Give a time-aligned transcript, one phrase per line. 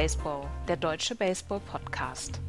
[0.00, 2.40] Baseball, der deutsche Baseball-Podcast.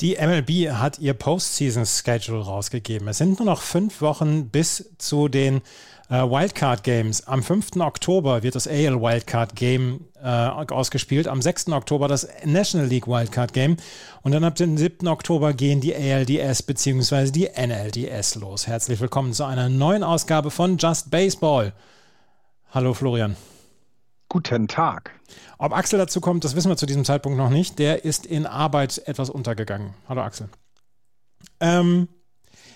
[0.00, 3.06] Die MLB hat ihr Postseason-Schedule rausgegeben.
[3.06, 5.62] Es sind nur noch fünf Wochen bis zu den
[6.10, 7.28] äh, Wildcard Games.
[7.28, 7.76] Am 5.
[7.76, 11.28] Oktober wird das AL Wildcard Game äh, ausgespielt.
[11.28, 11.68] Am 6.
[11.68, 13.76] Oktober das National League Wildcard Game.
[14.22, 15.06] Und dann ab dem 7.
[15.08, 17.30] Oktober gehen die ALDS bzw.
[17.30, 18.66] die NLDS los.
[18.66, 21.72] Herzlich willkommen zu einer neuen Ausgabe von Just Baseball.
[22.70, 23.36] Hallo Florian.
[24.28, 25.12] Guten Tag.
[25.56, 27.78] Ob Axel dazu kommt, das wissen wir zu diesem Zeitpunkt noch nicht.
[27.78, 29.94] Der ist in Arbeit etwas untergegangen.
[30.08, 30.48] Hallo Axel.
[31.60, 32.08] Ähm,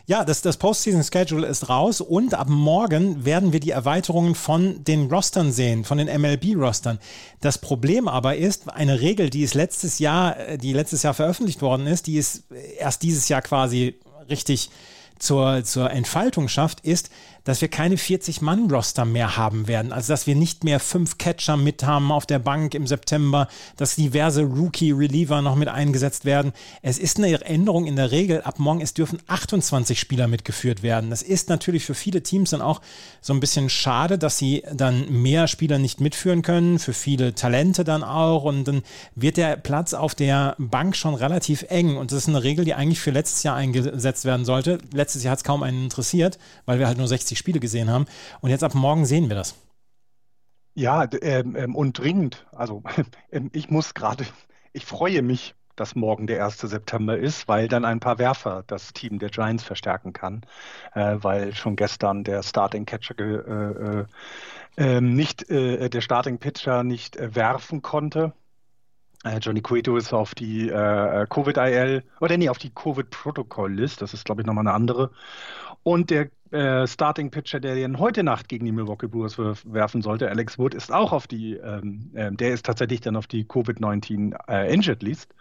[0.06, 5.11] ja, das, das Postseason-Schedule ist raus und ab morgen werden wir die Erweiterungen von den
[5.11, 6.98] Rostern sehen, von den MLB-Rostern.
[7.41, 11.62] Das Problem aber ist, eine Regel, die ist letztes Jahr, äh, die letztes Jahr veröffentlicht
[11.62, 12.44] worden ist, die ist
[12.78, 13.94] erst dieses Jahr quasi
[14.28, 14.70] richtig
[15.19, 17.11] zur, zur Entfaltung schafft, ist,
[17.44, 19.92] dass wir keine 40-Mann-Roster mehr haben werden.
[19.92, 23.96] Also, dass wir nicht mehr fünf Catcher mit haben auf der Bank im September, dass
[23.96, 26.52] diverse Rookie-Reliever noch mit eingesetzt werden.
[26.82, 28.42] Es ist eine Änderung in der Regel.
[28.42, 31.10] Ab morgen, es dürfen 28 Spieler mitgeführt werden.
[31.10, 32.80] Das ist natürlich für viele Teams dann auch
[33.20, 37.84] so ein bisschen schade, dass sie dann mehr Spieler nicht mitführen können, für viele Talente
[37.84, 38.44] dann auch.
[38.44, 38.82] Und dann
[39.14, 41.96] wird der Platz auf der Bank schon relativ eng.
[41.96, 44.78] Und das ist eine Regel, die eigentlich für letztes Jahr eingesetzt werden sollte.
[44.92, 47.91] Letztes Jahr hat es kaum einen interessiert, weil wir halt nur 60 60 Spiele gesehen
[47.91, 48.06] haben.
[48.41, 49.55] Und jetzt ab morgen sehen wir das.
[50.75, 52.47] Ja, ähm, ähm, und dringend.
[52.52, 52.83] Also
[53.33, 54.25] ähm, ich muss gerade,
[54.72, 56.58] ich freue mich, dass morgen der 1.
[56.58, 60.42] September ist, weil dann ein paar Werfer das Team der Giants verstärken kann,
[60.94, 64.04] äh, weil schon gestern der Starting Catcher äh, äh,
[64.76, 68.32] ähm, nicht, äh, der Starting Pitcher nicht äh, werfen konnte.
[69.25, 74.43] Äh, Johnny Cueto ist auf die Covid-IL, oder nee, auf die Covid-Protokoll-List, das ist glaube
[74.43, 75.10] ich nochmal eine andere.
[75.82, 80.28] Und der äh, Starting Pitcher, der den heute Nacht gegen die Milwaukee Brewers werfen sollte,
[80.28, 84.34] Alex Wood, ist auch auf die, ähm, äh, der ist tatsächlich dann auf die Covid-19
[84.48, 85.34] äh, Injured List.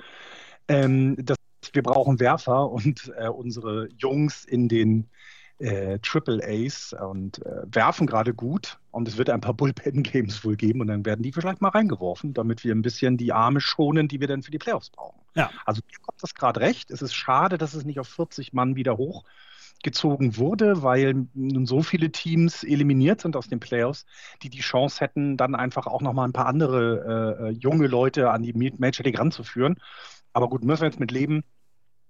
[0.68, 1.38] Ähm, das,
[1.74, 5.10] wir brauchen Werfer und äh, unsere Jungs in den
[5.60, 10.56] äh, Triple A's und äh, werfen gerade gut und es wird ein paar Bullpen-Games wohl
[10.56, 14.08] geben und dann werden die vielleicht mal reingeworfen, damit wir ein bisschen die Arme schonen,
[14.08, 15.22] die wir dann für die Playoffs brauchen.
[15.36, 15.52] Ja.
[15.66, 16.90] Also mir kommt das gerade recht.
[16.90, 19.24] Es ist schade, dass es nicht auf 40 Mann wieder hoch
[19.84, 24.06] gezogen wurde, weil nun so viele Teams eliminiert sind aus den Playoffs,
[24.44, 28.32] die die Chance hätten, dann einfach auch nochmal ein paar andere äh, äh, junge Leute
[28.32, 29.78] an die Major League ranzuführen.
[30.34, 31.44] Aber gut, müssen wir jetzt mit leben.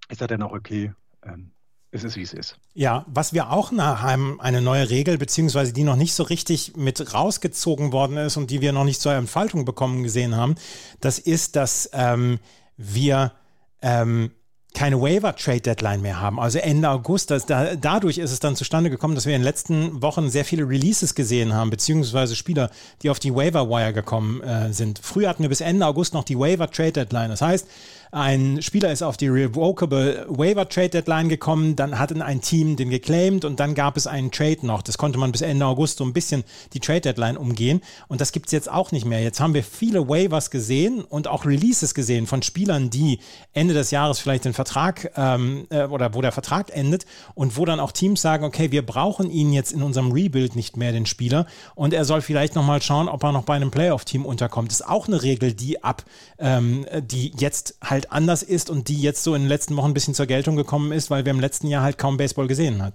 [0.10, 0.94] Ist ja dann auch okay.
[1.24, 1.52] Ähm,
[1.94, 2.58] es ist, wie es ist.
[2.74, 7.14] Ja, was wir auch haben, eine neue Regel, beziehungsweise die noch nicht so richtig mit
[7.14, 10.56] rausgezogen worden ist und die wir noch nicht zur Entfaltung bekommen gesehen haben,
[11.02, 12.40] das ist, dass ähm,
[12.78, 13.34] wir
[13.81, 14.31] ähm,
[14.74, 17.30] keine Waiver-Trade-Deadline mehr haben, also Ende August.
[17.30, 20.46] Das, da, dadurch ist es dann zustande gekommen, dass wir in den letzten Wochen sehr
[20.46, 22.70] viele Releases gesehen haben, beziehungsweise Spieler,
[23.02, 25.00] die auf die Waiver-Wire gekommen äh, sind.
[25.04, 27.30] Früher hatten wir bis Ende August noch die Waiver-Trade-Deadline.
[27.30, 27.68] Das heißt,
[28.14, 32.90] ein Spieler ist auf die Revocable Waiver Trade Deadline gekommen, dann hat ein Team den
[32.90, 34.81] geclaimed und dann gab es einen Trade noch.
[34.81, 36.44] Das konnte man bis Ende August so ein bisschen
[36.74, 39.22] die Trade Deadline umgehen und das gibt es jetzt auch nicht mehr.
[39.22, 43.20] Jetzt haben wir viele Waivers gesehen und auch Releases gesehen von Spielern, die
[43.54, 47.66] Ende des Jahres vielleicht den Vertrag ähm, äh, oder wo der Vertrag endet und wo
[47.66, 51.08] dann auch Teams sagen, okay, wir brauchen ihn jetzt in unserem Rebuild nicht mehr, den
[51.08, 54.70] Spieler, und er soll vielleicht nochmal schauen, ob er noch bei einem Playoff-Team unterkommt.
[54.70, 56.04] Das ist auch eine Regel, die ab,
[56.38, 59.94] ähm, die jetzt halt anders ist und die jetzt so in den letzten Wochen ein
[59.96, 62.94] bisschen zur Geltung gekommen ist, weil wir im letzten Jahr halt kaum Baseball gesehen hat.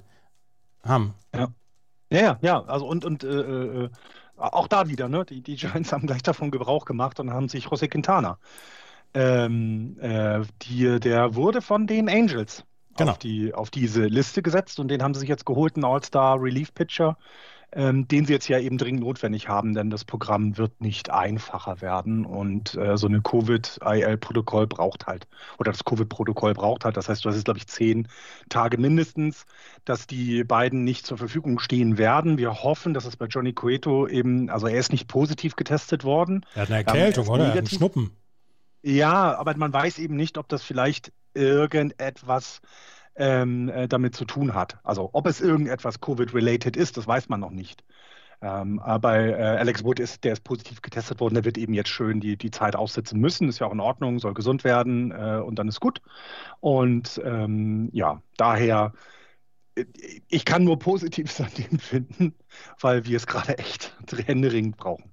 [0.84, 1.14] haben.
[1.34, 1.48] Ja.
[2.08, 3.90] Ja, ja, also und, und äh, äh,
[4.36, 5.24] auch da wieder, ne?
[5.24, 8.38] Die, die Giants haben gleich davon Gebrauch gemacht und haben sich José Quintana.
[9.16, 12.64] Ähm, äh, die, der wurde von den Angels
[12.96, 13.12] genau.
[13.12, 16.40] auf, die, auf diese Liste gesetzt und den haben sie sich jetzt geholt, einen All-Star
[16.40, 17.16] Relief Pitcher
[17.72, 21.80] ähm, den sie jetzt ja eben dringend notwendig haben, denn das Programm wird nicht einfacher
[21.80, 25.26] werden und äh, so eine Covid-IL-Protokoll braucht halt,
[25.58, 28.08] oder das Covid-Protokoll braucht halt, das heißt, du hast jetzt, glaube ich, zehn
[28.48, 29.46] Tage mindestens,
[29.84, 32.38] dass die beiden nicht zur Verfügung stehen werden.
[32.38, 36.46] Wir hoffen, dass es bei Johnny Cueto eben, also er ist nicht positiv getestet worden.
[36.54, 37.44] Er hat eine Erkältung, oder?
[37.44, 38.10] Er hat einen Schnuppen.
[38.86, 42.60] Ja, aber man weiß eben nicht, ob das vielleicht irgendetwas
[43.16, 44.78] ähm, äh, damit zu tun hat.
[44.84, 47.82] Also ob es irgendetwas Covid-related ist, das weiß man noch nicht.
[48.40, 51.88] Ähm, aber äh, Alex Wood ist, der ist positiv getestet worden, der wird eben jetzt
[51.88, 53.48] schön die, die Zeit aussitzen müssen.
[53.48, 56.00] Ist ja auch in Ordnung, soll gesund werden äh, und dann ist gut.
[56.60, 58.92] Und ähm, ja, daher,
[60.28, 62.36] ich kann nur Positives an dem finden,
[62.80, 63.96] weil wir es gerade echt
[64.26, 65.10] händeringend brauchen.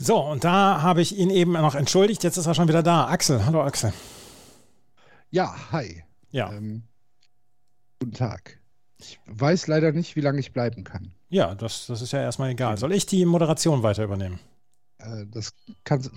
[0.00, 2.22] So, und da habe ich ihn eben noch entschuldigt.
[2.22, 3.08] Jetzt ist er schon wieder da.
[3.08, 3.92] Axel, hallo Axel.
[5.30, 6.04] Ja, hi.
[6.30, 6.52] Ja.
[6.52, 6.84] Ähm,
[7.98, 8.60] guten Tag.
[8.98, 11.12] Ich weiß leider nicht, wie lange ich bleiben kann.
[11.30, 12.78] Ja, das, das ist ja erstmal egal.
[12.78, 14.38] Soll ich die Moderation weiter übernehmen?
[14.98, 15.52] Äh, das
[15.82, 16.08] kann,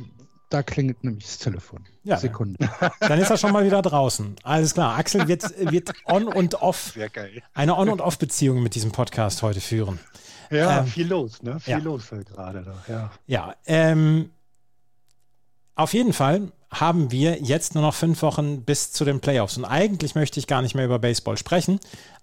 [0.52, 1.86] da klingelt nämlich das Telefon.
[2.04, 2.70] Ja, Sekunde.
[3.00, 4.36] Dann ist er schon mal wieder draußen.
[4.44, 4.98] Alles klar.
[4.98, 7.42] Axel wird, wird on und off, Sehr geil.
[7.56, 10.00] eine On- und Off-Beziehung mit diesem Podcast heute führen.
[10.52, 11.60] Ja, Ähm, viel los, ne?
[11.60, 11.78] Viel ja.
[11.80, 12.94] los halt gerade da.
[12.94, 13.12] Ja.
[13.28, 14.32] Ja, ähm,
[15.76, 19.58] auf jeden Fall haben wir jetzt nur noch fünf Wochen bis zu den Playoffs.
[19.58, 21.80] Und eigentlich möchte ich gar nicht mehr über Baseball sprechen,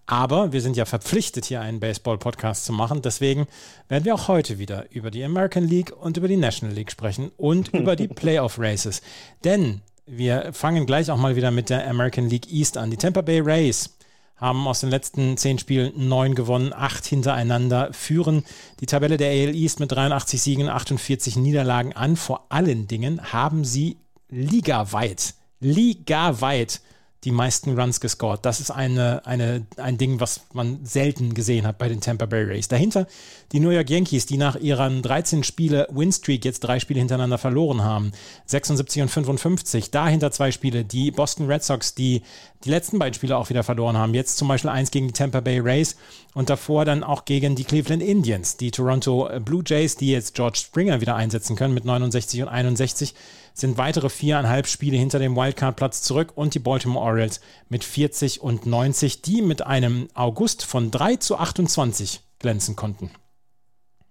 [0.07, 3.03] aber wir sind ja verpflichtet, hier einen Baseball-Podcast zu machen.
[3.03, 3.47] Deswegen
[3.89, 7.31] werden wir auch heute wieder über die American League und über die National League sprechen
[7.37, 9.03] und über die Playoff-Races.
[9.45, 12.91] Denn wir fangen gleich auch mal wieder mit der American League East an.
[12.91, 13.98] Die Tampa Bay Rays
[14.38, 18.44] haben aus den letzten zehn Spielen neun gewonnen, acht hintereinander, führen
[18.81, 22.17] die Tabelle der AL East mit 83 Siegen, 48 Niederlagen an.
[22.17, 23.99] Vor allen Dingen haben sie
[24.29, 26.81] ligaweit, ligaweit
[27.25, 28.44] die meisten Runs gescored.
[28.44, 32.44] Das ist eine, eine, ein Ding, was man selten gesehen hat bei den Tampa Bay
[32.44, 32.69] Rays.
[32.69, 33.09] Dahinter
[33.50, 37.82] die New York Yankees, die nach ihren 13 Spiele Winstreak jetzt drei Spiele hintereinander verloren
[37.82, 38.12] haben.
[38.47, 39.91] 76 und 55.
[39.91, 40.85] Dahinter zwei Spiele.
[40.85, 42.23] Die Boston Red Sox, die
[42.65, 44.15] die letzten beiden Spiele auch wieder verloren haben.
[44.15, 45.97] Jetzt zum Beispiel eins gegen die Tampa Bay Rays
[46.35, 48.56] und davor dann auch gegen die Cleveland Indians.
[48.56, 53.15] Die Toronto Blue Jays, die jetzt George Springer wieder einsetzen können mit 69 und 61
[53.60, 58.66] sind weitere viereinhalb Spiele hinter dem Wildcard-Platz zurück und die Baltimore Orioles mit 40 und
[58.66, 63.10] 90, die mit einem August von 3 zu 28 glänzen konnten.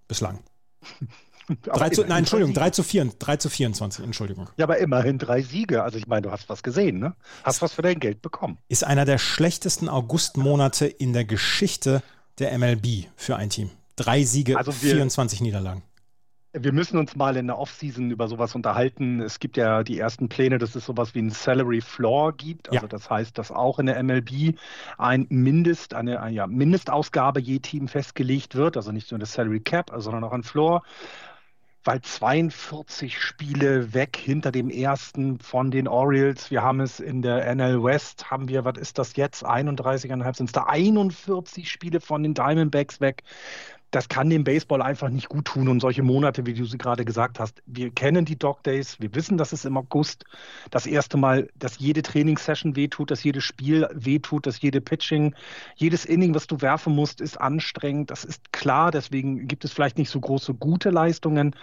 [0.08, 0.40] Bislang.
[1.64, 4.50] 3 zu, nein, Entschuldigung, 3 zu, 4, 3 zu 24, Entschuldigung.
[4.58, 5.82] Ja, aber immerhin drei Siege.
[5.82, 7.16] Also ich meine, du hast was gesehen, ne?
[7.46, 8.58] Hast was für dein Geld bekommen.
[8.68, 12.04] Ist einer der schlechtesten Augustmonate in der Geschichte
[12.40, 13.70] der MLB für ein Team.
[13.96, 15.84] Drei Siege, Also wir- 24 Niederlagen.
[16.60, 19.22] Wir müssen uns mal in der Offseason über sowas unterhalten.
[19.22, 22.70] Es gibt ja die ersten Pläne, dass es sowas wie ein Salary Floor gibt.
[22.70, 22.88] Also Ja.
[22.88, 24.58] das heißt, dass auch in der MLB
[24.98, 28.78] ein Mindest, eine, eine ja, Mindestausgabe je Team festgelegt wird.
[28.78, 30.84] Also nicht nur das Salary Cap, sondern auch ein Floor.
[31.84, 36.52] Weil 42 Spiele weg hinter dem ersten von den Orioles.
[36.52, 39.46] Wir haben es in der NL West, haben wir, was ist das jetzt?
[39.46, 43.24] 31,5 sind es da 41 Spiele von den Diamondbacks weg
[43.92, 45.68] das kann dem Baseball einfach nicht gut tun.
[45.68, 49.14] Und solche Monate, wie du sie gerade gesagt hast, wir kennen die Dog Days, wir
[49.16, 50.26] wissen, dass es im August
[50.72, 55.36] das erste Mal, dass jede Trainingssession wehtut, dass jedes Spiel wehtut, dass jede Pitching,
[55.76, 58.12] jedes Inning, was du werfen musst, ist anstrengend.
[58.12, 61.56] Das ist klar, deswegen gibt es vielleicht nicht so große gute Leistungen,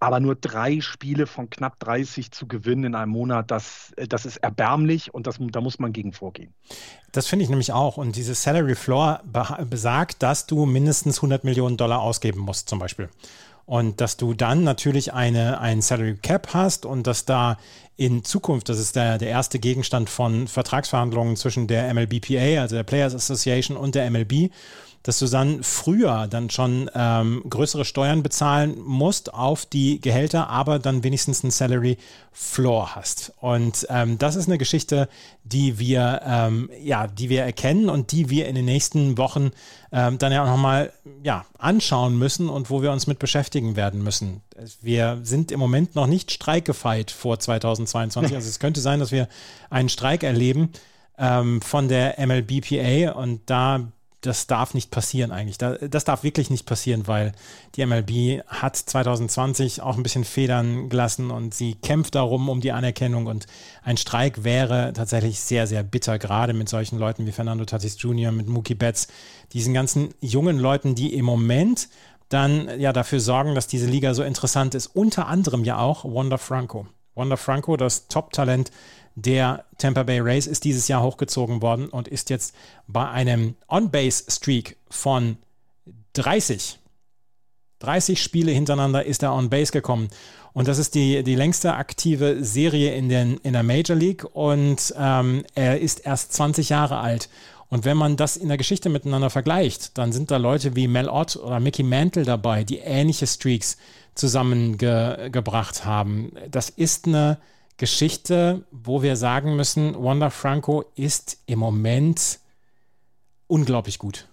[0.00, 4.38] aber nur drei Spiele von knapp 30 zu gewinnen in einem Monat, das, das ist
[4.38, 6.52] erbärmlich und das, da muss man gegen vorgehen.
[7.12, 7.96] Das finde ich nämlich auch.
[7.96, 12.78] Und dieses Salary Floor be besagt, dass du mindestens 100 Millionen Dollar ausgeben musst, zum
[12.78, 13.08] Beispiel.
[13.66, 17.56] Und dass du dann natürlich eine, ein Salary Cap hast und dass da
[17.96, 22.82] in Zukunft, das ist der, der erste Gegenstand von Vertragsverhandlungen zwischen der MLBPA, also der
[22.82, 24.50] Players Association und der MLB,
[25.02, 30.78] dass du dann früher dann schon ähm, größere Steuern bezahlen musst auf die Gehälter, aber
[30.78, 31.96] dann wenigstens einen Salary
[32.32, 33.32] Floor hast.
[33.40, 35.08] Und ähm, das ist eine Geschichte,
[35.42, 39.50] die wir ähm, ja, die wir erkennen und die wir in den nächsten Wochen
[39.90, 40.92] ähm, dann ja auch nochmal
[41.22, 44.42] ja, anschauen müssen und wo wir uns mit beschäftigen werden müssen.
[44.82, 48.34] Wir sind im Moment noch nicht streikgefeit vor 2022.
[48.36, 49.28] Also es könnte sein, dass wir
[49.70, 50.70] einen Streik erleben
[51.18, 53.88] ähm, von der MLBPA und da
[54.20, 55.56] das darf nicht passieren eigentlich.
[55.58, 57.32] Das darf wirklich nicht passieren, weil
[57.74, 62.72] die MLB hat 2020 auch ein bisschen Federn gelassen und sie kämpft darum um die
[62.72, 63.46] Anerkennung und
[63.82, 68.30] ein Streik wäre tatsächlich sehr, sehr bitter, gerade mit solchen Leuten wie Fernando Tatis Jr.,
[68.32, 69.08] mit Mookie Betts,
[69.52, 71.88] diesen ganzen jungen Leuten, die im Moment
[72.28, 74.86] dann ja dafür sorgen, dass diese Liga so interessant ist.
[74.86, 76.86] Unter anderem ja auch Wanda Franco.
[77.14, 78.70] Wanda Franco, das Top-Talent
[79.14, 82.54] der Tampa Bay Rays ist dieses Jahr hochgezogen worden und ist jetzt
[82.86, 85.36] bei einem On-Base-Streak von
[86.14, 86.78] 30.
[87.80, 90.08] 30 Spiele hintereinander ist er on-base gekommen.
[90.52, 94.24] Und das ist die, die längste aktive Serie in, den, in der Major League.
[94.32, 97.28] Und ähm, er ist erst 20 Jahre alt.
[97.68, 101.08] Und wenn man das in der Geschichte miteinander vergleicht, dann sind da Leute wie Mel
[101.08, 103.76] Ott oder Mickey Mantle dabei, die ähnliche Streaks
[104.14, 106.32] zusammengebracht haben.
[106.48, 107.38] Das ist eine
[107.76, 112.40] Geschichte, wo wir sagen müssen, Wanda Franco ist im Moment
[113.46, 114.28] unglaublich gut.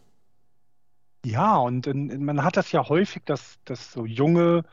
[1.26, 4.64] Ja, und in, man hat das ja häufig, dass, dass so junge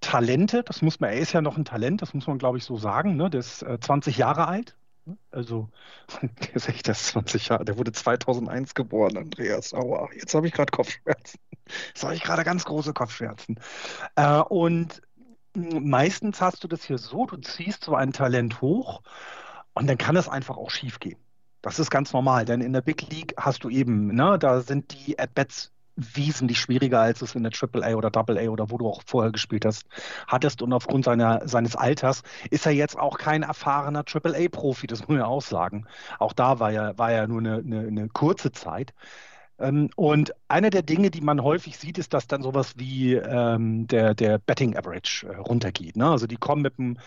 [0.00, 2.64] Talente, das muss man, er ist ja noch ein Talent, das muss man, glaube ich,
[2.64, 3.30] so sagen, ne?
[3.30, 4.76] Der ist äh, 20 Jahre alt.
[5.30, 5.68] Also,
[6.22, 9.74] der ist echt erst 20 Jahre, der wurde 2001 geboren, Andreas.
[9.74, 11.38] Aua, jetzt habe ich gerade Kopfschmerzen.
[11.88, 13.60] Jetzt habe ich gerade ganz große Kopfschmerzen.
[14.16, 15.02] Äh, und
[15.54, 19.02] meistens hast du das hier so, du ziehst so ein Talent hoch
[19.74, 21.18] Und dann kann es einfach auch schief gehen.
[21.62, 24.94] Das ist ganz normal, denn in der Big League hast du eben, ne, da sind
[24.94, 29.02] die At-Bats wesentlich schwieriger, als es in der AAA oder AA oder wo du auch
[29.04, 29.86] vorher gespielt hast,
[30.26, 30.62] hattest.
[30.62, 35.18] Und aufgrund seiner, seines Alters ist er jetzt auch kein erfahrener AAA-Profi, das muss man
[35.18, 35.86] ja auch sagen.
[36.18, 38.94] Auch da war er, war er nur eine, eine, eine kurze Zeit.
[39.58, 43.86] Ähm, und eine der Dinge, die man häufig sieht, ist, dass dann sowas wie ähm,
[43.88, 45.96] der, der Betting Average äh, runtergeht.
[45.96, 46.08] Ne?
[46.08, 46.98] Also die kommen mit einem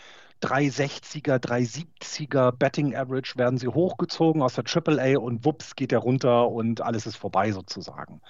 [0.41, 6.49] 360er, 370er Betting Average werden sie hochgezogen aus der AAA und wups geht er runter
[6.49, 8.21] und alles ist vorbei sozusagen.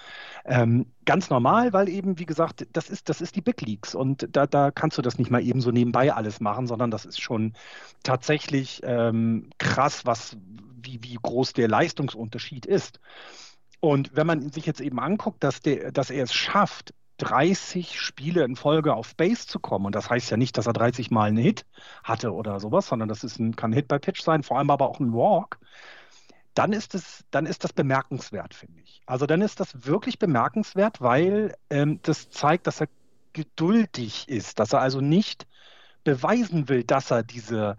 [0.45, 4.27] Ähm, ganz normal, weil eben, wie gesagt, das ist, das ist die Big Leagues und
[4.35, 7.21] da, da kannst du das nicht mal eben so nebenbei alles machen, sondern das ist
[7.21, 7.53] schon
[8.03, 10.37] tatsächlich ähm, krass, was,
[10.81, 12.99] wie, wie groß der Leistungsunterschied ist.
[13.79, 18.43] Und wenn man sich jetzt eben anguckt, dass, der, dass er es schafft, 30 Spiele
[18.43, 19.85] in Folge auf Base zu kommen.
[19.85, 21.65] Und das heißt ja nicht, dass er 30 Mal einen Hit
[22.03, 24.71] hatte oder sowas, sondern das ist ein, kann ein Hit bei Pitch sein, vor allem
[24.71, 25.59] aber auch ein Walk.
[26.55, 29.03] Dann ist, es, dann ist das bemerkenswert, finde ich.
[29.05, 32.87] Also dann ist das wirklich bemerkenswert, weil ähm, das zeigt, dass er
[33.33, 35.47] geduldig ist, dass er also nicht
[36.03, 37.77] beweisen will, dass er diese,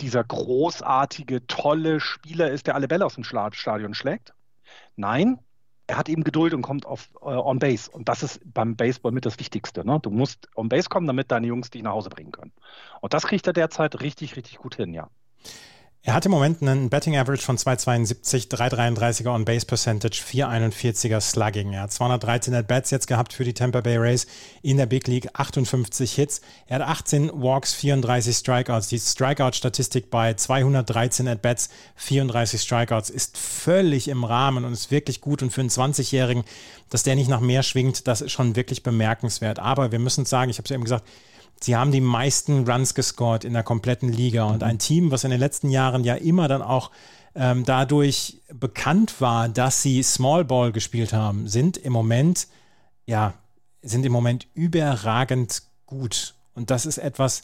[0.00, 4.32] dieser großartige, tolle Spieler ist, der alle Bälle aus dem Stadion schlägt.
[4.94, 5.40] Nein,
[5.86, 7.90] er hat eben Geduld und kommt auf äh, on Base.
[7.90, 9.86] Und das ist beim Baseball mit das Wichtigste.
[9.86, 9.98] Ne?
[10.02, 12.52] Du musst on Base kommen, damit deine Jungs dich nach Hause bringen können.
[13.00, 15.08] Und das kriegt er derzeit richtig, richtig gut hin, ja.
[16.06, 21.72] Er hat im Moment einen Betting Average von 2,72, 3,33er On Base Percentage, 4,41er Slugging.
[21.72, 24.28] Er hat 213 At Bats jetzt gehabt für die Tampa Bay Rays
[24.62, 26.42] in der Big League, 58 Hits.
[26.68, 28.86] Er hat 18 Walks, 34 Strikeouts.
[28.86, 35.20] Die Strikeout-Statistik bei 213 At Bats, 34 Strikeouts ist völlig im Rahmen und ist wirklich
[35.20, 35.42] gut.
[35.42, 36.44] Und für einen 20-Jährigen,
[36.88, 39.58] dass der nicht nach mehr schwingt, das ist schon wirklich bemerkenswert.
[39.58, 41.04] Aber wir müssen sagen, ich habe es eben gesagt,
[41.60, 45.30] Sie haben die meisten Runs gescored in der kompletten Liga und ein Team, was in
[45.30, 46.90] den letzten Jahren ja immer dann auch
[47.34, 52.48] ähm, dadurch bekannt war, dass sie Small Ball gespielt haben, sind im Moment,
[53.06, 53.34] ja,
[53.82, 56.34] sind im Moment überragend gut.
[56.54, 57.42] Und das ist etwas,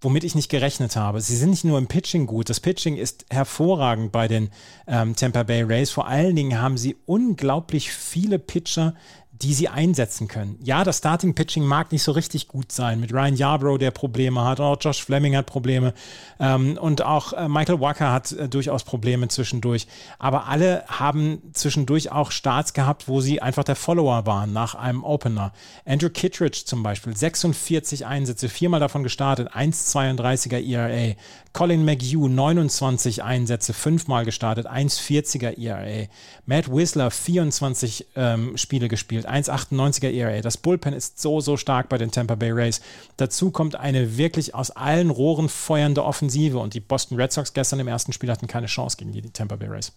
[0.00, 1.20] womit ich nicht gerechnet habe.
[1.20, 4.50] Sie sind nicht nur im Pitching gut, das Pitching ist hervorragend bei den
[4.86, 5.90] ähm, Tampa Bay Rays.
[5.90, 8.94] Vor allen Dingen haben sie unglaublich viele Pitcher,
[9.42, 10.58] die sie einsetzen können.
[10.62, 14.44] Ja, das Starting Pitching mag nicht so richtig gut sein mit Ryan Yarbrough, der Probleme
[14.44, 15.94] hat, auch Josh Fleming hat Probleme
[16.40, 19.86] ähm, und auch äh, Michael Walker hat äh, durchaus Probleme zwischendurch.
[20.18, 25.04] Aber alle haben zwischendurch auch Starts gehabt, wo sie einfach der Follower waren nach einem
[25.04, 25.52] Opener.
[25.84, 31.14] Andrew Kittredge zum Beispiel, 46 Einsätze, viermal davon gestartet, 1,32er ERA.
[31.52, 36.06] Colin McHugh, 29 Einsätze, fünfmal gestartet, 1,40er ERA.
[36.44, 40.40] Matt Whistler, 24 ähm, Spiele gespielt, 1,98er ERA.
[40.40, 42.80] Das Bullpen ist so, so stark bei den Tampa Bay Rays.
[43.16, 47.80] Dazu kommt eine wirklich aus allen Rohren feuernde Offensive und die Boston Red Sox gestern
[47.80, 49.92] im ersten Spiel hatten keine Chance gegen die Tampa Bay Rays.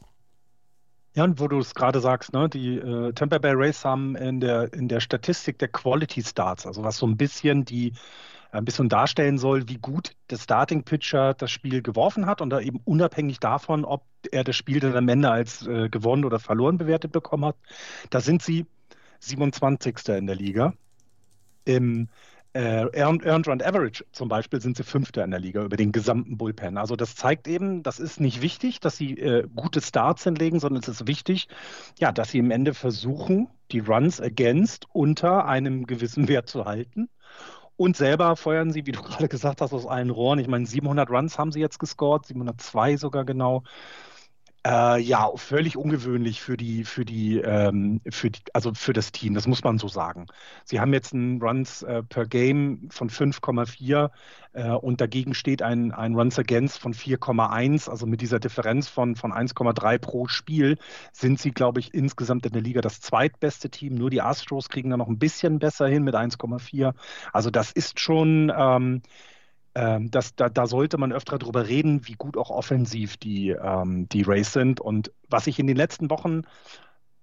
[1.16, 4.40] Ja, und wo du es gerade sagst, ne, die äh, Tampa Bay Rays haben in
[4.40, 7.94] der, in der Statistik der Quality Starts, also was so ein bisschen die
[8.52, 12.60] ein bisschen darstellen soll, wie gut der Starting Pitcher das Spiel geworfen hat und da
[12.60, 16.78] eben unabhängig davon, ob er das Spiel dann am Ende als äh, gewonnen oder verloren
[16.78, 17.56] bewertet bekommen hat.
[18.10, 18.66] Da sind sie
[19.20, 19.96] 27.
[20.10, 20.74] in der Liga.
[21.66, 22.10] Im
[22.54, 25.92] äh, Earned, Earned Run Average zum Beispiel sind sie Fünfter in der Liga über den
[25.92, 26.78] gesamten Bullpen.
[26.78, 30.82] Also das zeigt eben, das ist nicht wichtig, dass sie äh, gute Starts hinlegen, sondern
[30.82, 31.48] es ist wichtig,
[32.00, 37.10] ja, dass sie im Ende versuchen, die Runs against unter einem gewissen Wert zu halten.
[37.76, 40.40] Und selber feuern sie, wie du gerade gesagt hast, aus allen Rohren.
[40.40, 43.64] Ich meine, 700 Runs haben sie jetzt gescored, 702 sogar genau.
[44.68, 49.34] Äh, ja, völlig ungewöhnlich für die, für die, ähm, für die, also für das Team,
[49.34, 50.26] das muss man so sagen.
[50.66, 54.10] Sie haben jetzt einen Runs äh, per Game von 5,4
[54.52, 57.90] äh, und dagegen steht ein, ein Runs Against von 4,1.
[57.90, 60.78] Also mit dieser Differenz von, von 1,3 pro Spiel
[61.14, 63.96] sind sie, glaube ich, insgesamt in der Liga das zweitbeste Team.
[63.96, 66.94] Nur die Astros kriegen da noch ein bisschen besser hin mit 1,4.
[67.32, 69.04] Also das ist schon ähm,
[69.80, 74.10] ähm, das, da, da, sollte man öfter darüber reden, wie gut auch offensiv die, ähm,
[74.10, 74.82] die Rays sind.
[74.82, 76.42] Und was ich in den letzten Wochen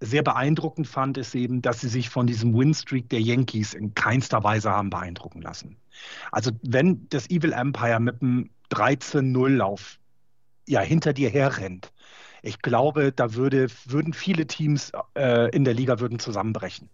[0.00, 4.42] sehr beeindruckend fand, ist eben, dass sie sich von diesem Winstreak der Yankees in keinster
[4.42, 5.76] Weise haben beeindrucken lassen.
[6.32, 9.98] Also wenn das Evil Empire mit einem 13-0-Lauf
[10.66, 11.92] ja hinter dir herrennt,
[12.40, 16.88] ich glaube, da würde, würden viele Teams äh, in der Liga würden zusammenbrechen,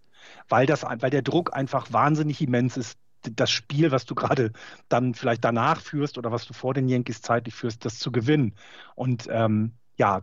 [0.49, 4.53] weil, das, weil der Druck einfach wahnsinnig immens ist das Spiel, was du gerade
[4.89, 8.55] dann vielleicht danach führst oder was du vor den Yankees zeitlich führst, das zu gewinnen.
[8.95, 10.23] Und ähm, ja,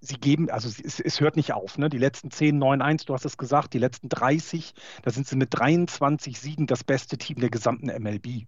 [0.00, 1.78] sie geben, also es, es, hört nicht auf.
[1.78, 1.88] Ne?
[1.88, 5.36] Die letzten 10, 9, 1, du hast es gesagt, die letzten 30, da sind sie
[5.36, 8.46] mit 23 Siegen das beste Team der gesamten MLB.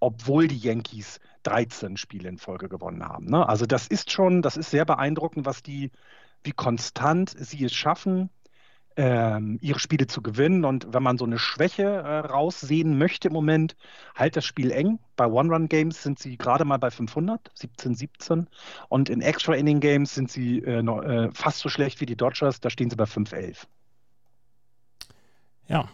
[0.00, 3.26] obwohl die Yankees 13 Spiele in Folge gewonnen haben.
[3.26, 3.46] Ne?
[3.48, 5.90] Also das ist schon, das ist sehr beeindruckend, was die,
[6.44, 8.30] wie konstant sie es schaffen,
[8.96, 10.64] ähm, ihre Spiele zu gewinnen.
[10.64, 13.76] Und wenn man so eine Schwäche äh, raussehen möchte im Moment,
[14.14, 14.98] halt das Spiel eng.
[15.16, 18.46] Bei One-Run-Games sind sie gerade mal bei 500, 17, 17.
[18.88, 22.70] Und in Extra-Inning-Games sind sie äh, noch, äh, fast so schlecht wie die Dodgers, da
[22.70, 23.66] stehen sie bei 511.
[25.68, 25.88] Ja.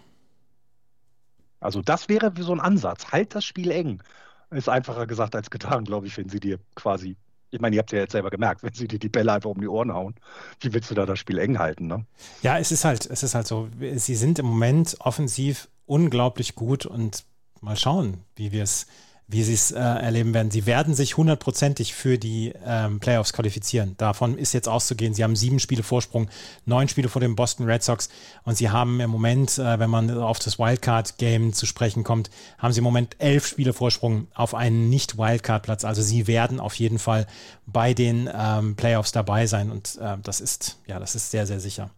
[1.60, 3.12] Also das wäre so ein Ansatz.
[3.12, 4.02] Halt das Spiel eng.
[4.50, 7.16] Ist einfacher gesagt als getan, glaube ich, wenn sie dir quasi
[7.52, 9.60] ich meine, ihr habt ja jetzt selber gemerkt, wenn sie dir die Bälle einfach um
[9.60, 10.14] die Ohren hauen,
[10.60, 11.86] wie willst du da das Spiel eng halten?
[11.86, 12.04] Ne?
[12.42, 16.86] Ja, es ist halt, es ist halt so, sie sind im Moment offensiv unglaublich gut
[16.86, 17.24] und
[17.60, 18.86] mal schauen, wie wir es
[19.32, 20.50] wie sie es äh, erleben werden.
[20.50, 23.94] Sie werden sich hundertprozentig für die ähm, Playoffs qualifizieren.
[23.96, 25.14] Davon ist jetzt auszugehen.
[25.14, 26.28] Sie haben sieben Spiele Vorsprung,
[26.66, 28.10] neun Spiele vor den Boston Red Sox
[28.44, 32.72] und sie haben im Moment, äh, wenn man auf das Wildcard-Game zu sprechen kommt, haben
[32.72, 35.84] sie im Moment elf Spiele Vorsprung auf einen Nicht-Wildcard-Platz.
[35.84, 37.26] Also sie werden auf jeden Fall
[37.66, 41.58] bei den ähm, Playoffs dabei sein und äh, das ist, ja, das ist sehr, sehr
[41.58, 41.90] sicher.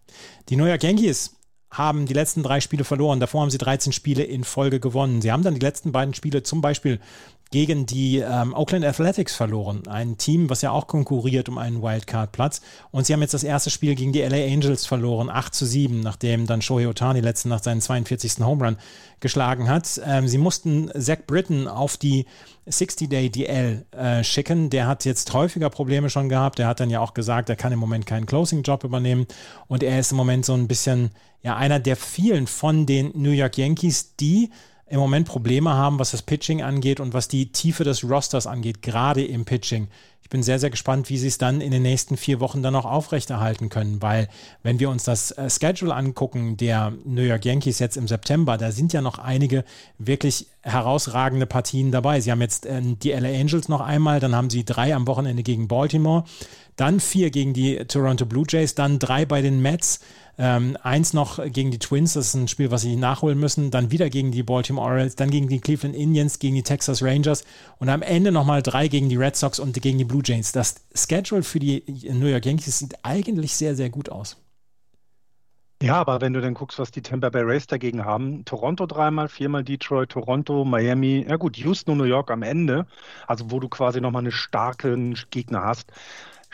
[0.48, 1.33] Die New York Yankees
[1.74, 3.20] haben die letzten drei Spiele verloren.
[3.20, 5.20] Davor haben sie 13 Spiele in Folge gewonnen.
[5.20, 7.00] Sie haben dann die letzten beiden Spiele zum Beispiel
[7.54, 9.86] gegen die ähm, Oakland Athletics verloren.
[9.86, 12.60] Ein Team, was ja auch konkurriert um einen Wildcard-Platz.
[12.90, 16.00] Und sie haben jetzt das erste Spiel gegen die LA Angels verloren, 8 zu 7,
[16.00, 18.40] nachdem dann Shohei Otani letzte Nacht seinen 42.
[18.40, 18.76] Home Run
[19.20, 20.00] geschlagen hat.
[20.04, 22.26] Ähm, sie mussten Zach Britton auf die
[22.68, 24.68] 60-Day-DL äh, schicken.
[24.68, 26.58] Der hat jetzt häufiger Probleme schon gehabt.
[26.58, 29.28] Der hat dann ja auch gesagt, er kann im Moment keinen Closing-Job übernehmen.
[29.68, 33.30] Und er ist im Moment so ein bisschen, ja, einer der vielen von den New
[33.30, 34.50] York Yankees, die
[34.94, 38.80] im Moment Probleme haben, was das Pitching angeht und was die Tiefe des Rosters angeht,
[38.80, 39.88] gerade im Pitching.
[40.24, 42.74] Ich bin sehr, sehr gespannt, wie sie es dann in den nächsten vier Wochen dann
[42.74, 44.28] auch aufrechterhalten können, weil
[44.62, 48.72] wenn wir uns das äh, Schedule angucken der New York Yankees jetzt im September, da
[48.72, 49.64] sind ja noch einige
[49.98, 52.20] wirklich herausragende Partien dabei.
[52.20, 55.42] Sie haben jetzt äh, die LA Angels noch einmal, dann haben sie drei am Wochenende
[55.42, 56.24] gegen Baltimore,
[56.76, 60.00] dann vier gegen die Toronto Blue Jays, dann drei bei den Mets,
[60.36, 63.70] ähm, eins noch gegen die Twins, das ist ein Spiel, was sie nachholen müssen.
[63.70, 67.44] Dann wieder gegen die Baltimore Orioles, dann gegen die Cleveland Indians, gegen die Texas Rangers
[67.78, 70.52] und am Ende nochmal drei gegen die Red Sox und gegen die Blue Jays.
[70.52, 74.36] Das Schedule für die New York Yankees sieht eigentlich sehr, sehr gut aus.
[75.82, 79.28] Ja, aber wenn du dann guckst, was die Tampa Bay Rays dagegen haben, Toronto dreimal,
[79.28, 82.86] viermal Detroit, Toronto, Miami, ja gut, Houston und New York am Ende,
[83.26, 85.92] also wo du quasi nochmal einen starken Gegner hast.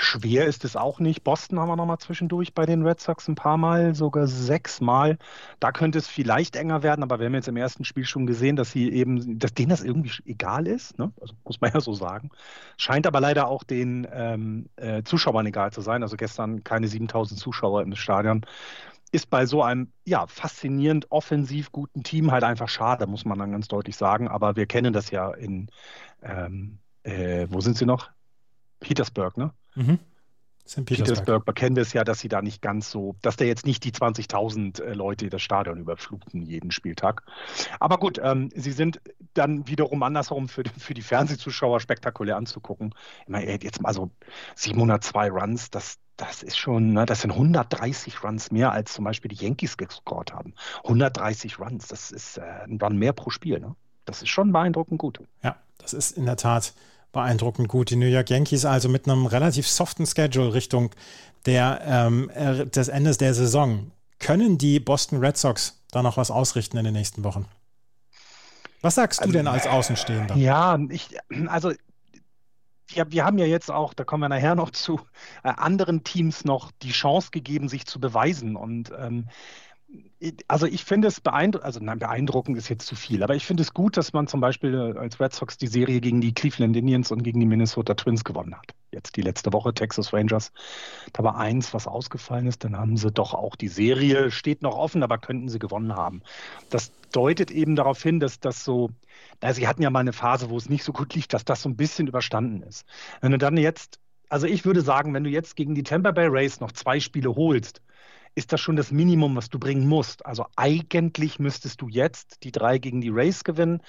[0.03, 1.25] Schwer ist es auch nicht.
[1.25, 5.19] Boston haben wir nochmal zwischendurch bei den Red Sox ein paar Mal, sogar sechs Mal.
[5.61, 8.57] Da könnte es vielleicht enger werden, aber wir haben jetzt im ersten Spiel schon gesehen,
[8.57, 10.99] dass sie eben, dass denen das irgendwie egal ist.
[10.99, 11.13] Ne?
[11.21, 12.31] Also muss man ja so sagen.
[12.79, 16.03] Scheint aber leider auch den ähm, äh, Zuschauern egal zu sein.
[16.03, 18.47] Also gestern keine 7000 Zuschauer im Stadion.
[19.13, 23.53] Ist bei so einem ja, faszinierend offensiv guten Team halt einfach schade, muss man dann
[23.53, 24.29] ganz deutlich sagen.
[24.29, 25.71] Aber wir kennen das ja in,
[26.23, 28.09] ähm, äh, wo sind sie noch?
[28.81, 29.53] Petersburg, ne?
[29.75, 29.99] Mhm.
[30.71, 30.85] St.
[30.85, 31.25] Petersburg.
[31.25, 33.83] Petersburg kennen wir es ja, dass sie da nicht ganz so, dass der jetzt nicht
[33.83, 37.25] die 20.000 äh, Leute das Stadion überfluten jeden Spieltag.
[37.81, 39.01] Aber gut, ähm, sie sind
[39.35, 42.95] dann wiederum andersherum für, für die Fernsehzuschauer spektakulär anzugucken.
[43.23, 44.11] Ich meine, jetzt mal so
[44.55, 49.31] 702 Runs, das, das ist schon, ne, das sind 130 Runs mehr, als zum Beispiel
[49.31, 50.55] die Yankees gescored haben.
[50.85, 53.59] 130 Runs, das ist äh, ein Run mehr pro Spiel.
[53.59, 53.75] Ne?
[54.05, 55.21] Das ist schon beeindruckend gut.
[55.43, 56.75] Ja, das ist in der Tat
[57.13, 57.91] beeindruckend gut.
[57.91, 60.91] Die New York Yankees also mit einem relativ soften Schedule Richtung
[61.47, 62.31] der, ähm,
[62.71, 63.91] des Endes der Saison.
[64.19, 67.47] Können die Boston Red Sox da noch was ausrichten in den nächsten Wochen?
[68.83, 70.37] Was sagst du also, denn als Außenstehender?
[70.37, 71.17] Ja, ich,
[71.49, 71.73] also
[72.93, 75.01] ja, wir haben ja jetzt auch, da kommen wir nachher noch zu,
[75.43, 78.57] äh, anderen Teams noch die Chance gegeben, sich zu beweisen.
[78.57, 79.29] Und ähm,
[80.49, 83.63] also ich finde es beeindruckend, also nein, beeindruckend ist jetzt zu viel, aber ich finde
[83.63, 86.77] es gut, dass man zum Beispiel äh, als Red Sox die Serie gegen die Cleveland
[86.77, 88.75] Indians und gegen die Minnesota Twins gewonnen hat.
[88.93, 90.53] Jetzt die letzte Woche Texas Rangers.
[91.13, 94.77] Da war eins, was ausgefallen ist, dann haben sie doch auch die Serie, steht noch
[94.77, 96.23] offen, aber könnten sie gewonnen haben.
[96.69, 98.91] Das deutet eben darauf hin, dass das so,
[99.41, 101.63] na, sie hatten ja mal eine Phase, wo es nicht so gut lief, dass das
[101.63, 102.85] so ein bisschen überstanden ist.
[103.23, 106.27] Wenn du dann jetzt, also ich würde sagen, wenn du jetzt gegen die Tampa Bay
[106.27, 107.81] Rays noch zwei Spiele holst,
[108.35, 110.25] ist das schon das Minimum, was du bringen musst.
[110.25, 113.83] Also eigentlich müsstest du jetzt die drei gegen die Rays gewinnen,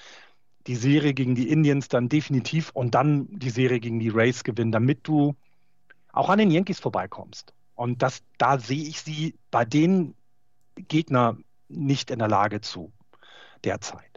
[0.66, 4.72] die Serie gegen die Indians dann definitiv und dann die Serie gegen die Rays gewinnen,
[4.72, 5.34] damit du
[6.12, 7.52] auch an den Yankees vorbeikommst.
[7.74, 10.14] Und das, da sehe ich sie bei den
[10.76, 12.92] Gegnern nicht in der Lage zu
[13.64, 14.12] derzeit.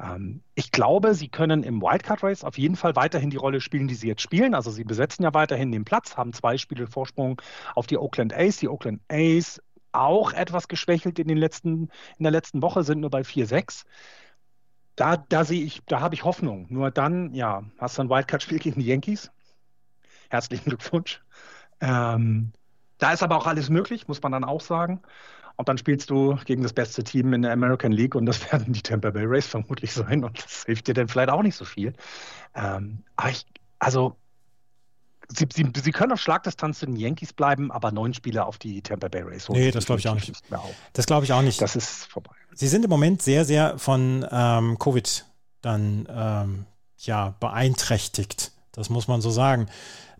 [0.00, 3.88] Ähm, ich glaube, sie können im Wildcard Race auf jeden Fall weiterhin die Rolle spielen,
[3.88, 4.54] die sie jetzt spielen.
[4.54, 7.40] Also sie besetzen ja weiterhin den Platz, haben zwei Spiele Vorsprung
[7.74, 8.58] auf die Oakland A's.
[8.58, 9.62] Die Oakland A's
[9.96, 13.84] auch etwas geschwächelt in, den letzten, in der letzten Woche, sind nur bei 4-6.
[14.96, 16.66] da, da sehe ich, da habe ich Hoffnung.
[16.70, 19.30] Nur dann, ja, hast du ein Wildcard-Spiel gegen die Yankees.
[20.30, 21.22] Herzlichen Glückwunsch.
[21.80, 22.52] Ähm,
[22.98, 25.02] da ist aber auch alles möglich, muss man dann auch sagen.
[25.56, 28.72] Und dann spielst du gegen das beste Team in der American League und das werden
[28.72, 31.64] die Tampa Bay Rays vermutlich sein und das hilft dir dann vielleicht auch nicht so
[31.64, 31.94] viel.
[32.54, 33.46] Ähm, aber ich,
[33.78, 34.16] also,
[35.28, 38.82] sie, sie, sie können auf Schlagdistanz zu den Yankees bleiben, aber neun Spieler auf die
[38.82, 39.48] Tampa Bay Rays.
[39.48, 40.32] Nee, das glaube ich auch nicht.
[40.92, 41.60] Das glaube ich auch nicht.
[41.60, 42.32] Das ist vorbei.
[42.54, 45.26] Sie sind im Moment sehr, sehr von ähm, Covid
[45.60, 46.66] dann ähm,
[46.98, 48.52] ja, beeinträchtigt.
[48.72, 49.68] Das muss man so sagen.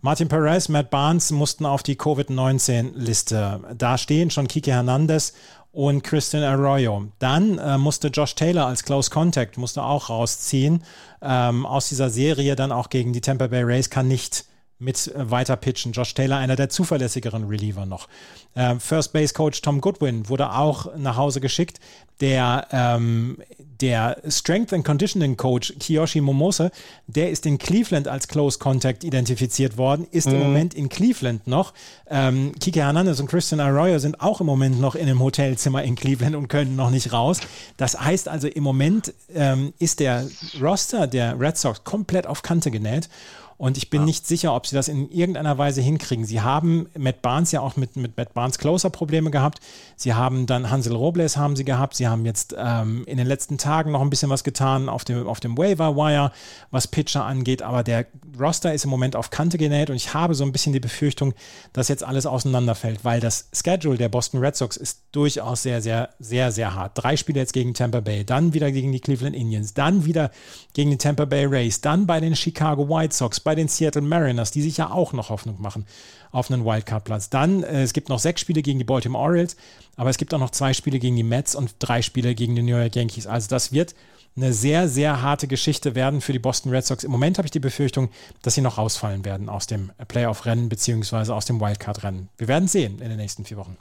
[0.01, 3.75] Martin Perez, Matt Barnes mussten auf die Covid-19-Liste.
[3.75, 5.33] Da stehen schon Kike Hernandez
[5.71, 7.07] und Christian Arroyo.
[7.19, 10.83] Dann äh, musste Josh Taylor als Close Contact, musste auch rausziehen.
[11.21, 14.45] Ähm, aus dieser Serie dann auch gegen die Tampa Bay Rays kann nicht
[14.79, 15.91] mit äh, weiter pitchen.
[15.91, 18.07] Josh Taylor, einer der zuverlässigeren Reliever noch.
[18.53, 21.79] Äh, First Base Coach Tom Goodwin wurde auch nach Hause geschickt.
[22.19, 23.37] Der, ähm,
[23.79, 26.71] der Strength and Conditioning Coach Kiyoshi Momose,
[27.05, 30.33] der ist in Cleveland als Close Contact identifiziert worden, ist mhm.
[30.33, 31.73] im Moment in Cleveland noch.
[32.09, 35.95] Ähm, Kike Hernandez und Christian Arroyo sind auch im Moment noch in einem Hotelzimmer in
[35.95, 37.39] Cleveland und können noch nicht raus.
[37.77, 40.27] Das heißt also, im Moment ähm, ist der
[40.59, 43.09] Roster der Red Sox komplett auf Kante genäht.
[43.57, 44.05] Und ich bin ja.
[44.05, 46.25] nicht sicher, ob sie das in irgendeiner Weise hinkriegen.
[46.25, 49.59] Sie haben Matt Barnes ja auch mit, mit Matt Barnes Closer Probleme gehabt.
[49.95, 51.95] Sie haben dann Hansel Robles haben sie gehabt.
[51.95, 55.25] Sie haben jetzt ähm, in den letzten Tagen noch ein bisschen was getan auf dem,
[55.25, 56.31] auf dem Waiver Wire,
[56.69, 57.63] was Pitcher angeht.
[57.63, 58.05] Aber der
[58.39, 61.33] Roster ist im Moment auf Kante genäht und ich habe so ein bisschen die Befürchtung,
[61.73, 66.09] dass jetzt alles auseinanderfällt, weil das Schedule der Boston Red Sox ist durchaus sehr, sehr,
[66.19, 66.91] sehr, sehr hart.
[66.95, 70.29] Drei Spiele jetzt gegen Tampa Bay, dann wieder gegen die Cleveland Indians, dann wieder
[70.73, 74.51] gegen die Tampa Bay Rays, dann bei den Chicago White Sox, bei den Seattle Mariners,
[74.51, 75.85] die sich ja auch noch Hoffnung machen
[76.31, 77.29] auf einen Wildcard-Platz.
[77.29, 79.55] Dann, äh, es gibt noch sechs Spiele gegen die Baltimore Orioles,
[79.95, 82.61] aber es gibt auch noch zwei Spiele gegen die Mets und drei Spiele gegen die
[82.61, 83.25] New York Yankees.
[83.25, 83.95] Also das wird
[84.35, 87.05] eine sehr, sehr harte Geschichte werden für die Boston Red Sox.
[87.05, 88.09] Im Moment habe ich die Befürchtung,
[88.41, 92.27] dass sie noch rausfallen werden aus dem Playoff-Rennen beziehungsweise aus dem Wildcard-Rennen.
[92.37, 93.77] Wir werden sehen in den nächsten vier Wochen.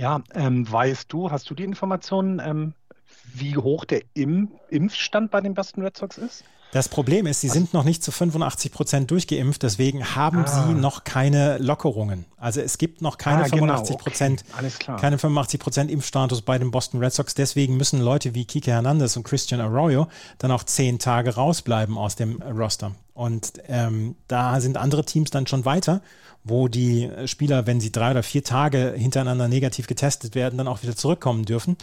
[0.00, 2.74] Ja, ähm, weißt du, hast du die Informationen, ähm,
[3.34, 6.44] wie hoch der Im Impfstand bei den Boston Red Sox ist?
[6.70, 10.66] Das Problem ist, sie sind noch nicht zu 85 Prozent durchgeimpft, deswegen haben ah.
[10.66, 12.26] sie noch keine Lockerungen.
[12.36, 14.04] Also es gibt noch keine ah, 85 genau.
[14.04, 14.96] Prozent, okay.
[15.00, 17.34] keine 85 Prozent Impfstatus bei den Boston Red Sox.
[17.34, 22.16] Deswegen müssen Leute wie Kike Hernandez und Christian Arroyo dann auch zehn Tage rausbleiben aus
[22.16, 22.94] dem Roster.
[23.14, 26.02] Und ähm, da sind andere Teams dann schon weiter,
[26.44, 30.82] wo die Spieler, wenn sie drei oder vier Tage hintereinander negativ getestet werden, dann auch
[30.82, 31.78] wieder zurückkommen dürfen.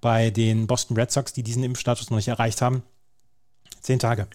[0.00, 2.84] Bei den Boston Red Sox, die diesen Impfstatus noch nicht erreicht haben,
[3.80, 4.28] Zehn Tage.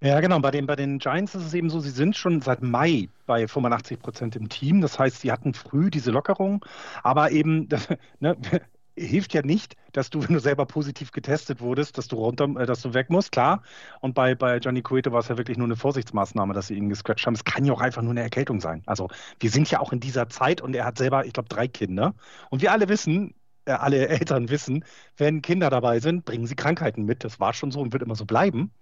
[0.00, 0.38] Ja, genau.
[0.38, 3.48] Bei den, bei den Giants ist es eben so, sie sind schon seit Mai bei
[3.48, 4.80] 85 Prozent im Team.
[4.80, 6.64] Das heißt, sie hatten früh diese Lockerung,
[7.02, 7.88] aber eben, das,
[8.20, 8.36] ne,
[8.98, 12.66] hilft ja nicht, dass du, wenn du selber positiv getestet wurdest, dass du runter, äh,
[12.66, 13.62] dass du weg musst, klar.
[14.00, 16.88] Und bei, bei Johnny Cueto war es ja wirklich nur eine Vorsichtsmaßnahme, dass sie ihn
[16.88, 17.34] gescratcht haben.
[17.34, 18.82] Es kann ja auch einfach nur eine Erkältung sein.
[18.86, 19.08] Also
[19.40, 22.14] wir sind ja auch in dieser Zeit und er hat selber, ich glaube, drei Kinder.
[22.50, 23.34] Und wir alle wissen,
[23.76, 24.84] alle Eltern wissen,
[25.16, 27.24] wenn Kinder dabei sind, bringen sie Krankheiten mit.
[27.24, 28.72] Das war schon so und wird immer so bleiben.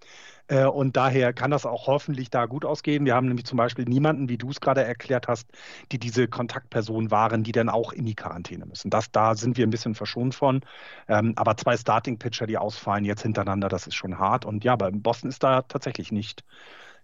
[0.49, 3.05] Äh, und daher kann das auch hoffentlich da gut ausgehen.
[3.05, 5.49] Wir haben nämlich zum Beispiel niemanden, wie du es gerade erklärt hast,
[5.92, 8.90] die diese Kontaktpersonen waren, die dann auch in die Quarantäne müssen.
[8.90, 10.61] Das, da sind wir ein bisschen verschont von.
[11.09, 14.44] Ähm, aber zwei Starting-Pitcher, die ausfallen jetzt hintereinander, das ist schon hart.
[14.44, 16.44] Und ja, bei Boston ist da tatsächlich nicht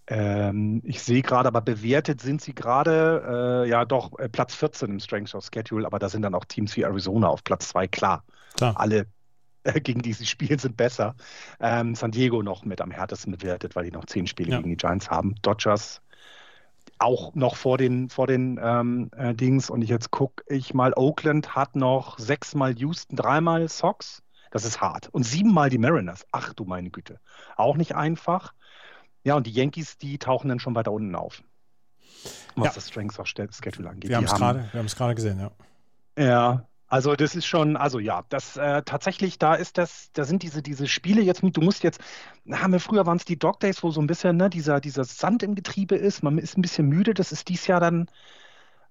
[0.08, 4.90] ähm, ich sehe gerade, aber bewertet sind sie gerade, äh, ja doch, äh, Platz 14
[4.90, 7.86] im Strength of Schedule, aber da sind dann auch Teams wie Arizona auf Platz 2,
[7.88, 8.24] klar.
[8.56, 8.78] klar.
[8.78, 9.06] Alle,
[9.64, 11.14] äh, gegen die sie spielen, sind besser.
[11.60, 14.56] Ähm, San Diego noch mit am härtesten bewertet, weil die noch zehn Spiele ja.
[14.58, 15.34] gegen die Giants haben.
[15.42, 16.02] Dodgers
[16.98, 19.70] auch noch vor den, vor den ähm, äh, Dings.
[19.70, 24.22] Und jetzt gucke ich mal, Oakland hat noch sechsmal Houston, dreimal Sox.
[24.50, 25.08] Das ist hart.
[25.08, 26.26] Und siebenmal die Mariners.
[26.30, 27.18] Ach du meine Güte.
[27.56, 28.52] Auch nicht einfach.
[29.24, 31.42] Ja, und die Yankees, die tauchen dann schon weiter unten auf.
[32.56, 32.72] Was ja.
[32.74, 34.10] das Strengths of Schedule angeht.
[34.10, 35.50] Wir haben es gerade, gesehen, ja.
[36.18, 40.42] Ja, also das ist schon, also ja, das äh, tatsächlich, da ist das, da sind
[40.42, 42.00] diese, diese Spiele jetzt mit, du musst jetzt,
[42.50, 45.04] haben wir früher waren es die Dog Days, wo so ein bisschen, ne, dieser, dieser
[45.04, 48.10] Sand im Getriebe ist, man ist ein bisschen müde, das ist dies Jahr dann,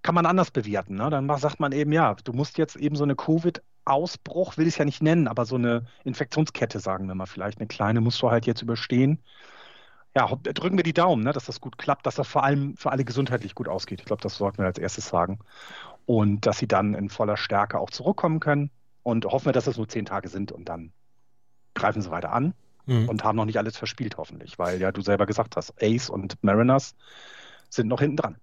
[0.01, 0.95] kann man anders bewerten.
[0.95, 1.11] Ne?
[1.11, 4.77] Dann sagt man eben, ja, du musst jetzt eben so eine Covid-Ausbruch, will ich es
[4.79, 8.31] ja nicht nennen, aber so eine Infektionskette, sagen wir mal, vielleicht eine kleine, musst du
[8.31, 9.21] halt jetzt überstehen
[10.15, 12.91] ja, drücken wir die Daumen, ne, dass das gut klappt, dass das vor allem für
[12.91, 14.02] alle gesundheitlich gut ausgeht.
[14.02, 15.39] Ich glaube, das sollten wir als erstes sagen.
[16.06, 18.71] Und dass sie dann in voller Stärke auch zurückkommen können.
[19.04, 20.91] Und hoffen wir, dass es nur zehn Tage sind und dann
[21.74, 22.54] greifen sie weiter an
[22.86, 23.10] mhm.
[23.10, 24.60] und haben noch nicht alles verspielt, hoffentlich.
[24.60, 26.93] Weil ja du selber gesagt hast, Ace und Mariners
[27.69, 28.36] sind noch hinten dran.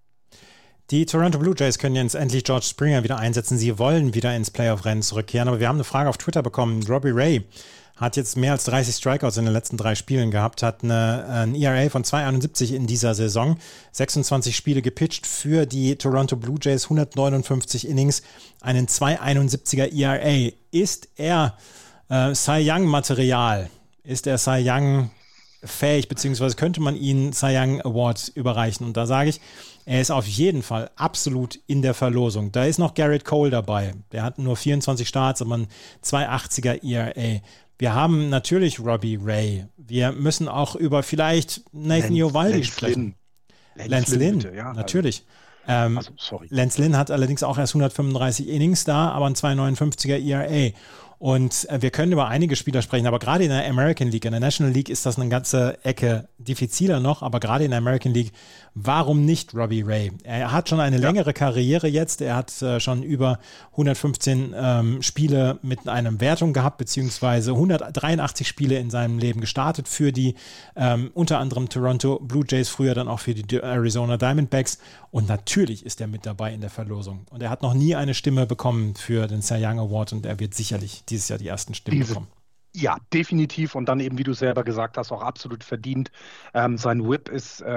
[0.91, 3.59] Die Toronto Blue Jays können jetzt endlich George Springer wieder einsetzen.
[3.59, 5.47] Sie wollen wieder ins Playoff-Rennen zurückkehren.
[5.47, 6.83] Aber wir haben eine Frage auf Twitter bekommen.
[6.87, 7.45] Robbie Ray
[7.99, 11.53] hat jetzt mehr als 30 Strikeouts in den letzten drei Spielen gehabt, hat eine, ein
[11.53, 13.57] ERA von 2,71 in dieser Saison,
[13.91, 18.21] 26 Spiele gepitcht für die Toronto Blue Jays, 159 Innings,
[18.61, 20.51] einen 2,71er ERA.
[20.71, 21.57] Ist er
[22.09, 23.69] äh, Cy Young Material?
[24.03, 25.11] Ist er Cy Young
[25.61, 28.85] fähig, beziehungsweise könnte man ihn Cy Young Award überreichen?
[28.85, 29.41] Und da sage ich,
[29.85, 32.53] er ist auf jeden Fall absolut in der Verlosung.
[32.53, 33.93] Da ist noch Garrett Cole dabei.
[34.13, 35.67] Der hat nur 24 Starts, aber ein
[36.05, 37.41] 280er ERA.
[37.79, 39.65] Wir haben natürlich Robbie Ray.
[39.77, 43.15] Wir müssen auch über vielleicht Nathan Jovaldi sprechen.
[43.75, 45.25] Lance, Lance Lynn, Lynn ja, also natürlich.
[45.65, 50.73] Ähm, also, Lance Lynn hat allerdings auch erst 135 Innings da, aber ein 259er ERA.
[51.19, 54.31] Und äh, wir können über einige Spieler sprechen, aber gerade in der American League, in
[54.31, 58.13] der National League ist das eine ganze Ecke diffiziler noch, aber gerade in der American
[58.13, 58.31] League,
[58.75, 60.11] warum nicht Robbie Ray?
[60.23, 61.01] Er hat schon eine ja.
[61.01, 63.39] längere Karriere jetzt, er hat äh, schon über
[63.71, 70.11] 115 ähm, Spiele mit einer Wertung gehabt, beziehungsweise 183 Spiele in seinem Leben gestartet für
[70.11, 70.35] die
[70.75, 74.79] ähm, unter anderem Toronto Blue Jays, früher dann auch für die Arizona Diamondbacks
[75.11, 77.25] und natürlich ist er mit dabei in der Verlosung.
[77.31, 80.39] Und er hat noch nie eine Stimme bekommen für den Cy Young Award und er
[80.39, 82.27] wird sicherlich dieses Jahr die ersten Stimmen Diese, bekommen.
[82.75, 83.73] Ja, definitiv.
[83.73, 86.11] Und dann eben, wie du selber gesagt hast, auch absolut verdient.
[86.53, 87.67] Ähm, sein Whip ist äh,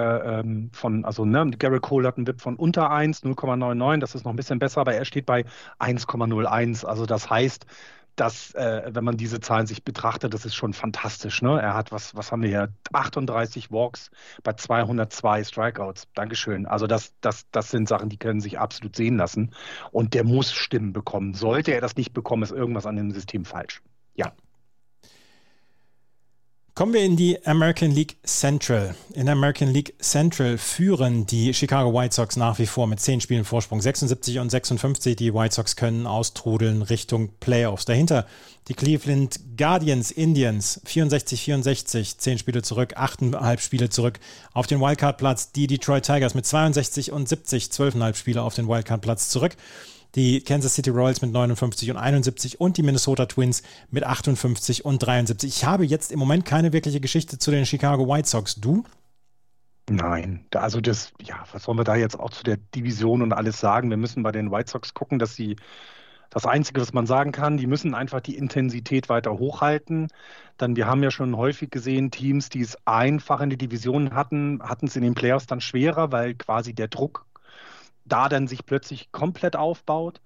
[0.41, 4.01] ähm, von, also ne, Garrett Cole hat einen Whip von unter 1, 0,99.
[4.01, 5.45] Das ist noch ein bisschen besser, aber er steht bei
[5.79, 6.85] 1,01.
[6.85, 7.65] Also das heißt,
[8.17, 11.41] dass, äh, wenn man diese Zahlen sich betrachtet, das ist schon fantastisch.
[11.41, 11.61] Ne?
[11.61, 12.69] Er hat, was, was haben wir hier?
[12.93, 14.11] 38 Walks
[14.43, 16.09] bei 202 Strikeouts.
[16.15, 16.67] Dankeschön.
[16.67, 19.55] Also das, das, das sind Sachen, die können sich absolut sehen lassen.
[19.91, 21.33] Und der muss Stimmen bekommen.
[21.35, 23.83] Sollte er das nicht bekommen, ist irgendwas an dem System falsch.
[24.15, 24.33] Ja.
[26.75, 28.95] Kommen wir in die American League Central.
[29.13, 33.21] In der American League Central führen die Chicago White Sox nach wie vor mit 10
[33.21, 33.83] Spielen Vorsprung.
[33.83, 35.15] 76 und 56.
[35.15, 37.85] Die White Sox können austrudeln Richtung Playoffs.
[37.85, 38.27] Dahinter
[38.69, 44.19] die Cleveland Guardians Indians 64-64, 10 Spiele zurück, 8,5 Spiele zurück
[44.55, 45.53] auf den Wildcard-Platz.
[45.53, 49.57] Die Detroit Tigers mit 62 und 70, 12,5 Spiele auf den Wildcard-Platz zurück
[50.14, 54.98] die Kansas City Royals mit 59 und 71 und die Minnesota Twins mit 58 und
[54.98, 55.48] 73.
[55.48, 58.57] Ich habe jetzt im Moment keine wirkliche Geschichte zu den Chicago White Sox.
[58.57, 58.85] Du?
[59.90, 63.59] Nein, also das, ja, was sollen wir da jetzt auch zu der Division und alles
[63.59, 63.90] sagen?
[63.90, 65.57] Wir müssen bei den White Sox gucken, dass sie
[66.31, 70.09] das Einzige, was man sagen kann, die müssen einfach die Intensität weiter hochhalten.
[70.57, 74.62] Dann, wir haben ja schon häufig gesehen, Teams, die es einfach in die Division hatten,
[74.62, 77.27] hatten es in den Playoffs dann schwerer, weil quasi der Druck
[78.05, 80.21] da dann sich plötzlich komplett aufbaut.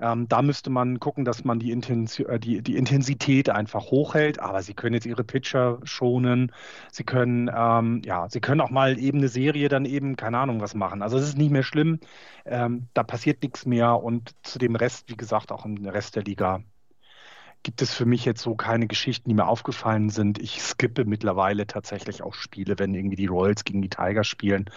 [0.00, 4.40] Ähm, da müsste man gucken, dass man die, Intens äh, die, die, Intensität einfach hochhält.
[4.40, 6.52] Aber sie können jetzt ihre Pitcher schonen.
[6.90, 10.60] Sie können, ähm, ja, sie können auch mal eben eine Serie dann eben, keine Ahnung,
[10.60, 11.02] was machen.
[11.02, 12.00] Also es ist nicht mehr schlimm.
[12.44, 14.02] Ähm, da passiert nichts mehr.
[14.02, 16.62] Und zu dem Rest, wie gesagt, auch im Rest der Liga
[17.62, 20.38] gibt es für mich jetzt so keine Geschichten, die mir aufgefallen sind.
[20.38, 24.68] Ich skippe mittlerweile tatsächlich auch Spiele, wenn irgendwie die Royals gegen die Tigers spielen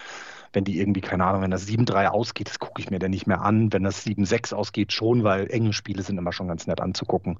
[0.56, 3.26] wenn die irgendwie, keine Ahnung, wenn das 7-3 ausgeht, das gucke ich mir dann nicht
[3.26, 3.74] mehr an.
[3.74, 7.38] Wenn das 7-6 ausgeht, schon, weil enge Spiele sind immer schon ganz nett anzugucken.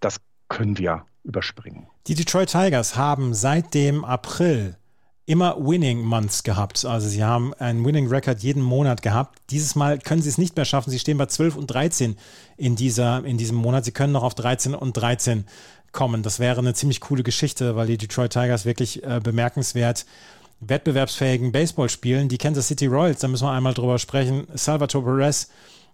[0.00, 0.16] Das
[0.48, 1.86] können wir überspringen.
[2.08, 4.76] Die Detroit Tigers haben seit dem April
[5.26, 6.84] immer Winning Months gehabt.
[6.84, 9.40] Also sie haben einen Winning Record jeden Monat gehabt.
[9.50, 10.90] Dieses Mal können sie es nicht mehr schaffen.
[10.90, 12.16] Sie stehen bei 12 und 13
[12.56, 13.84] in, dieser, in diesem Monat.
[13.84, 15.44] Sie können noch auf 13 und 13
[15.90, 16.22] kommen.
[16.22, 20.06] Das wäre eine ziemlich coole Geschichte, weil die Detroit Tigers wirklich äh, bemerkenswert
[20.60, 22.28] wettbewerbsfähigen Baseball spielen.
[22.28, 24.46] Die Kansas City Royals, da müssen wir einmal drüber sprechen.
[24.54, 25.48] Salvatore Perez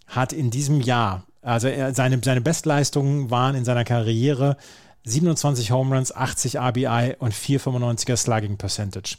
[0.07, 4.57] hat in diesem Jahr, also er, seine, seine Bestleistungen waren in seiner Karriere
[5.05, 9.17] 27 Home Runs, 80 RBI und 4,95er Slugging Percentage.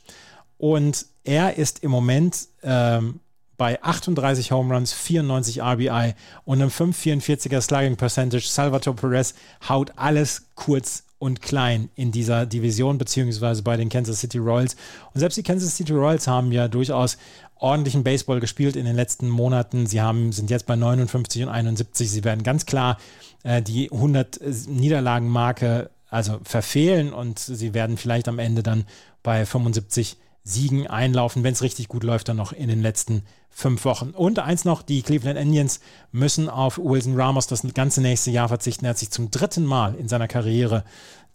[0.58, 3.20] Und er ist im Moment ähm,
[3.58, 6.14] bei 38 Home Runs, 94 RBI
[6.46, 8.48] und einem 5,44er Slugging Percentage.
[8.48, 9.34] Salvatore Perez
[9.68, 14.76] haut alles kurz und klein in dieser Division, beziehungsweise bei den Kansas City Royals.
[15.14, 17.18] Und selbst die Kansas City Royals haben ja durchaus
[17.56, 19.88] ordentlichen Baseball gespielt in den letzten Monaten.
[19.88, 22.12] Sie haben, sind jetzt bei 59 und 71.
[22.12, 22.98] Sie werden ganz klar
[23.44, 28.86] äh, die 100 Niederlagenmarke also verfehlen und sie werden vielleicht am Ende dann
[29.24, 33.86] bei 75 Siegen einlaufen, wenn es richtig gut läuft, dann noch in den letzten fünf
[33.86, 34.10] Wochen.
[34.10, 35.80] Und eins noch, die Cleveland Indians
[36.12, 38.86] müssen auf Wilson Ramos das ganze nächste Jahr verzichten.
[38.86, 40.84] Er hat sich zum dritten Mal in seiner Karriere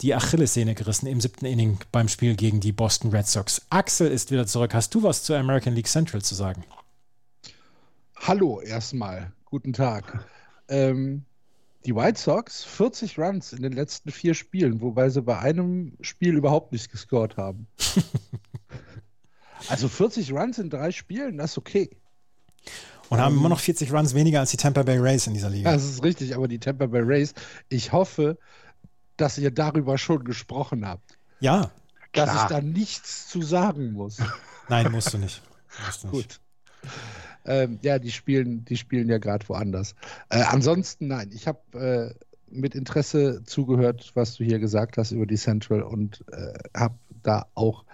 [0.01, 3.63] die Achillessehne gerissen im siebten Inning beim Spiel gegen die Boston Red Sox.
[3.71, 4.75] Axel ist wieder zurück.
[4.75, 6.65] Hast du was zur American League Central zu sagen?
[8.17, 9.33] Hallo erstmal.
[9.45, 10.25] Guten Tag.
[10.69, 11.25] Ähm,
[11.85, 16.37] die White Sox 40 Runs in den letzten vier Spielen, wobei sie bei einem Spiel
[16.37, 17.67] überhaupt nicht gescored haben.
[19.69, 21.91] also 40 Runs in drei Spielen, das ist okay.
[23.09, 25.73] Und haben immer noch 40 Runs weniger als die Tampa Bay Rays in dieser Liga.
[25.73, 27.33] Das ist richtig, aber die Tampa Bay Rays,
[27.69, 28.39] ich hoffe,
[29.17, 31.19] dass ihr darüber schon gesprochen habt.
[31.41, 31.71] Ja.
[32.13, 32.45] Dass klar.
[32.45, 34.19] ich da nichts zu sagen muss.
[34.69, 35.43] Nein, musst du nicht.
[35.87, 36.41] Musst du nicht.
[36.83, 36.91] Gut.
[37.49, 39.95] Ähm, ja, die spielen, die spielen ja gerade woanders.
[40.29, 42.15] Äh, ansonsten, nein, ich habe äh,
[42.51, 47.47] mit Interesse zugehört, was du hier gesagt hast über die Central und äh, habe da
[47.55, 47.85] auch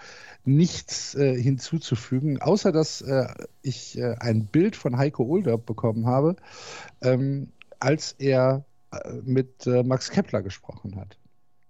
[0.44, 3.26] nichts äh, hinzuzufügen, außer dass äh,
[3.62, 6.36] ich äh, ein Bild von Heiko Olderb bekommen habe,
[7.00, 8.64] ähm, als er
[9.24, 11.18] mit Max Kepler gesprochen hat.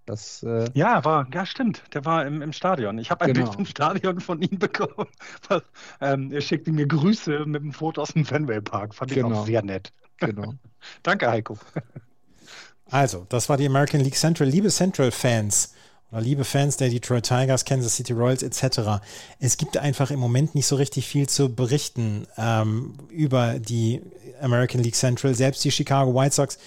[0.07, 1.83] Das, äh, ja, war, ja, stimmt.
[1.95, 2.99] Der war im, im Stadion.
[2.99, 3.47] Ich habe ein genau.
[3.47, 5.09] Bild vom Stadion von ihm bekommen.
[6.01, 8.95] ähm, er schickte mir Grüße mit einem Foto aus dem Fenway Park.
[8.95, 9.31] Fand genau.
[9.31, 9.93] ich auch sehr nett.
[10.19, 10.55] Genau.
[11.03, 11.59] Danke, Heiko.
[12.91, 14.49] Also, das war die American League Central.
[14.49, 15.75] Liebe Central-Fans,
[16.13, 19.03] liebe Fans der Detroit Tigers, Kansas City Royals etc.
[19.41, 24.03] Es gibt einfach im Moment nicht so richtig viel zu berichten ähm, über die
[24.41, 25.35] American League Central.
[25.35, 26.59] Selbst die Chicago White Sox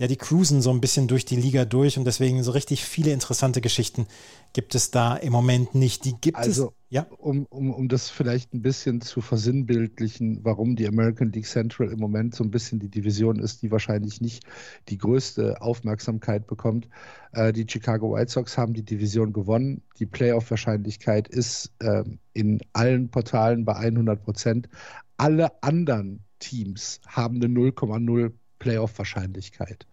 [0.00, 3.12] ja, die cruisen so ein bisschen durch die Liga durch und deswegen so richtig viele
[3.12, 4.06] interessante Geschichten
[4.54, 6.06] gibt es da im Moment nicht.
[6.06, 6.72] Die gibt also, es.
[6.88, 7.06] Ja.
[7.18, 11.98] Um, um, um das vielleicht ein bisschen zu versinnbildlichen, warum die American League Central im
[11.98, 14.42] Moment so ein bisschen die Division ist, die wahrscheinlich nicht
[14.88, 16.88] die größte Aufmerksamkeit bekommt.
[17.32, 19.82] Äh, die Chicago White Sox haben die Division gewonnen.
[19.98, 24.70] Die Playoff-Wahrscheinlichkeit ist äh, in allen Portalen bei 100 Prozent.
[25.18, 29.86] Alle anderen Teams haben eine 0,0 Playoff-Wahrscheinlichkeit.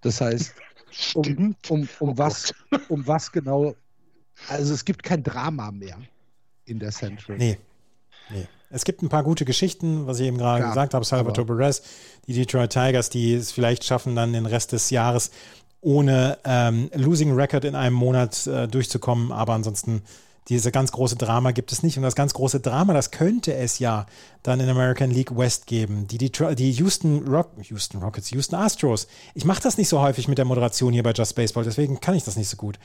[0.00, 0.54] Das heißt,
[1.14, 2.52] um, um, um, oh was,
[2.88, 3.74] um was genau,
[4.48, 5.98] also es gibt kein Drama mehr
[6.64, 7.38] in der Central.
[7.38, 7.58] Nee.
[8.30, 8.46] Nee.
[8.70, 11.04] Es gibt ein paar gute Geschichten, was ich eben gerade gesagt habe.
[11.04, 11.82] Salvatore Perez,
[12.28, 15.32] die Detroit Tigers, die es vielleicht schaffen, dann den Rest des Jahres
[15.80, 19.32] ohne ähm, Losing Record in einem Monat äh, durchzukommen.
[19.32, 20.02] Aber ansonsten
[20.48, 21.96] diese ganz große Drama gibt es nicht.
[21.96, 24.06] Und das ganz große Drama, das könnte es ja
[24.42, 26.08] dann in American League West geben.
[26.08, 29.06] Die, Detroit, die Houston, Rock, Houston Rockets, Houston Astros.
[29.34, 32.14] Ich mache das nicht so häufig mit der Moderation hier bei Just Baseball, deswegen kann
[32.14, 32.78] ich das nicht so gut.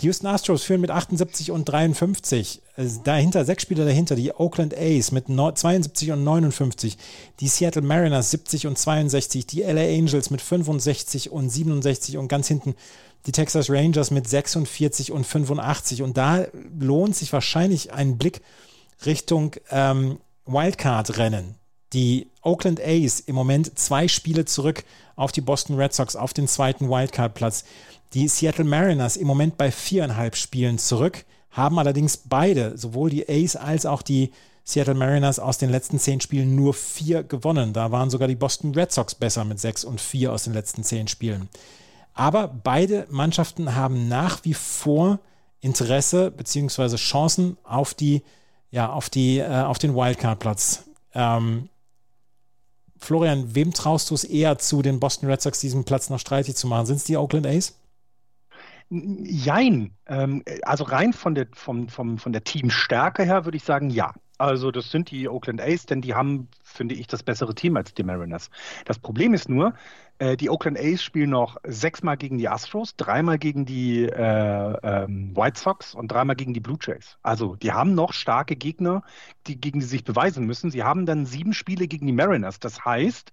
[0.00, 2.60] Die Houston Astros führen mit 78 und 53.
[3.04, 6.98] Dahinter, sechs Spieler dahinter, die Oakland A's mit 72 und 59.
[7.40, 9.46] Die Seattle Mariners 70 und 62.
[9.46, 12.74] Die LA Angels mit 65 und 67 und ganz hinten
[13.24, 16.02] die Texas Rangers mit 46 und 85.
[16.02, 16.46] Und da
[16.78, 18.42] lohnt sich wahrscheinlich ein Blick
[19.04, 21.56] Richtung ähm, Wildcard-Rennen.
[21.92, 26.48] Die Oakland A's im Moment zwei Spiele zurück auf die Boston Red Sox auf den
[26.48, 27.64] zweiten Wildcard-Platz.
[28.14, 33.56] Die Seattle Mariners im Moment bei viereinhalb Spielen zurück, haben allerdings beide, sowohl die A's
[33.56, 34.30] als auch die
[34.64, 37.72] Seattle Mariners aus den letzten zehn Spielen nur vier gewonnen.
[37.72, 40.82] Da waren sogar die Boston Red Sox besser mit sechs und vier aus den letzten
[40.82, 41.48] zehn Spielen.
[42.16, 45.20] Aber beide Mannschaften haben nach wie vor
[45.60, 46.96] Interesse bzw.
[46.96, 48.22] Chancen auf die,
[48.70, 50.84] ja, auf die, äh, auf den Wildcard-Platz.
[51.12, 51.68] Ähm,
[52.96, 56.56] Florian, wem traust du es eher zu, den Boston Red Sox diesen Platz noch streitig
[56.56, 56.86] zu machen?
[56.86, 57.78] Sind es die Oakland A's?
[58.88, 59.94] Jein.
[60.06, 64.14] Ähm, also rein von der, vom, vom, von der Teamstärke her würde ich sagen, ja.
[64.38, 67.94] Also das sind die Oakland A's, denn die haben, finde ich, das bessere Team als
[67.94, 68.50] die Mariners.
[68.84, 69.74] Das Problem ist nur,
[70.18, 75.36] äh, die Oakland A's spielen noch sechsmal gegen die Astros, dreimal gegen die äh, ähm,
[75.36, 77.18] White Sox und dreimal gegen die Blue Jays.
[77.22, 79.02] Also die haben noch starke Gegner,
[79.46, 80.70] die, gegen die sie sich beweisen müssen.
[80.70, 82.60] Sie haben dann sieben Spiele gegen die Mariners.
[82.60, 83.32] Das heißt,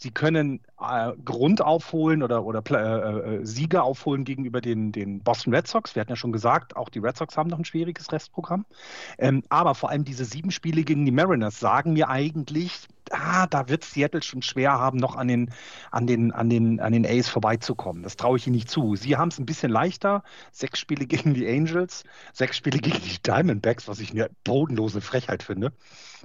[0.00, 5.54] sie können äh, Grund aufholen oder, oder äh, äh, Sieger aufholen gegenüber den, den Boston
[5.54, 5.94] Red Sox.
[5.94, 8.64] Wir hatten ja schon gesagt, auch die Red Sox haben noch ein schwieriges Restprogramm.
[9.18, 13.68] Ähm, aber vor allem diese sieben Spiele gegen die Mariners sagen mir eigentlich, ah, da
[13.68, 15.50] wird Seattle schon schwer haben, noch an den,
[15.90, 18.02] an den, an den, an den A's vorbeizukommen.
[18.02, 18.96] Das traue ich ihnen nicht zu.
[18.96, 20.22] Sie haben es ein bisschen leichter.
[20.50, 25.42] Sechs Spiele gegen die Angels, sechs Spiele gegen die Diamondbacks, was ich eine bodenlose Frechheit
[25.42, 25.72] finde.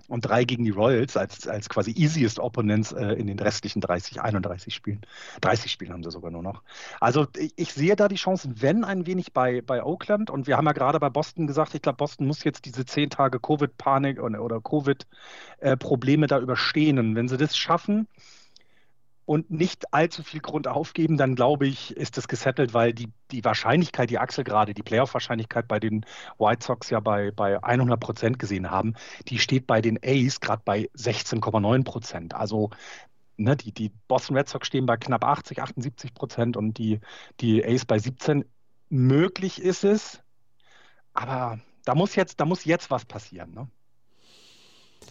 [0.08, 4.22] Und drei gegen die Royals als, als quasi easiest Opponents äh, in den restlichen 30,
[4.22, 5.02] 31 Spielen.
[5.42, 6.62] 30 Spiele haben sie sogar nur noch.
[7.00, 10.30] Also ich, ich sehe da die Chancen, wenn ein wenig bei, bei Oakland.
[10.30, 13.10] Und wir haben ja gerade bei Boston gesagt, ich glaube, Boston muss jetzt diese zehn
[13.10, 17.16] Tage Covid-Panik oder, oder Covid-Probleme äh, da überstehen stehen.
[17.16, 18.08] wenn sie das schaffen
[19.26, 23.44] und nicht allzu viel Grund aufgeben, dann glaube ich, ist das gesettelt, weil die, die
[23.44, 26.06] Wahrscheinlichkeit, die Axel gerade, die Playoff-Wahrscheinlichkeit bei den
[26.38, 28.94] White Sox ja bei, bei 100 Prozent gesehen haben,
[29.28, 32.36] die steht bei den A's gerade bei 16,9 Prozent.
[32.36, 32.70] Also
[33.38, 37.00] ne, die, die Boston Red Sox stehen bei knapp 80, 78 Prozent und die,
[37.40, 38.46] die A's bei 17.
[38.90, 40.22] Möglich ist es,
[41.14, 43.54] aber da muss jetzt, da muss jetzt was passieren.
[43.54, 43.68] Ne?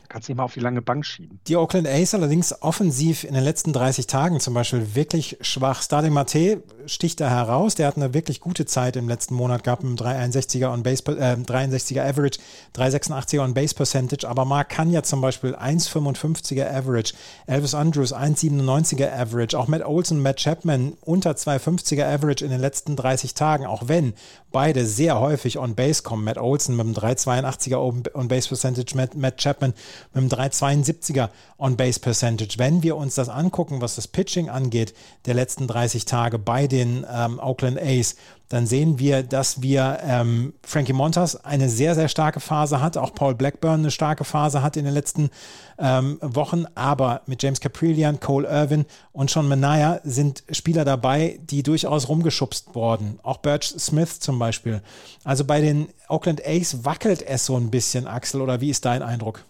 [0.08, 1.40] Kannst nicht mal auf die lange Bank schieben.
[1.46, 5.82] Die Oakland A's allerdings offensiv in den letzten 30 Tagen zum Beispiel wirklich schwach.
[5.82, 7.74] Starling Mate sticht da heraus.
[7.74, 11.02] Der hat eine wirklich gute Zeit im letzten Monat gehabt mit einem 361er on Base,
[11.06, 12.38] äh, 63er Average,
[12.76, 14.28] 386er on Base Percentage.
[14.28, 17.14] Aber Mark kann ja zum Beispiel 1,55er Average,
[17.46, 22.96] Elvis Andrews 1,97er Average, auch Matt Olson, Matt Chapman unter 2,50er Average in den letzten
[22.96, 24.14] 30 Tagen, auch wenn
[24.52, 26.24] beide sehr häufig on Base kommen.
[26.24, 29.74] Matt Olson mit einem 382er on Base Percentage, Matt, Matt Chapman
[30.12, 31.28] mit einem 372er
[31.58, 32.58] on Base Percentage.
[32.58, 34.94] Wenn wir uns das angucken, was das Pitching angeht,
[35.26, 38.16] der letzten 30 Tage bei den ähm, Oakland A's,
[38.48, 43.14] dann sehen wir, dass wir ähm, Frankie Montas eine sehr, sehr starke Phase hat, auch
[43.14, 45.30] Paul Blackburn eine starke Phase hat in den letzten
[45.78, 51.62] ähm, Wochen, aber mit James Caprillian, Cole Irvin und Sean Manaya sind Spieler dabei, die
[51.62, 53.18] durchaus rumgeschubst wurden.
[53.22, 54.82] Auch Birch Smith zum Beispiel.
[55.24, 59.02] Also bei den Oakland A's wackelt es so ein bisschen, Axel, oder wie ist dein
[59.02, 59.44] Eindruck?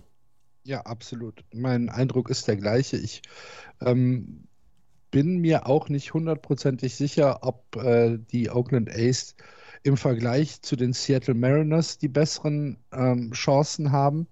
[0.64, 1.44] Ja, absolut.
[1.52, 2.96] Mein Eindruck ist der gleiche.
[2.96, 3.20] Ich
[3.80, 4.48] ähm,
[5.10, 9.36] bin mir auch nicht hundertprozentig sicher, ob äh, die Oakland A's
[9.82, 14.26] im Vergleich zu den Seattle Mariners die besseren ähm, Chancen haben.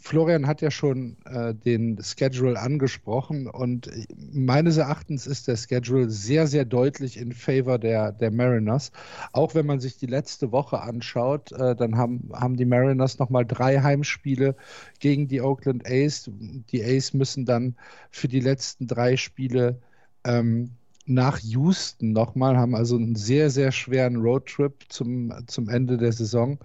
[0.00, 3.90] Florian hat ja schon äh, den Schedule angesprochen und
[4.32, 8.92] meines Erachtens ist der Schedule sehr, sehr deutlich in favor der, der Mariners.
[9.32, 13.44] Auch wenn man sich die letzte Woche anschaut, äh, dann haben, haben die Mariners nochmal
[13.44, 14.54] drei Heimspiele
[15.00, 16.30] gegen die Oakland A's.
[16.70, 17.74] Die A's müssen dann
[18.10, 19.80] für die letzten drei Spiele
[20.24, 26.12] ähm, nach Houston nochmal, haben also einen sehr, sehr schweren Roadtrip zum, zum Ende der
[26.12, 26.58] Saison.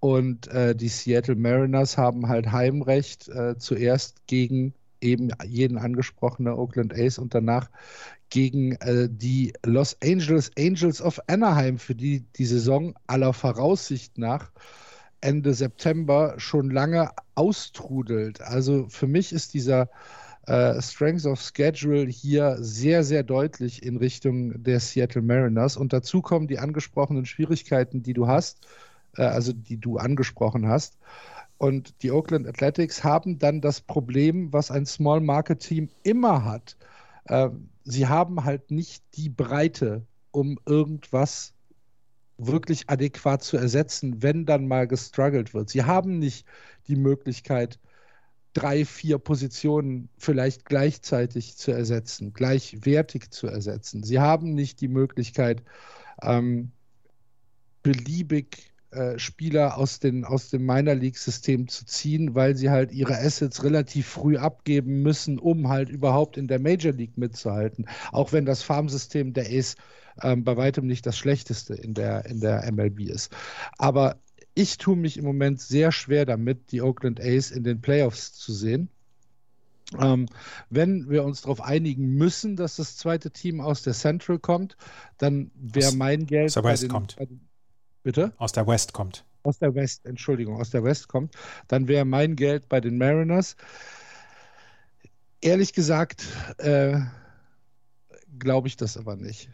[0.00, 6.94] Und äh, die Seattle Mariners haben halt Heimrecht äh, zuerst gegen eben jeden angesprochene Oakland
[6.94, 7.70] A's und danach
[8.28, 14.50] gegen äh, die Los Angeles Angels of Anaheim, für die die Saison aller Voraussicht nach
[15.20, 18.40] Ende September schon lange austrudelt.
[18.40, 19.90] Also für mich ist dieser
[20.46, 25.76] äh, Strength of Schedule hier sehr, sehr deutlich in Richtung der Seattle Mariners.
[25.76, 28.66] Und dazu kommen die angesprochenen Schwierigkeiten, die du hast
[29.16, 30.98] äh, also die du angesprochen hast.
[31.58, 36.76] Und die Oakland Athletics haben dann das Problem, was ein Small Market Team immer hat.
[37.24, 37.50] Äh,
[37.84, 41.52] sie haben halt nicht die Breite, um irgendwas
[42.38, 45.68] wirklich adäquat zu ersetzen, wenn dann mal gestruggelt wird.
[45.68, 46.46] Sie haben nicht
[46.88, 47.78] die Möglichkeit,
[48.52, 54.02] drei, vier Positionen vielleicht gleichzeitig zu ersetzen, gleichwertig zu ersetzen.
[54.02, 55.62] Sie haben nicht die Möglichkeit,
[56.22, 56.72] ähm,
[57.82, 63.16] beliebig äh, Spieler aus, den, aus dem Minor League-System zu ziehen, weil sie halt ihre
[63.16, 67.86] Assets relativ früh abgeben müssen, um halt überhaupt in der Major League mitzuhalten.
[68.10, 69.76] Auch wenn das Farmsystem der Ace
[70.22, 73.32] ähm, bei weitem nicht das schlechteste in der, in der MLB ist.
[73.78, 74.18] Aber
[74.60, 78.52] ich tue mich im Moment sehr schwer damit, die Oakland Ace in den Playoffs zu
[78.52, 78.90] sehen.
[79.98, 80.26] Ähm,
[80.68, 84.76] wenn wir uns darauf einigen müssen, dass das zweite Team aus der Central kommt,
[85.18, 86.48] dann wäre mein Geld.
[86.48, 87.16] Aus der West den, kommt.
[88.02, 88.32] Bitte?
[88.36, 89.24] Aus der West kommt.
[89.42, 91.34] Aus der West, Entschuldigung, aus der West kommt.
[91.66, 93.56] Dann wäre mein Geld bei den Mariners.
[95.40, 96.26] Ehrlich gesagt,
[96.58, 97.00] äh,
[98.38, 99.48] glaube ich das aber nicht.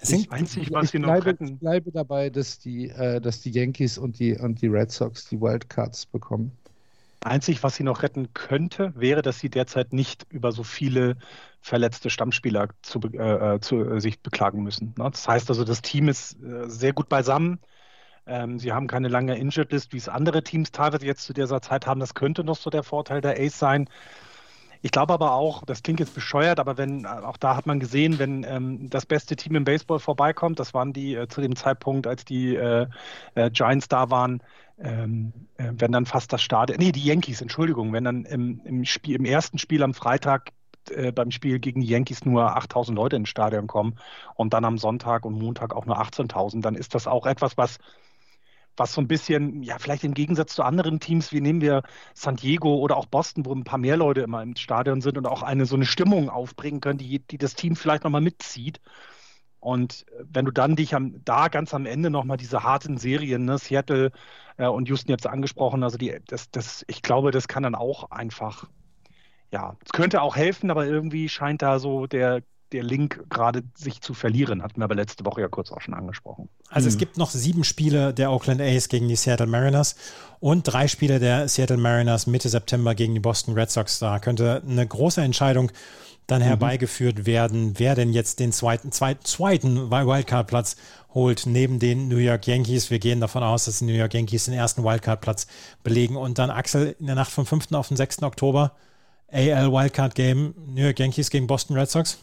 [0.00, 3.98] Es ich, einzig, was ich, bleibe, ich bleibe dabei, dass die, äh, dass die Yankees
[3.98, 6.52] und die, und die Red Sox die Wildcards bekommen.
[7.20, 11.16] Einzig, was sie noch retten könnte, wäre, dass sie derzeit nicht über so viele
[11.60, 14.94] verletzte Stammspieler zu, äh, äh, zu äh, sich beklagen müssen.
[14.96, 15.10] Ne?
[15.10, 17.58] Das heißt also, das Team ist äh, sehr gut beisammen.
[18.26, 21.60] Ähm, sie haben keine lange Injured List, wie es andere Teams teilweise jetzt zu dieser
[21.62, 22.00] Zeit haben.
[22.00, 23.88] Das könnte noch so der Vorteil der Ace sein.
[24.86, 28.20] Ich glaube aber auch, das klingt jetzt bescheuert, aber wenn, auch da hat man gesehen,
[28.20, 32.06] wenn ähm, das beste Team im Baseball vorbeikommt, das waren die äh, zu dem Zeitpunkt,
[32.06, 32.86] als die äh,
[33.34, 34.44] äh, Giants da waren,
[34.78, 38.84] ähm, äh, wenn dann fast das Stadion, nee, die Yankees, Entschuldigung, wenn dann im, im,
[38.84, 40.52] Spiel, im ersten Spiel am Freitag
[40.90, 43.98] äh, beim Spiel gegen die Yankees nur 8000 Leute ins Stadion kommen
[44.36, 47.78] und dann am Sonntag und Montag auch nur 18.000, dann ist das auch etwas, was
[48.76, 51.82] was so ein bisschen, ja, vielleicht im Gegensatz zu anderen Teams, wie nehmen wir
[52.14, 55.26] San Diego oder auch Boston, wo ein paar mehr Leute immer im Stadion sind und
[55.26, 58.80] auch eine so eine Stimmung aufbringen können, die, die das Team vielleicht nochmal mitzieht.
[59.60, 63.58] Und wenn du dann dich am, da ganz am Ende nochmal diese harten Serien, ne,
[63.58, 64.12] Seattle
[64.58, 68.10] äh, und Houston jetzt angesprochen, also die, das, das, ich glaube, das kann dann auch
[68.10, 68.66] einfach
[69.52, 72.42] ja, es könnte auch helfen, aber irgendwie scheint da so der,
[72.72, 75.94] der Link gerade sich zu verlieren, hatten wir aber letzte Woche ja kurz auch schon
[75.94, 76.48] angesprochen.
[76.68, 76.88] Also mhm.
[76.88, 79.96] es gibt noch sieben Spiele der Oakland A's gegen die Seattle Mariners
[80.40, 83.98] und drei Spiele der Seattle Mariners Mitte September gegen die Boston Red Sox.
[83.98, 85.70] Da könnte eine große Entscheidung
[86.26, 86.46] dann mhm.
[86.46, 90.76] herbeigeführt werden, wer denn jetzt den zweiten, zweiten, zweiten Wildcard-Platz
[91.14, 92.90] holt neben den New York Yankees.
[92.90, 95.46] Wir gehen davon aus, dass die New York Yankees den ersten Wildcard-Platz
[95.82, 97.72] belegen und dann Axel in der Nacht vom 5.
[97.72, 98.22] auf den 6.
[98.22, 98.72] Oktober
[99.32, 102.18] AL Wildcard Game New York Yankees gegen Boston Red Sox.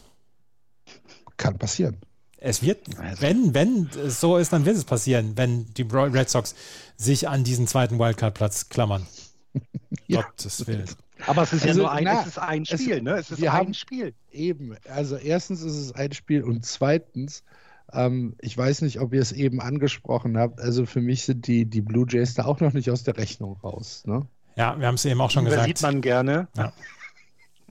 [1.36, 1.96] Kann passieren.
[2.38, 6.28] Es wird, also wenn, wenn es so ist, dann wird es passieren, wenn die Red
[6.28, 6.54] Sox
[6.96, 9.06] sich an diesen zweiten Wildcard-Platz klammern.
[10.06, 10.22] ja.
[10.22, 10.84] Gottes Willen.
[11.26, 13.12] Aber es ist also, ja nur ein, na, es ist ein Spiel, es, ne?
[13.12, 14.14] Es ist ein haben, Spiel.
[14.30, 14.76] Eben.
[14.90, 17.44] Also erstens ist es ein Spiel und zweitens,
[17.92, 21.64] ähm, ich weiß nicht, ob ihr es eben angesprochen habt, also für mich sind die,
[21.64, 24.02] die Blue Jays da auch noch nicht aus der Rechnung raus.
[24.06, 24.26] Ne?
[24.56, 25.62] Ja, wir haben es eben auch schon gesagt.
[25.62, 26.48] Das sieht man gerne.
[26.56, 26.72] Ja.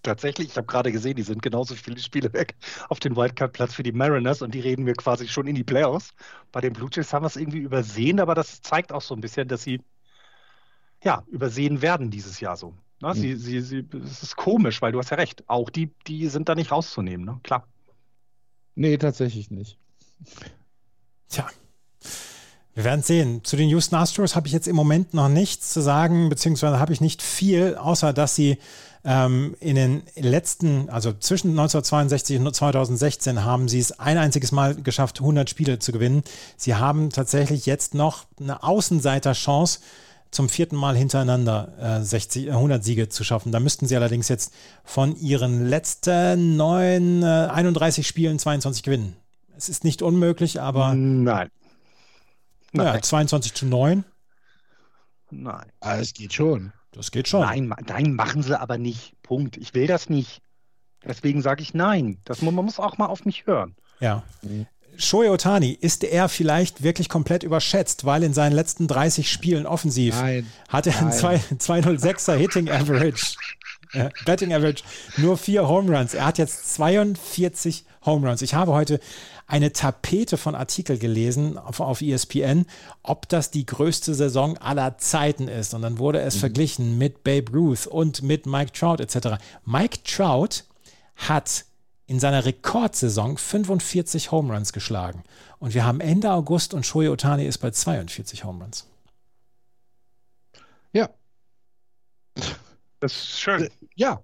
[0.04, 2.56] Tatsächlich, ich habe gerade gesehen, die sind genauso viele Spiele weg
[2.90, 6.14] auf den Wildcard-Platz für die Mariners und die reden wir quasi schon in die Playoffs.
[6.52, 9.22] Bei den Blue Jays haben wir es irgendwie übersehen, aber das zeigt auch so ein
[9.22, 9.82] bisschen, dass sie
[11.04, 12.74] ja übersehen werden dieses Jahr so.
[13.00, 13.16] Na, ne?
[13.16, 13.38] sie, mhm.
[13.38, 15.44] sie, sie, es ist komisch, weil du hast ja recht.
[15.48, 17.40] Auch die, die sind da nicht rauszunehmen, ne?
[17.44, 17.68] Klar.
[18.76, 19.78] Nee, tatsächlich nicht.
[21.30, 21.50] Tja.
[22.76, 23.42] Wir werden sehen.
[23.44, 26.92] Zu den Houston Astros habe ich jetzt im Moment noch nichts zu sagen, beziehungsweise habe
[26.92, 28.58] ich nicht viel, außer dass sie
[29.06, 34.76] ähm, in den letzten, also zwischen 1962 und 2016 haben sie es ein einziges Mal
[34.76, 36.24] geschafft, 100 Spiele zu gewinnen.
[36.58, 39.80] Sie haben tatsächlich jetzt noch eine Außenseiterchance,
[40.32, 43.52] zum vierten Mal hintereinander äh, 60, 100 äh, Siege zu schaffen.
[43.52, 44.52] Da müssten sie allerdings jetzt
[44.84, 49.16] von ihren letzten neun, äh, 31 Spielen 22 gewinnen.
[49.56, 50.96] Es ist nicht unmöglich, aber.
[50.96, 51.50] Nein.
[52.74, 52.96] Nein.
[52.96, 54.04] Ja, 22 zu 9.
[55.30, 55.72] Nein.
[55.80, 56.74] Aber es geht schon.
[56.92, 57.42] Das geht schon.
[57.42, 59.14] Nein, nein, machen sie aber nicht.
[59.24, 59.58] Punkt.
[59.58, 60.42] Ich will das nicht.
[61.06, 62.20] Deswegen sage ich nein.
[62.24, 63.76] Das, man muss auch mal auf mich hören.
[64.00, 64.24] Ja.
[64.42, 64.68] Mhm.
[64.96, 70.16] Shohei Otani, ist er vielleicht wirklich komplett überschätzt, weil in seinen letzten 30 Spielen offensiv
[70.16, 73.36] nein, hat er einen 206er Hitting Average,
[73.94, 74.84] äh, Betting Average,
[75.18, 76.14] nur vier Home Runs.
[76.14, 78.44] Er hat jetzt 42 Home Runs.
[78.44, 79.00] Ich habe heute
[79.54, 82.66] eine Tapete von Artikel gelesen auf, auf ESPN,
[83.04, 85.76] ob das die größte Saison aller Zeiten ist.
[85.76, 86.40] Und dann wurde es mhm.
[86.40, 89.40] verglichen mit Babe Ruth und mit Mike Trout etc.
[89.64, 90.64] Mike Trout
[91.18, 91.66] hat
[92.08, 95.24] in seiner Rekordsaison 45 Home Runs geschlagen.
[95.60, 98.88] Und wir haben Ende August und Shohei Otani ist bei 42 Home Runs.
[100.94, 101.10] Ja.
[103.00, 103.70] Das ist schön.
[103.96, 104.24] Ja.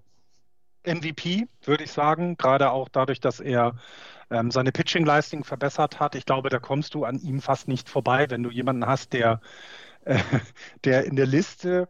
[0.85, 3.75] MVP, würde ich sagen, gerade auch dadurch, dass er
[4.29, 6.15] ähm, seine Pitching-Leistung verbessert hat.
[6.15, 9.41] Ich glaube, da kommst du an ihm fast nicht vorbei, wenn du jemanden hast, der,
[10.05, 10.17] äh,
[10.83, 11.89] der in der Liste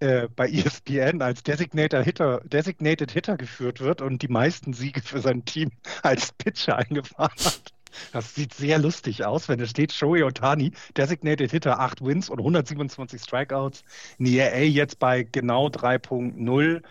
[0.00, 5.20] äh, bei ESPN als Designated Hitter, Designated Hitter geführt wird und die meisten Siege für
[5.20, 5.70] sein Team
[6.02, 7.72] als Pitcher eingefahren hat.
[8.12, 12.38] Das sieht sehr lustig aus, wenn da steht Shohei Otani, Designated Hitter, 8 Wins und
[12.38, 13.84] 127 Strikeouts.
[14.18, 16.82] In die EA jetzt bei genau 3.0.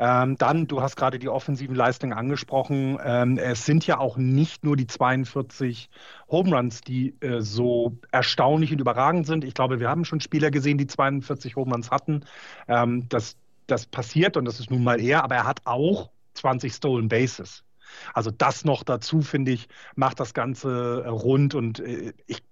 [0.00, 2.98] Ähm, dann, du hast gerade die offensiven Leistungen angesprochen.
[3.04, 5.90] Ähm, es sind ja auch nicht nur die 42
[6.30, 9.44] Home Runs, die äh, so erstaunlich und überragend sind.
[9.44, 12.24] Ich glaube, wir haben schon Spieler gesehen, die 42 Home Runs hatten.
[12.68, 13.36] Ähm, das,
[13.66, 17.64] das passiert und das ist nun mal er, aber er hat auch 20 Stolen Bases.
[18.14, 22.42] Also das noch dazu, finde ich, macht das Ganze äh, rund und äh, ich,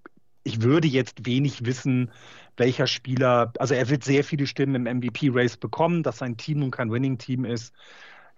[0.45, 2.11] ich würde jetzt wenig wissen,
[2.57, 6.71] welcher Spieler, also er wird sehr viele Stimmen im MVP-Race bekommen, dass sein Team nun
[6.71, 7.75] kein Winning-Team ist.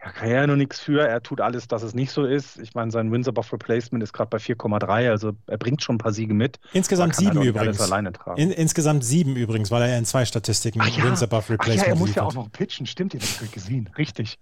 [0.01, 1.07] Ja, kann er ja nur nichts für.
[1.07, 2.59] Er tut alles, dass es nicht so ist.
[2.61, 5.99] Ich meine, sein Wins above Replacement ist gerade bei 4,3, also er bringt schon ein
[5.99, 6.61] paar Siege mit.
[6.73, 7.81] Insgesamt sieben halt übrigens.
[7.81, 8.41] Alleine tragen.
[8.41, 11.05] In, insgesamt sieben übrigens, weil er ja in zwei Statistiken Ach ja.
[11.05, 13.91] Wins above Replacement Ach ja, er muss ja auch noch pitchen, stimmt, habe ich gesehen.
[13.99, 14.39] Richtig.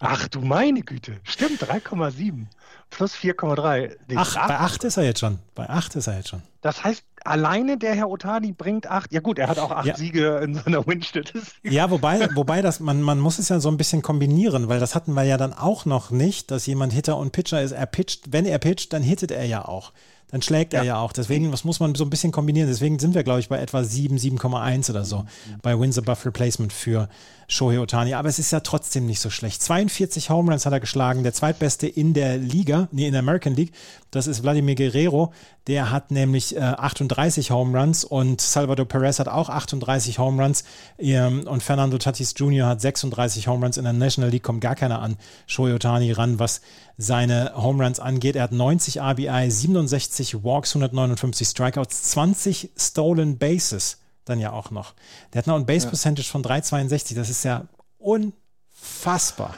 [0.00, 2.46] Ach du meine Güte, stimmt, 3,7
[2.90, 3.96] plus 4,3.
[4.16, 5.38] Ach, bei 8 ist er jetzt schon.
[5.54, 6.42] Bei 8 ist er jetzt schon.
[6.66, 9.12] Das heißt, alleine der Herr Otani bringt acht.
[9.12, 9.96] Ja gut, er hat auch acht ja.
[9.96, 11.70] Siege in seiner Win-Statistik.
[11.70, 14.96] Ja, wobei, wobei das, man, man muss es ja so ein bisschen kombinieren, weil das
[14.96, 17.70] hatten wir ja dann auch noch nicht, dass jemand Hitter und Pitcher ist.
[17.70, 19.92] Er pitcht, wenn er pitcht, dann hittet er ja auch
[20.30, 20.80] dann schlägt ja.
[20.80, 21.12] er ja auch.
[21.12, 22.68] Deswegen, was muss man so ein bisschen kombinieren?
[22.68, 25.26] Deswegen sind wir, glaube ich, bei etwa 7, 7,1 oder so mhm.
[25.62, 27.08] bei Wins above Replacement für
[27.48, 28.14] Shohei Otani.
[28.14, 29.62] Aber es ist ja trotzdem nicht so schlecht.
[29.62, 33.54] 42 Home Runs hat er geschlagen, der zweitbeste in der Liga, nee, in der American
[33.54, 33.72] League.
[34.10, 35.32] Das ist Vladimir Guerrero.
[35.68, 40.64] Der hat nämlich äh, 38 Home Runs und Salvador Perez hat auch 38 Home Runs.
[40.98, 42.66] Ähm, und Fernando Tatis Jr.
[42.66, 43.76] hat 36 Home Runs.
[43.76, 45.16] In der National League kommt gar keiner an
[45.46, 46.62] Shohei Otani ran, was
[46.98, 48.36] seine Home Runs angeht.
[48.36, 54.94] Er hat 90 RBI, 67 Walks, 159 Strikeouts, 20 Stolen Bases dann ja auch noch.
[55.32, 57.14] Der hat noch ein Base Percentage von 3,62.
[57.14, 57.66] Das ist ja
[57.98, 59.54] unfassbar.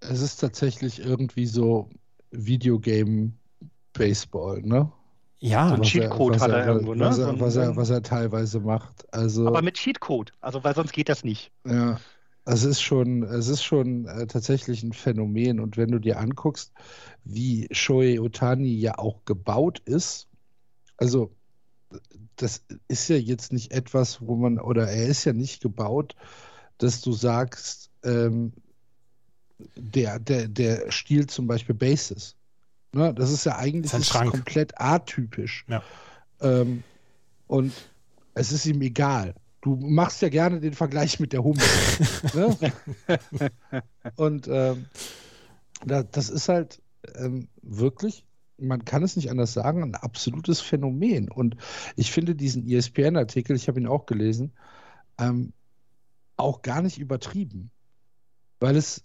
[0.00, 1.88] Es ist tatsächlich irgendwie so
[2.30, 3.32] Videogame
[3.92, 4.92] Baseball, ne?
[5.40, 7.06] Ja, so ein Cheatcode hat er irgendwo, ne?
[7.06, 9.06] Was er, was, er, was er teilweise macht.
[9.12, 11.52] Also, Aber mit Cheatcode, also weil sonst geht das nicht.
[11.66, 11.98] Ja.
[12.44, 15.60] Es ist schon, es ist schon äh, tatsächlich ein Phänomen.
[15.60, 16.72] Und wenn du dir anguckst,
[17.24, 20.28] wie Shohei Otani ja auch gebaut ist,
[20.96, 21.32] also
[22.36, 26.14] das ist ja jetzt nicht etwas, wo man, oder er ist ja nicht gebaut,
[26.78, 28.52] dass du sagst, ähm,
[29.76, 32.36] der, der, der stiehlt zum Beispiel Bases.
[32.92, 33.12] Ne?
[33.14, 35.64] Das ist ja eigentlich ist komplett atypisch.
[35.68, 35.82] Ja.
[36.40, 36.84] Ähm,
[37.46, 37.72] und
[38.34, 39.34] es ist ihm egal.
[39.60, 41.64] Du machst ja gerne den Vergleich mit der Hummel.
[42.34, 42.72] ne?
[44.16, 44.86] Und ähm,
[45.84, 46.80] das ist halt
[47.14, 48.24] ähm, wirklich,
[48.58, 51.30] man kann es nicht anders sagen, ein absolutes Phänomen.
[51.30, 51.56] Und
[51.96, 54.52] ich finde diesen ESPN-Artikel, ich habe ihn auch gelesen,
[55.18, 55.52] ähm,
[56.36, 57.70] auch gar nicht übertrieben.
[58.60, 59.04] Weil es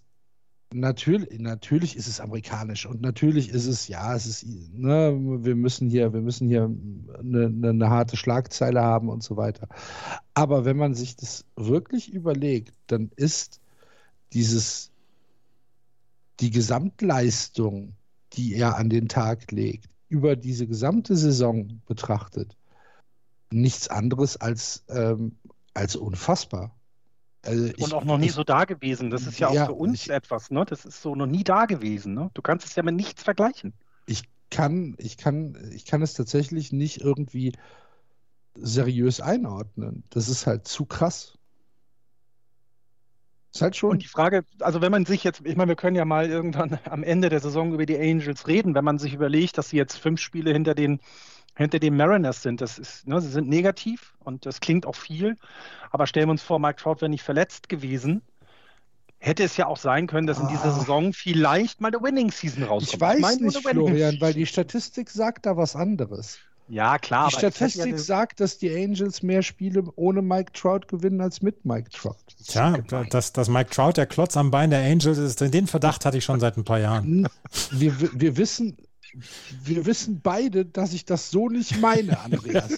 [0.74, 5.88] natürlich, natürlich ist es amerikanisch und natürlich ist es, ja, es ist, ne, wir müssen
[5.88, 9.68] hier, wir müssen hier eine, eine, eine, harte Schlagzeile haben und so weiter.
[10.34, 13.60] Aber wenn man sich das wirklich überlegt, dann ist
[14.32, 14.90] dieses,
[16.40, 17.96] die Gesamtleistung,
[18.32, 22.56] die er an den Tag legt, über diese gesamte Saison betrachtet,
[23.50, 25.38] nichts anderes als, ähm,
[25.74, 26.74] als unfassbar.
[27.42, 29.10] Also ich, und auch noch nie so da gewesen.
[29.10, 30.64] Das ist ja auch ja, für uns ich, etwas, ne?
[30.64, 32.30] Das ist so noch nie da gewesen, ne?
[32.34, 33.74] Du kannst es ja mit nichts vergleichen.
[34.06, 37.52] Ich kann, ich kann, ich kann es tatsächlich nicht irgendwie
[38.56, 40.04] seriös einordnen.
[40.10, 41.38] Das ist halt zu krass.
[43.54, 43.90] Ist halt schon.
[43.90, 46.78] Und die Frage, also wenn man sich jetzt, ich meine, wir können ja mal irgendwann
[46.90, 49.96] am Ende der Saison über die Angels reden, wenn man sich überlegt, dass sie jetzt
[49.96, 51.00] fünf Spiele hinter den
[51.56, 52.60] hinter den Mariners sind.
[52.60, 55.36] Das ist, ne, sie sind negativ und das klingt auch viel.
[55.92, 58.22] Aber stellen wir uns vor, Mike Trout wäre nicht verletzt gewesen.
[59.18, 60.78] Hätte es ja auch sein können, dass in dieser ah.
[60.78, 62.94] Saison vielleicht mal eine Winning Season rauskommt.
[62.94, 66.40] Ich weiß ich nicht, Florian, weil die Statistik sagt da was anderes.
[66.68, 67.28] Ja, klar.
[67.28, 71.64] Die Statistik ja sagt, dass die Angels mehr Spiele ohne Mike Trout gewinnen als mit
[71.64, 72.16] Mike Trout.
[72.46, 72.78] Tja,
[73.10, 76.24] dass, dass Mike Trout der Klotz am Bein der Angels ist, den Verdacht hatte ich
[76.24, 77.28] schon seit ein paar Jahren.
[77.70, 78.76] Wir, wir wissen,
[79.62, 82.76] wir wissen beide, dass ich das so nicht meine, Andreas.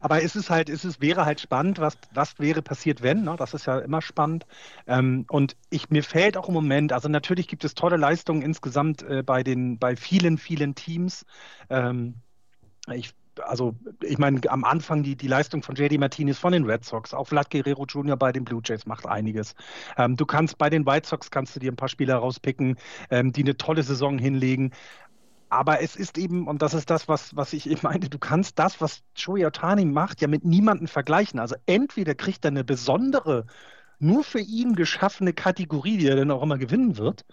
[0.00, 3.36] Aber es ist halt, es ist, wäre halt spannend, was, was wäre passiert, wenn, ne?
[3.36, 4.46] das ist ja immer spannend.
[4.86, 9.02] Ähm, und ich, mir fällt auch im Moment, also natürlich gibt es tolle Leistungen insgesamt
[9.02, 11.24] äh, bei den, bei vielen, vielen Teams.
[11.70, 12.14] Ähm,
[12.92, 16.84] ich also ich meine, am Anfang die, die Leistung von JD Martinez von den Red
[16.84, 18.16] Sox, auch Vlad Guerrero Jr.
[18.16, 19.54] bei den Blue Jays macht einiges.
[19.96, 22.76] Ähm, du kannst bei den White Sox kannst du dir ein paar Spieler rauspicken,
[23.10, 24.72] ähm, die eine tolle Saison hinlegen.
[25.50, 28.58] Aber es ist eben, und das ist das, was, was ich eben meinte, du kannst
[28.58, 31.40] das, was Shohei Otani macht, ja mit niemandem vergleichen.
[31.40, 33.46] Also entweder kriegt er eine besondere,
[33.98, 37.24] nur für ihn geschaffene Kategorie, die er dann auch immer gewinnen wird,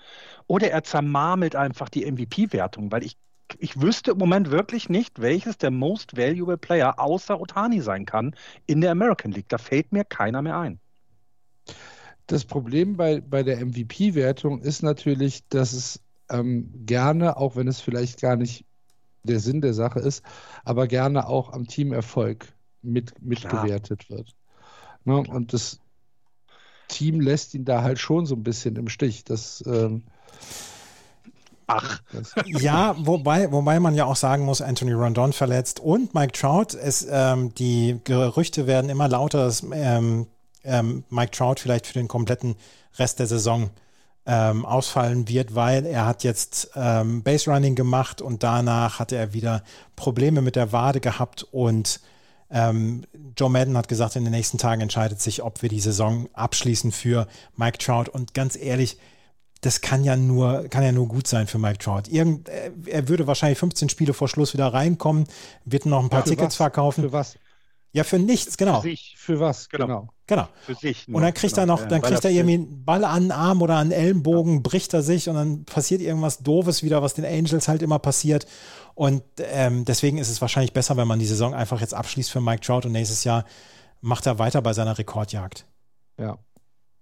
[0.47, 3.17] oder er zermarmelt einfach die MVP-Wertung, weil ich
[3.59, 8.35] ich wüsste im Moment wirklich nicht, welches der Most Valuable Player außer Otani sein kann
[8.65, 9.49] in der American League.
[9.49, 10.79] Da fällt mir keiner mehr ein.
[12.27, 17.79] Das Problem bei, bei der MVP-Wertung ist natürlich, dass es ähm, gerne, auch wenn es
[17.79, 18.65] vielleicht gar nicht
[19.23, 20.23] der Sinn der Sache ist,
[20.63, 24.35] aber gerne auch am Teamerfolg mit, mitgewertet wird.
[25.03, 25.17] Ne?
[25.17, 25.79] Und das
[26.87, 29.23] Team lässt ihn da halt schon so ein bisschen im Stich.
[29.23, 30.03] Das ähm,
[31.67, 32.01] Ach.
[32.45, 36.77] Ja, wobei, wobei man ja auch sagen muss, Anthony Rondon verletzt und Mike Trout.
[36.79, 40.27] Es, ähm, die Gerüchte werden immer lauter, dass ähm,
[40.63, 42.55] ähm, Mike Trout vielleicht für den kompletten
[42.97, 43.71] Rest der Saison
[44.25, 49.33] ähm, ausfallen wird, weil er hat jetzt ähm, Base Running gemacht und danach hatte er
[49.33, 49.63] wieder
[49.95, 51.99] Probleme mit der Wade gehabt und
[52.49, 53.03] ähm,
[53.37, 56.91] Joe Madden hat gesagt, in den nächsten Tagen entscheidet sich, ob wir die Saison abschließen
[56.91, 58.05] für Mike Trout.
[58.11, 58.97] Und ganz ehrlich,
[59.61, 62.03] das kann ja nur, kann ja nur gut sein für Mike Trout.
[62.09, 62.49] Irgend,
[62.85, 65.25] er würde wahrscheinlich 15 Spiele vor Schluss wieder reinkommen,
[65.65, 66.55] wird noch ein paar ja, Tickets was?
[66.55, 67.03] verkaufen.
[67.03, 67.35] Für was?
[67.95, 68.81] Ja, für nichts, genau.
[68.81, 69.15] Für sich.
[69.17, 69.69] Für was?
[69.69, 69.85] Genau.
[69.85, 70.09] Genau.
[70.27, 70.47] genau.
[70.65, 71.07] Für sich.
[71.07, 71.15] Nur.
[71.15, 71.63] Und dann kriegt genau.
[71.63, 74.55] er noch, dann kriegt er irgendwie einen Ball an den Arm oder an den Ellenbogen,
[74.55, 74.59] ja.
[74.59, 78.47] bricht er sich und dann passiert irgendwas Doofes wieder, was den Angels halt immer passiert.
[78.95, 82.41] Und ähm, deswegen ist es wahrscheinlich besser, wenn man die Saison einfach jetzt abschließt für
[82.41, 83.45] Mike Trout und nächstes Jahr
[84.01, 85.65] macht er weiter bei seiner Rekordjagd.
[86.19, 86.37] Ja,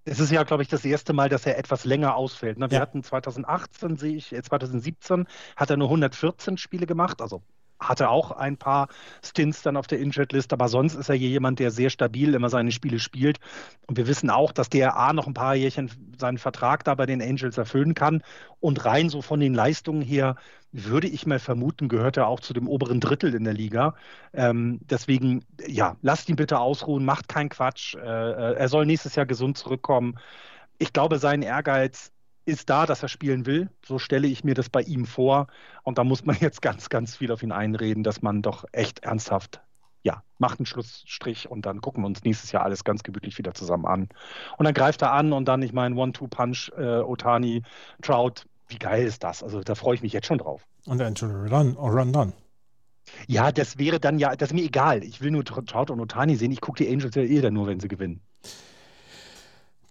[0.06, 2.60] es ist ja, glaube ich, das erste Mal, dass er etwas länger ausfällt.
[2.60, 2.70] Ne?
[2.70, 2.82] Wir ja.
[2.82, 5.26] hatten 2018, sehe ich, 2017 äh,
[5.56, 7.42] hat er nur 114 Spiele gemacht, also
[7.90, 8.88] hatte auch ein paar
[9.24, 12.34] Stints dann auf der Injured List, aber sonst ist er hier jemand, der sehr stabil
[12.34, 13.40] immer seine Spiele spielt.
[13.88, 17.06] Und wir wissen auch, dass der A noch ein paar Jährchen seinen Vertrag da bei
[17.06, 18.24] den Angels erfüllen kann.
[18.60, 20.36] Und rein so von den Leistungen her
[20.72, 23.96] würde ich mal vermuten, gehört er auch zu dem oberen Drittel in der Liga.
[24.34, 27.96] Ähm, deswegen, ja, lasst ihn bitte ausruhen, macht keinen Quatsch.
[27.96, 30.18] Äh, äh er soll nächstes Jahr gesund zurückkommen.
[30.80, 32.13] Ich glaube, sein Ehrgeiz
[32.46, 33.70] ist da, dass er spielen will.
[33.86, 35.48] So stelle ich mir das bei ihm vor.
[35.84, 39.00] Und da muss man jetzt ganz, ganz viel auf ihn einreden, dass man doch echt
[39.00, 39.62] ernsthaft
[40.04, 43.54] ja, macht einen Schlussstrich und dann gucken wir uns nächstes Jahr alles ganz gemütlich wieder
[43.54, 44.10] zusammen an.
[44.58, 47.64] Und dann greift er an und dann, ich meine, One-Two-Punch, äh, Otani,
[48.02, 49.44] Trout, wie geil ist das?
[49.44, 50.66] Also da freue ich mich jetzt schon drauf.
[50.86, 52.34] Und dann Run, Run Run.
[53.28, 55.04] Ja, das wäre dann ja, das ist mir egal.
[55.04, 56.52] Ich will nur Trout und Otani sehen.
[56.52, 58.22] Ich gucke die Angels ja eh dann nur, wenn sie gewinnen.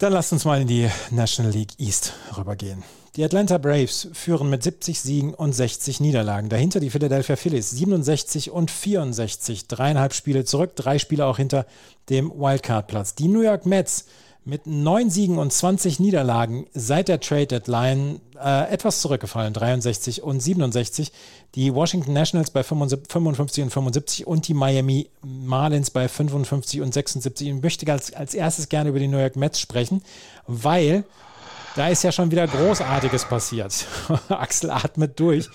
[0.02, 2.82] Dann lasst uns mal in die National League East rübergehen.
[3.14, 6.48] Die Atlanta Braves führen mit 70 Siegen und 60 Niederlagen.
[6.48, 9.68] Dahinter die Philadelphia Phillies 67 und 64.
[9.68, 11.66] Dreieinhalb Spiele zurück, drei Spiele auch hinter
[12.10, 13.14] dem Wildcard-Platz.
[13.14, 14.06] Die New York Mets
[14.44, 20.40] mit neun Siegen und 20 Niederlagen seit der Trade Deadline äh, etwas zurückgefallen, 63 und
[20.40, 21.12] 67.
[21.54, 27.48] Die Washington Nationals bei 55 und 75 und die Miami Marlins bei 55 und 76.
[27.48, 30.02] Ich möchte als, als erstes gerne über die New York Mets sprechen,
[30.46, 31.04] weil
[31.76, 33.86] da ist ja schon wieder Großartiges passiert.
[34.28, 35.48] Axel atmet durch.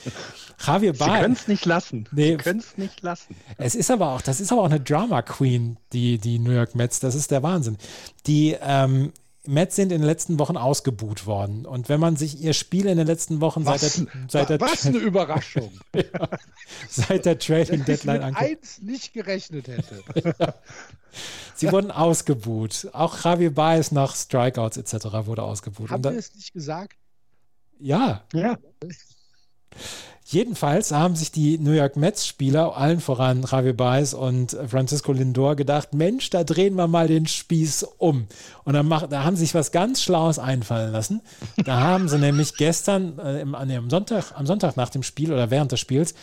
[0.60, 1.00] Javier Baez.
[1.00, 2.10] Sie können es nicht lassen.
[2.12, 3.36] Nee, Sie können es nicht lassen.
[3.58, 6.76] Es ist aber auch, das ist aber auch eine Drama Queen, die, die New York
[6.76, 7.00] Mets.
[7.00, 7.78] Das ist der Wahnsinn.
[8.26, 9.14] Die ähm,
[9.48, 11.66] Mets sind in den letzten Wochen ausgebuht worden.
[11.66, 14.62] Und wenn man sich ihr Spiel in den letzten Wochen was, seit der, seit der
[14.62, 15.72] Was eine Überraschung.
[15.96, 16.30] ja,
[16.90, 18.46] seit der Trading Deadline anguckt.
[18.46, 20.04] eins nicht gerechnet hätte.
[21.56, 22.90] Sie wurden ausgebuht.
[22.94, 25.06] Auch Javier Baez nach Strikeouts etc.
[25.26, 25.90] wurde ausgebuht.
[25.90, 26.98] Haben wir es nicht gesagt?
[27.80, 28.24] Ja.
[28.34, 28.58] Ja.
[30.30, 35.94] Jedenfalls haben sich die New York Mets-Spieler, allen voran Javier Baez und Francisco Lindor, gedacht:
[35.94, 38.28] Mensch, da drehen wir mal den Spieß um.
[38.66, 41.22] Und dann macht, da haben sie sich was ganz Schlaues einfallen lassen.
[41.64, 45.32] Da haben sie nämlich gestern, äh, im, nee, am, Sonntag, am Sonntag nach dem Spiel
[45.32, 46.14] oder während des Spiels,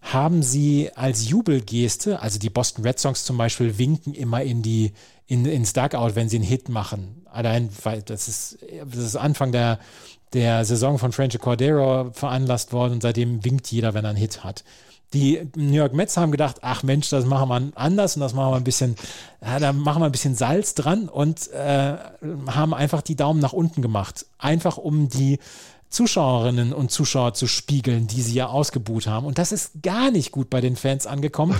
[0.00, 4.92] haben sie als Jubelgeste, also die Boston Red Sox zum Beispiel, winken immer in die,
[5.28, 7.24] in, ins Dugout, wenn sie einen Hit machen.
[7.30, 9.78] Allein, weil das ist, das ist Anfang der
[10.32, 14.44] der Saison von Franchi Cordero veranlasst worden und seitdem winkt jeder, wenn er einen Hit
[14.44, 14.64] hat.
[15.12, 18.52] Die New York Mets haben gedacht, ach Mensch, das machen wir anders und das machen
[18.52, 18.96] wir ein bisschen,
[19.42, 21.96] ja, da machen wir ein bisschen Salz dran und äh,
[22.46, 24.24] haben einfach die Daumen nach unten gemacht.
[24.38, 25.38] Einfach um die
[25.90, 29.26] Zuschauerinnen und Zuschauer zu spiegeln, die sie ja ausgebuht haben.
[29.26, 31.54] Und das ist gar nicht gut bei den Fans angekommen.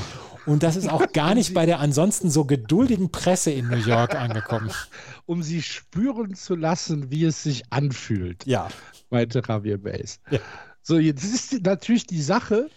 [0.47, 4.15] Und das ist auch gar nicht bei der ansonsten so geduldigen Presse in New York
[4.15, 4.71] angekommen.
[5.27, 8.45] Um sie spüren zu lassen, wie es sich anfühlt.
[8.47, 8.69] Ja.
[9.11, 10.19] Meinte Javier Bass.
[10.31, 10.41] Ja.
[10.83, 12.69] So, jetzt ist natürlich die Sache,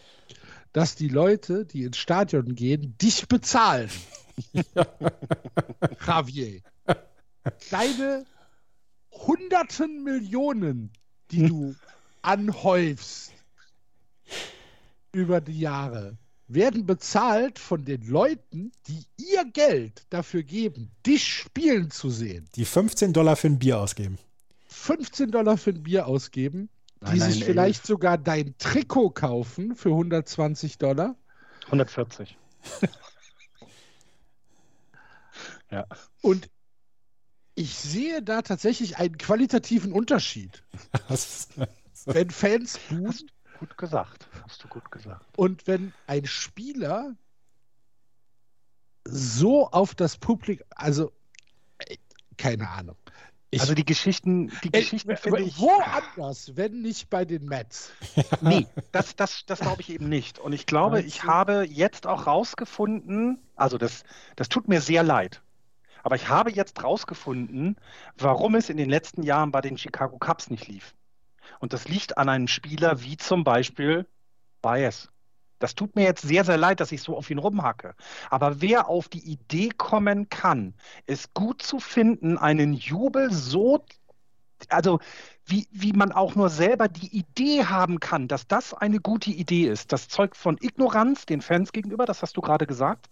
[0.73, 3.89] dass die Leute, die ins Stadion gehen, dich bezahlen.
[6.05, 6.61] Javier.
[7.71, 8.25] Deine
[9.11, 10.91] hunderten Millionen,
[11.31, 11.75] die du
[12.21, 13.31] anhäufst
[15.11, 16.17] über die Jahre,
[16.47, 22.47] werden bezahlt von den Leuten, die ihr Geld dafür geben, dich spielen zu sehen.
[22.55, 24.17] Die 15 Dollar für ein Bier ausgeben.
[24.67, 26.69] 15 Dollar für ein Bier ausgeben,
[26.99, 27.87] nein, die nein, sich vielleicht ey.
[27.87, 31.15] sogar dein Trikot kaufen für 120 Dollar.
[31.65, 32.37] 140.
[35.71, 35.87] ja.
[36.21, 36.49] Und
[37.55, 40.63] ich sehe da tatsächlich einen qualitativen Unterschied.
[42.05, 43.25] Wenn Fans boost,
[43.59, 44.27] Gut gesagt.
[44.43, 45.25] Hast du gut gesagt.
[45.37, 47.15] Und wenn ein Spieler
[49.05, 51.11] so auf das Publikum, also
[52.37, 52.97] keine Ahnung.
[53.51, 55.57] Ich, also die Geschichten, die äh, Geschichten finde ich.
[55.59, 57.93] Wo anders, wenn nicht bei den Mets?
[58.41, 60.39] nee, das, das, das glaube ich eben nicht.
[60.39, 64.03] Und ich glaube, ich habe jetzt auch rausgefunden, also das,
[64.35, 65.41] das tut mir sehr leid.
[66.03, 67.77] Aber ich habe jetzt rausgefunden,
[68.17, 70.93] warum es in den letzten Jahren bei den Chicago Cubs nicht lief.
[71.59, 74.05] Und das liegt an einem Spieler wie zum Beispiel
[74.61, 75.09] Bias.
[75.59, 77.95] Das tut mir jetzt sehr, sehr leid, dass ich so auf ihn rumhacke.
[78.29, 80.73] Aber wer auf die Idee kommen kann,
[81.05, 83.85] es gut zu finden, einen Jubel so,
[84.69, 84.99] also
[85.45, 89.67] wie, wie man auch nur selber die Idee haben kann, dass das eine gute Idee
[89.67, 89.91] ist.
[89.91, 93.09] Das zeugt von Ignoranz den Fans gegenüber, das hast du gerade gesagt.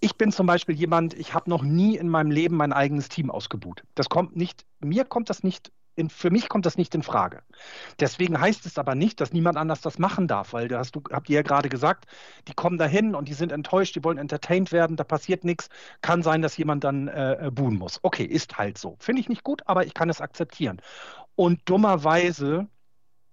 [0.00, 3.30] Ich bin zum Beispiel jemand, ich habe noch nie in meinem Leben mein eigenes Team
[3.30, 3.84] ausgebuht.
[3.94, 7.42] Das kommt nicht, mir kommt das nicht in, für mich kommt das nicht in Frage.
[7.98, 11.02] Deswegen heißt es aber nicht, dass niemand anders das machen darf, weil da hast du,
[11.10, 12.06] habt ihr ja gerade gesagt,
[12.46, 15.68] die kommen dahin und die sind enttäuscht, die wollen entertained werden, da passiert nichts.
[16.02, 17.98] Kann sein, dass jemand dann äh, buhen muss.
[18.02, 18.96] Okay, ist halt so.
[19.00, 20.80] Finde ich nicht gut, aber ich kann es akzeptieren.
[21.34, 22.68] Und dummerweise,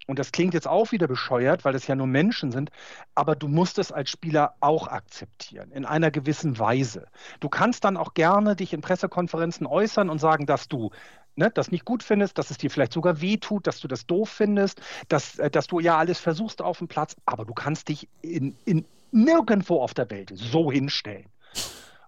[0.07, 2.70] und das klingt jetzt auch wieder bescheuert, weil es ja nur Menschen sind,
[3.16, 7.07] aber du musst es als Spieler auch akzeptieren, in einer gewissen Weise.
[7.39, 10.91] Du kannst dann auch gerne dich in Pressekonferenzen äußern und sagen, dass du
[11.36, 14.30] ne, das nicht gut findest, dass es dir vielleicht sogar wehtut, dass du das doof
[14.30, 18.08] findest, dass, äh, dass du ja alles versuchst auf dem Platz, aber du kannst dich
[18.22, 21.28] in, in nirgendwo auf der Welt so hinstellen.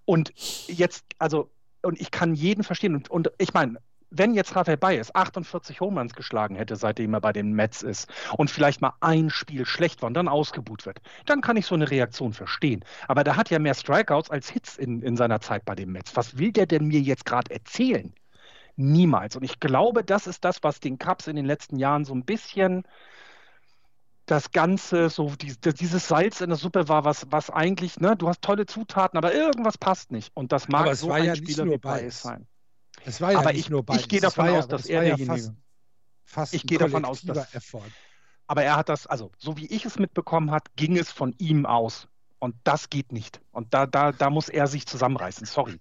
[0.06, 0.34] Und
[0.68, 1.50] jetzt, also,
[1.82, 2.96] und ich kann jeden verstehen.
[2.96, 3.78] Und, und ich meine,
[4.12, 8.50] wenn jetzt Rafael Bayes 48 Homeruns geschlagen hätte, seitdem er bei den Mets ist und
[8.50, 11.90] vielleicht mal ein Spiel schlecht war und dann ausgebuht wird, dann kann ich so eine
[11.90, 12.84] Reaktion verstehen.
[13.08, 16.16] Aber der hat ja mehr Strikeouts als Hits in, in seiner Zeit bei den Mets.
[16.16, 18.14] Was will der denn mir jetzt gerade erzählen?
[18.76, 19.36] Niemals.
[19.36, 22.26] Und ich glaube, das ist das, was den Cubs in den letzten Jahren so ein
[22.26, 22.84] bisschen
[24.26, 28.28] das Ganze, so die, dieses Salz in der Suppe war, was, was eigentlich, ne, du
[28.28, 30.32] hast tolle Zutaten, aber irgendwas passt nicht.
[30.34, 32.48] Und das mag aber so ein ja Spieler wie Baez sein.
[33.06, 34.02] Es war ja aber nicht ich, nur Baez.
[34.02, 35.42] ich gehe davon ja, aus, dass das er ja derjenige.
[35.42, 35.54] fast,
[36.26, 37.54] fast ich gehe davon aus, dass.
[37.54, 37.92] Effort.
[38.48, 41.66] Aber er hat das, also so wie ich es mitbekommen habe, ging es von ihm
[41.66, 42.08] aus.
[42.40, 43.42] Und das geht nicht.
[43.52, 45.48] Und da, da, da muss er sich zusammenreißen.
[45.48, 45.80] Sorry.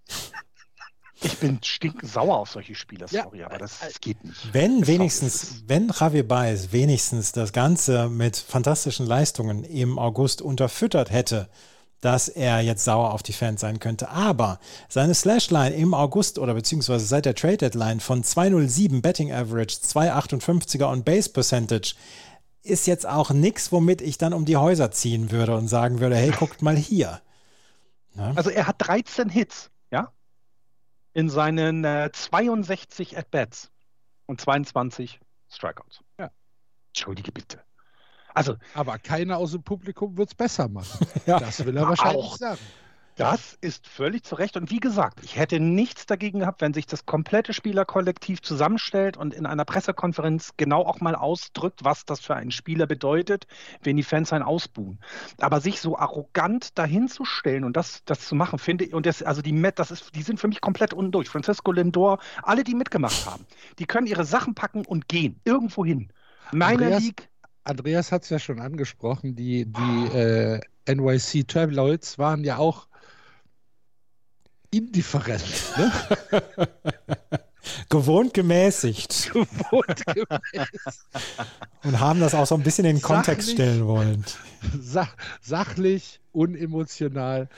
[1.24, 4.52] Ich bin stinkensauer auf solche Spieler, Ja, sorry, aber das, das geht nicht.
[4.52, 10.42] Wenn wenigstens, das ist- wenn Javier Baez wenigstens das Ganze mit fantastischen Leistungen im August
[10.42, 11.48] unterfüttert hätte,
[12.00, 14.10] dass er jetzt sauer auf die Fans sein könnte.
[14.10, 14.58] Aber
[14.90, 20.84] seine Slashline im August oder beziehungsweise seit der Trade Deadline von 207 Betting Average, 258er
[20.90, 21.94] und Base Percentage
[22.62, 26.16] ist jetzt auch nichts, womit ich dann um die Häuser ziehen würde und sagen würde,
[26.16, 27.20] hey, guckt mal hier.
[28.36, 29.70] Also er hat 13 Hits, ja,
[31.14, 33.70] in seinen äh, 62 At-Bats
[34.26, 36.00] und 22 Strikeouts.
[36.18, 36.30] Ja.
[36.88, 37.62] Entschuldige bitte.
[38.34, 41.06] Also Aber keiner aus dem Publikum wird es besser machen.
[41.26, 41.38] Ja.
[41.38, 42.36] Das will er wahrscheinlich Auch.
[42.36, 42.60] sagen.
[43.16, 44.56] Das ist völlig zu Recht.
[44.56, 49.32] Und wie gesagt, ich hätte nichts dagegen gehabt, wenn sich das komplette Spielerkollektiv zusammenstellt und
[49.32, 53.46] in einer Pressekonferenz genau auch mal ausdrückt, was das für einen Spieler bedeutet,
[53.82, 54.98] wenn die Fans einen ausbuhen.
[55.38, 59.42] Aber sich so arrogant dahinzustellen und das, das zu machen, finde ich, und das, also
[59.42, 61.28] die Met, das ist, die sind für mich komplett unten durch.
[61.28, 63.46] Francisco Lindor, alle, die mitgemacht haben,
[63.78, 65.40] die können ihre Sachen packen und gehen.
[65.44, 66.10] Irgendwo hin.
[66.52, 67.28] Meiner Andreas- League,
[67.64, 72.88] Andreas hat es ja schon angesprochen, die, die äh, NYC Tabloids waren ja auch
[74.76, 75.42] indifferent.
[75.76, 75.92] Ne?
[77.88, 81.06] Gewohnt gemäßigt Gewohnt gemäß.
[81.82, 83.54] und haben das auch so ein bisschen in den Kontext Sachlich.
[83.54, 84.24] stellen wollen.
[84.80, 87.48] Sach, sachlich, unemotional.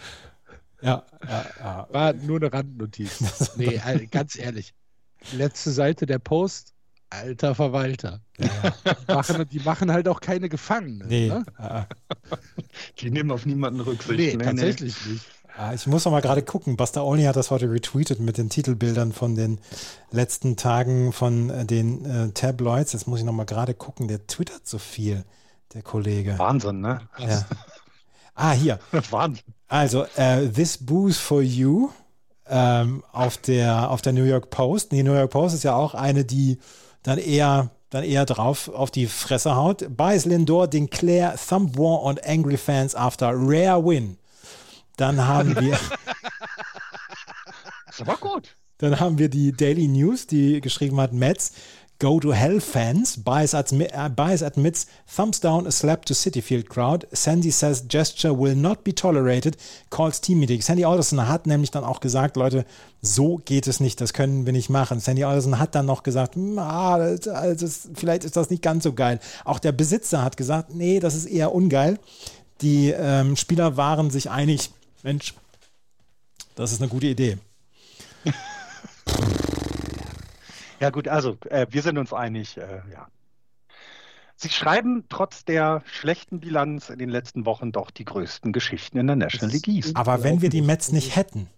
[0.82, 1.88] Ja, ja, ja.
[1.90, 3.52] War nur eine Randnotiz.
[3.56, 4.74] Nee, äh, ganz ehrlich.
[5.32, 6.74] Letzte Seite der Post,
[7.10, 8.20] alter Verwalter.
[8.38, 11.08] Die machen, die machen halt auch keine Gefangenen.
[11.08, 11.44] Nee, Ne?
[12.98, 14.18] die nehmen auf niemanden Rücksicht.
[14.18, 15.24] Nee, tatsächlich nicht.
[15.58, 16.76] Äh, ich muss noch mal gerade gucken.
[16.76, 19.60] Buster Olney hat das heute retweetet mit den Titelbildern von den
[20.10, 22.92] letzten Tagen von äh, den äh, Tabloids.
[22.92, 24.08] Jetzt muss ich noch mal gerade gucken.
[24.08, 25.24] Der twittert so viel,
[25.74, 26.38] der Kollege.
[26.38, 27.00] Wahnsinn, ne?
[27.18, 27.44] Ja.
[28.34, 28.78] Ah, hier.
[29.10, 29.44] Wahnsinn.
[29.68, 31.90] Also, äh, This Booze for You
[32.48, 34.92] ähm, auf, der, auf der New York Post.
[34.92, 36.58] Die New York Post ist ja auch eine, die
[37.02, 39.86] dann eher, dann eher drauf auf die Fresse haut.
[39.96, 44.18] Baez Lindor declare thumb war on angry fans after rare win.
[44.96, 45.78] Dann haben wir,
[47.86, 48.56] Das war gut.
[48.78, 51.52] dann haben wir die Daily News, die geschrieben hat, Mets
[51.98, 53.24] Go to hell fans.
[53.24, 57.06] Baez, admi äh, Baez admits thumbs down a slap to City Field crowd.
[57.10, 59.56] Sandy says gesture will not be tolerated.
[59.88, 60.60] Calls team meeting.
[60.60, 62.66] Sandy Alderson hat nämlich dann auch gesagt, Leute,
[63.00, 65.00] so geht es nicht, das können wir nicht machen.
[65.00, 68.92] Sandy Alderson hat dann noch gesagt, "Hm, ah, also, vielleicht ist das nicht ganz so
[68.92, 69.18] geil.
[69.46, 71.98] Auch der Besitzer hat gesagt, nee, das ist eher ungeil.
[72.60, 74.70] Die ähm, Spieler waren sich einig,
[75.06, 75.34] Mensch,
[76.56, 77.38] das ist eine gute Idee.
[80.78, 83.08] Ja gut, also äh, wir sind uns einig, äh, ja.
[84.34, 89.06] Sie schreiben trotz der schlechten Bilanz in den letzten Wochen doch die größten Geschichten in
[89.06, 89.96] der National League East.
[89.96, 91.48] Aber wenn wir die Mets nicht hätten,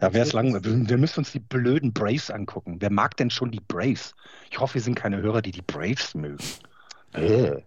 [0.00, 0.88] Ja, wäre es langweilig.
[0.88, 2.78] Wir, müssen uns die blöden Braves angucken.
[2.80, 4.16] Wer mag denn schon die Braves?
[4.50, 6.42] Ich hoffe, wir sind keine Hörer, die die Braves mögen.
[7.12, 7.62] Äh,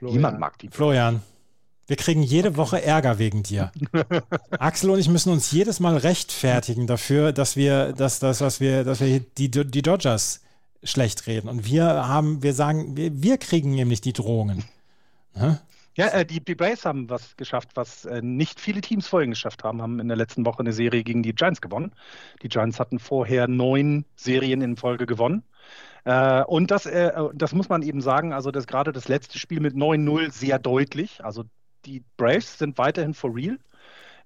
[0.00, 0.70] niemand mag die.
[0.70, 1.20] Florian,
[1.88, 3.72] wir kriegen jede Woche Ärger wegen dir.
[4.50, 8.84] Axel und ich müssen uns jedes Mal rechtfertigen dafür, dass wir, dass, dass, dass wir,
[8.84, 10.42] dass wir die, die Dodgers
[10.82, 11.48] schlecht reden.
[11.48, 14.64] Und wir haben, wir sagen, wir, wir kriegen nämlich die Drohungen.
[15.32, 15.56] Hä?
[15.96, 19.64] Ja, äh, die, die Braves haben was geschafft, was äh, nicht viele Teams vorhin geschafft
[19.64, 21.92] haben, haben in der letzten Woche eine Serie gegen die Giants gewonnen.
[22.42, 25.42] Die Giants hatten vorher neun Serien in Folge gewonnen.
[26.04, 29.60] Äh, und das, äh, das muss man eben sagen, also das gerade das letzte Spiel
[29.60, 31.24] mit 9-0 sehr deutlich.
[31.24, 31.44] Also
[31.88, 33.58] die Braves sind weiterhin for real,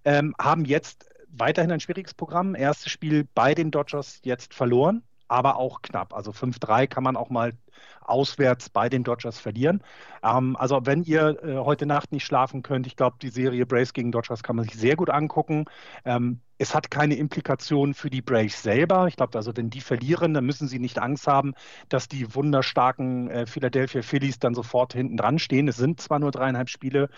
[0.05, 2.55] ähm, haben jetzt weiterhin ein schwieriges Programm.
[2.55, 6.13] Erstes Spiel bei den Dodgers jetzt verloren, aber auch knapp.
[6.13, 7.53] Also 5-3 kann man auch mal
[8.01, 9.83] auswärts bei den Dodgers verlieren.
[10.23, 13.93] Ähm, also wenn ihr äh, heute Nacht nicht schlafen könnt, ich glaube, die Serie Braves
[13.93, 15.67] gegen Dodgers kann man sich sehr gut angucken.
[16.05, 19.09] Ähm, es hat keine Implikationen für die Braves selber.
[19.09, 21.55] Ich glaube, also wenn die verlieren, dann müssen sie nicht Angst haben,
[21.89, 25.67] dass die wunderstarken äh, Philadelphia Phillies dann sofort hinten dran stehen.
[25.69, 27.09] Es sind zwar nur dreieinhalb Spiele,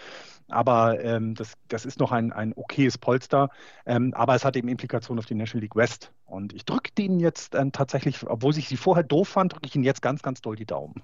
[0.48, 3.50] aber ähm, das, das ist noch ein, ein okayes Polster.
[3.86, 6.10] Ähm, aber es hat eben Implikationen auf die National League West.
[6.26, 9.74] Und ich drücke denen jetzt äh, tatsächlich, obwohl ich sie vorher doof fand, drücke ich
[9.74, 10.94] ihnen jetzt ganz, ganz doll die Daumen.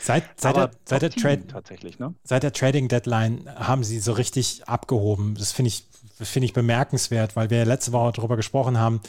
[0.00, 1.38] Seit, seit, der, seit, der,
[1.98, 2.14] ne?
[2.24, 5.34] seit der Trading Deadline haben sie so richtig abgehoben.
[5.36, 5.84] Das finde ich,
[6.20, 9.00] find ich bemerkenswert, weil wir letzte Woche darüber gesprochen haben,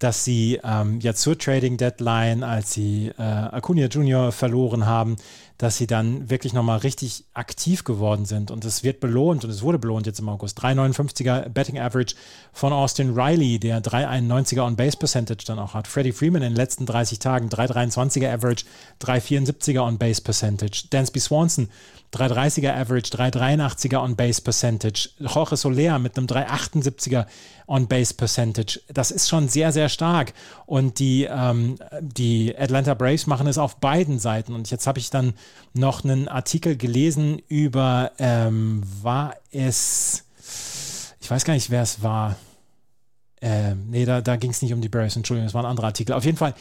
[0.00, 5.16] dass sie ähm, ja zur Trading Deadline, als sie äh, Acuna Junior verloren haben,
[5.60, 8.50] dass sie dann wirklich nochmal richtig aktiv geworden sind.
[8.50, 10.58] Und es wird belohnt und es wurde belohnt jetzt im August.
[10.58, 12.14] 3,59er Betting Average
[12.54, 15.86] von Austin Riley, der 3,91er On-Base Percentage dann auch hat.
[15.86, 18.64] Freddie Freeman in den letzten 30 Tagen 3,23er Average,
[19.02, 20.84] 3,74er On-Base Percentage.
[20.88, 21.68] Dansby Swanson
[22.12, 25.10] 330er Average, 383er On-Base Percentage.
[25.18, 27.26] Jorge Soler mit einem 378er
[27.68, 28.80] On-Base Percentage.
[28.88, 30.32] Das ist schon sehr, sehr stark.
[30.66, 34.54] Und die, ähm, die Atlanta Braves machen es auf beiden Seiten.
[34.54, 35.34] Und jetzt habe ich dann
[35.72, 40.24] noch einen Artikel gelesen über, ähm, war es,
[41.20, 42.36] ich weiß gar nicht, wer es war.
[43.42, 45.86] Ähm, nee, da, da ging es nicht um die Braves, Entschuldigung, das war ein anderer
[45.86, 46.12] Artikel.
[46.12, 46.54] Auf jeden Fall,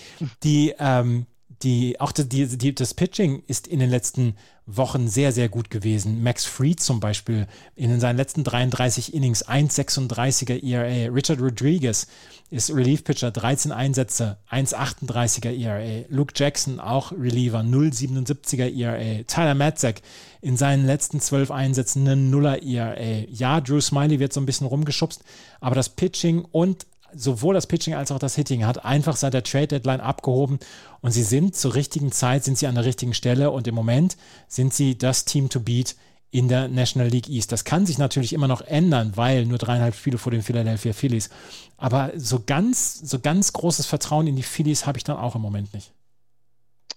[0.44, 1.26] die, ähm,
[1.64, 4.36] die, auch die, die, das Pitching ist in den letzten
[4.66, 6.24] Wochen sehr, sehr gut gewesen.
[6.24, 11.12] Max Fried zum Beispiel in seinen letzten 33 Innings 1,36er ERA.
[11.12, 12.08] Richard Rodriguez
[12.50, 16.06] ist Relief-Pitcher, 13 Einsätze, 1,38er ERA.
[16.10, 19.24] Luke Jackson auch Reliever, 0,77er ERA.
[19.24, 20.02] Tyler Matzek
[20.42, 23.26] in seinen letzten 12 Einsätzen eine Nuller ERA.
[23.30, 25.24] Ja, Drew Smiley wird so ein bisschen rumgeschubst,
[25.60, 26.86] aber das Pitching und
[27.16, 30.60] sowohl das Pitching als auch das Hitting hat einfach seit der Trade Deadline abgehoben
[31.02, 34.18] und sie sind zur richtigen Zeit, sind sie an der richtigen Stelle und im Moment
[34.48, 35.96] sind sie das Team to beat
[36.32, 37.52] in der National League East.
[37.52, 41.30] Das kann sich natürlich immer noch ändern, weil nur dreieinhalb Spiele vor den Philadelphia Phillies.
[41.78, 45.42] Aber so ganz, so ganz großes Vertrauen in die Phillies habe ich dann auch im
[45.42, 45.92] Moment nicht.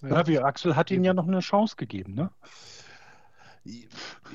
[0.01, 2.29] Ja, wie Axel hat ihnen ja noch eine Chance gegeben, ne?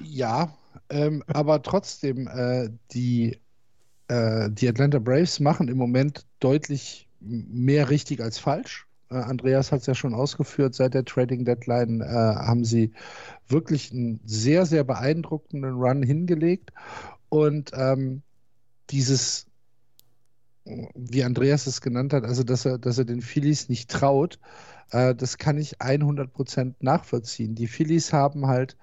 [0.02, 0.54] Ja,
[0.88, 3.38] ähm, aber trotzdem, äh, die
[4.09, 8.86] äh, die Atlanta Braves machen im Moment deutlich mehr richtig als falsch.
[9.11, 12.92] Äh, Andreas hat es ja schon ausgeführt, seit der Trading Deadline äh, haben sie
[13.48, 16.72] wirklich einen sehr, sehr beeindruckenden Run hingelegt.
[17.28, 18.22] Und ähm,
[18.90, 19.46] dieses,
[20.64, 24.38] wie Andreas es genannt hat, also dass er, dass er den Phillies nicht traut,
[24.90, 27.54] äh, das kann ich 100% nachvollziehen.
[27.54, 28.76] Die Phillies haben halt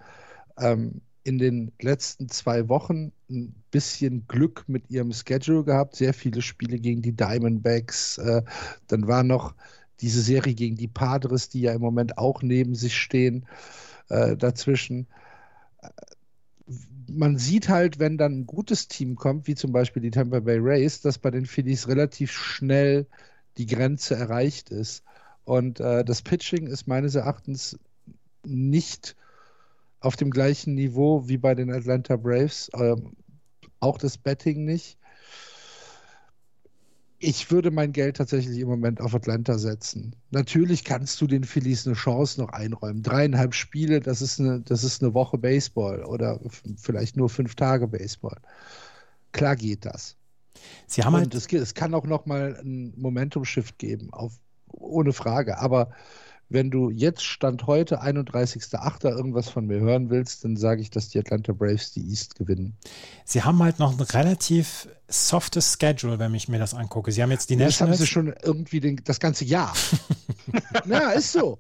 [0.58, 5.96] ähm, in den letzten zwei Wochen ein bisschen Glück mit ihrem Schedule gehabt.
[5.96, 8.20] Sehr viele Spiele gegen die Diamondbacks.
[8.20, 8.44] Äh,
[8.88, 9.56] dann war noch
[10.02, 13.48] diese Serie gegen die Padres, die ja im Moment auch neben sich stehen,
[14.10, 15.08] äh, dazwischen.
[17.08, 20.60] Man sieht halt, wenn dann ein gutes Team kommt, wie zum Beispiel die Tampa Bay
[20.60, 23.08] Rays, dass bei den Phillies relativ schnell
[23.58, 25.04] die Grenze erreicht ist.
[25.44, 27.80] Und äh, das Pitching ist meines Erachtens
[28.46, 29.16] nicht
[30.00, 32.70] auf dem gleichen Niveau wie bei den Atlanta Braves.
[32.74, 33.14] Ähm,
[33.80, 34.98] auch das Betting nicht.
[37.18, 40.16] Ich würde mein Geld tatsächlich im Moment auf Atlanta setzen.
[40.32, 43.04] Natürlich kannst du den Phillies eine Chance noch einräumen.
[43.04, 46.40] Dreieinhalb Spiele, das ist eine, das ist eine Woche Baseball oder
[46.78, 48.38] vielleicht nur fünf Tage Baseball.
[49.32, 50.18] Klar geht das.
[50.88, 54.34] Sie haben halt es, es kann auch noch mal ein Momentum-Shift geben, auf,
[54.68, 55.58] ohne Frage.
[55.58, 55.92] Aber
[56.50, 59.10] wenn du jetzt Stand heute, 31.08.
[59.10, 62.78] irgendwas von mir hören willst, dann sage ich, dass die Atlanta Braves die East gewinnen.
[63.24, 67.12] Sie haben halt noch ein relativ softes Schedule, wenn ich mir das angucke.
[67.12, 67.78] Sie haben jetzt die Nationals.
[67.78, 69.74] Das haben sie schon irgendwie den, das ganze Jahr.
[70.86, 71.58] ja, ist so.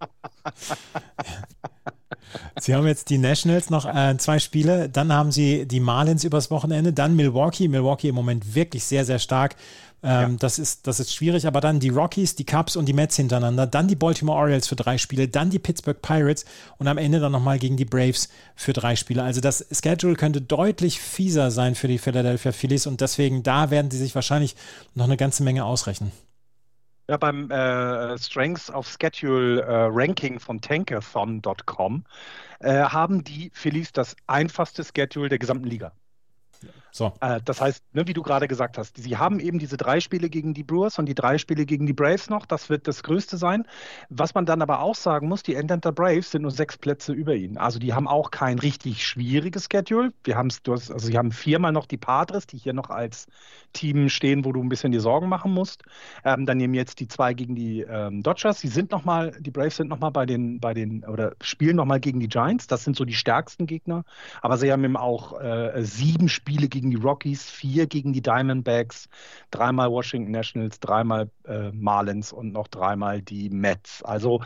[2.59, 6.51] Sie haben jetzt die Nationals noch äh, zwei Spiele, dann haben sie die Marlins übers
[6.51, 7.67] Wochenende, dann Milwaukee.
[7.67, 9.55] Milwaukee im Moment wirklich sehr, sehr stark.
[10.07, 10.37] Ähm, ja.
[10.37, 13.65] das, ist, das ist schwierig, aber dann die Rockies, die Cubs und die Mets hintereinander,
[13.65, 16.45] dann die Baltimore Orioles für drei Spiele, dann die Pittsburgh Pirates
[16.77, 19.23] und am Ende dann nochmal gegen die Braves für drei Spiele.
[19.23, 23.89] Also das Schedule könnte deutlich fieser sein für die Philadelphia Phillies und deswegen da werden
[23.89, 24.55] sie sich wahrscheinlich
[24.93, 26.11] noch eine ganze Menge ausrechnen.
[27.09, 32.03] Ja, beim äh, Strengths of Schedule äh, Ranking von Tankathon.com
[32.59, 35.93] äh, haben die Phillies das einfachste Schedule der gesamten Liga.
[36.95, 37.11] So.
[37.19, 40.29] Äh, das heißt, ne, wie du gerade gesagt hast, sie haben eben diese drei Spiele
[40.29, 42.45] gegen die Brewers und die drei Spiele gegen die Braves noch.
[42.45, 43.65] Das wird das Größte sein.
[44.09, 47.35] Was man dann aber auch sagen muss, die Atlanta Braves sind nur sechs Plätze über
[47.35, 47.57] ihnen.
[47.57, 50.13] Also die haben auch kein richtig schwieriges Schedule.
[50.23, 53.27] Wir haben also sie haben viermal noch die Padres, die hier noch als
[53.73, 55.83] Team stehen, wo du ein bisschen die Sorgen machen musst.
[56.23, 58.61] Ähm, dann nehmen jetzt die zwei gegen die ähm, Dodgers.
[58.61, 59.03] Sie sind noch
[59.39, 62.29] die Braves sind noch mal bei den, bei den oder spielen noch mal gegen die
[62.29, 62.67] Giants.
[62.67, 64.05] Das sind so die stärksten Gegner.
[64.41, 68.21] Aber sie haben eben auch äh, sieben Spiele gegen gegen die Rockies, vier gegen die
[68.21, 69.09] Diamondbacks,
[69.49, 74.03] dreimal Washington Nationals, dreimal äh, Marlins und noch dreimal die Mets.
[74.03, 74.41] Also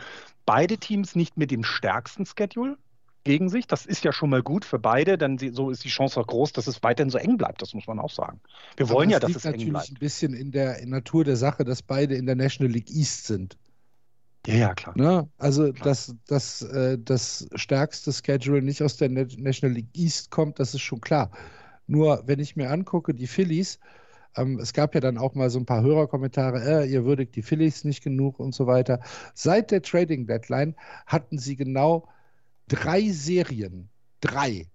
[0.46, 2.76] beide Teams nicht mit dem stärksten Schedule,
[3.22, 3.66] gegen sich.
[3.66, 6.54] Das ist ja schon mal gut für beide, denn so ist die Chance auch groß,
[6.54, 7.60] dass es weiterhin so eng bleibt.
[7.60, 8.40] Das muss man auch sagen.
[8.78, 9.54] Wir wollen Aber ja, dass es eng bleibt.
[9.54, 12.72] Das liegt natürlich ein bisschen in der Natur der Sache, dass beide in der National
[12.72, 13.58] League East sind.
[14.46, 14.96] Ja, ja, klar.
[14.96, 15.28] Ne?
[15.36, 15.84] Also, klar.
[15.84, 20.80] Dass, dass äh, das stärkste Schedule nicht aus der National League East kommt, das ist
[20.80, 21.30] schon klar.
[21.90, 23.80] Nur, wenn ich mir angucke, die Phillies,
[24.36, 27.42] ähm, es gab ja dann auch mal so ein paar Hörerkommentare, äh, ihr würdigt die
[27.42, 29.00] Phillies nicht genug und so weiter.
[29.34, 30.76] Seit der Trading Deadline
[31.06, 32.06] hatten sie genau
[32.68, 33.88] drei Serien,
[34.20, 34.68] drei,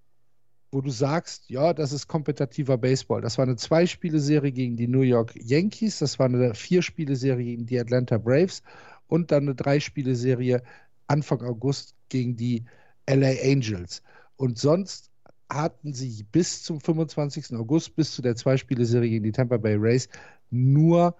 [0.73, 3.21] wo du sagst, ja, das ist kompetitiver Baseball.
[3.21, 7.79] Das war eine Zwei-Spiele-Serie gegen die New York Yankees, das war eine Vier-Spiele-Serie gegen die
[7.79, 8.61] Atlanta Braves
[9.07, 10.61] und dann eine Drei-Spiele-Serie
[11.07, 12.65] Anfang August gegen die
[13.07, 14.03] LA Angels.
[14.35, 15.11] Und sonst
[15.49, 17.55] hatten sie bis zum 25.
[17.55, 20.09] August, bis zu der Zwei-Spiele-Serie gegen die Tampa Bay Rays,
[20.49, 21.15] nur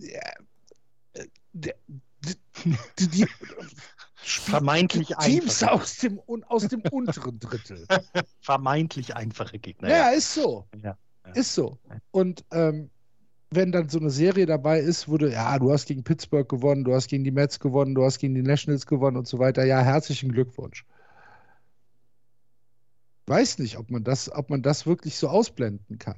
[0.00, 1.72] äh, die,
[2.98, 3.26] die, die
[4.16, 7.86] vermeintlich Teams aus dem, aus dem unteren Drittel.
[8.40, 9.88] vermeintlich einfache Gegner.
[9.88, 10.08] Ja, ja.
[10.10, 10.66] ist so.
[10.82, 10.96] Ja,
[11.26, 11.32] ja.
[11.32, 11.78] Ist so.
[12.10, 12.90] Und ähm,
[13.50, 16.94] wenn dann so eine Serie dabei ist, wurde, ja, du hast gegen Pittsburgh gewonnen, du
[16.94, 19.80] hast gegen die Mets gewonnen, du hast gegen die Nationals gewonnen und so weiter, ja,
[19.80, 20.84] herzlichen Glückwunsch.
[23.28, 26.16] Weiß nicht, ob man das, ob man das wirklich so ausblenden kann.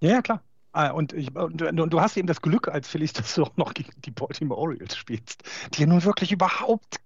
[0.00, 0.42] Ja, ja, klar.
[0.72, 3.56] Ah, und, ich, und, und, du hast eben das Glück als Phillies, dass du auch
[3.56, 5.42] noch gegen die Baltimore Orioles spielst,
[5.74, 7.00] die ja nun wirklich überhaupt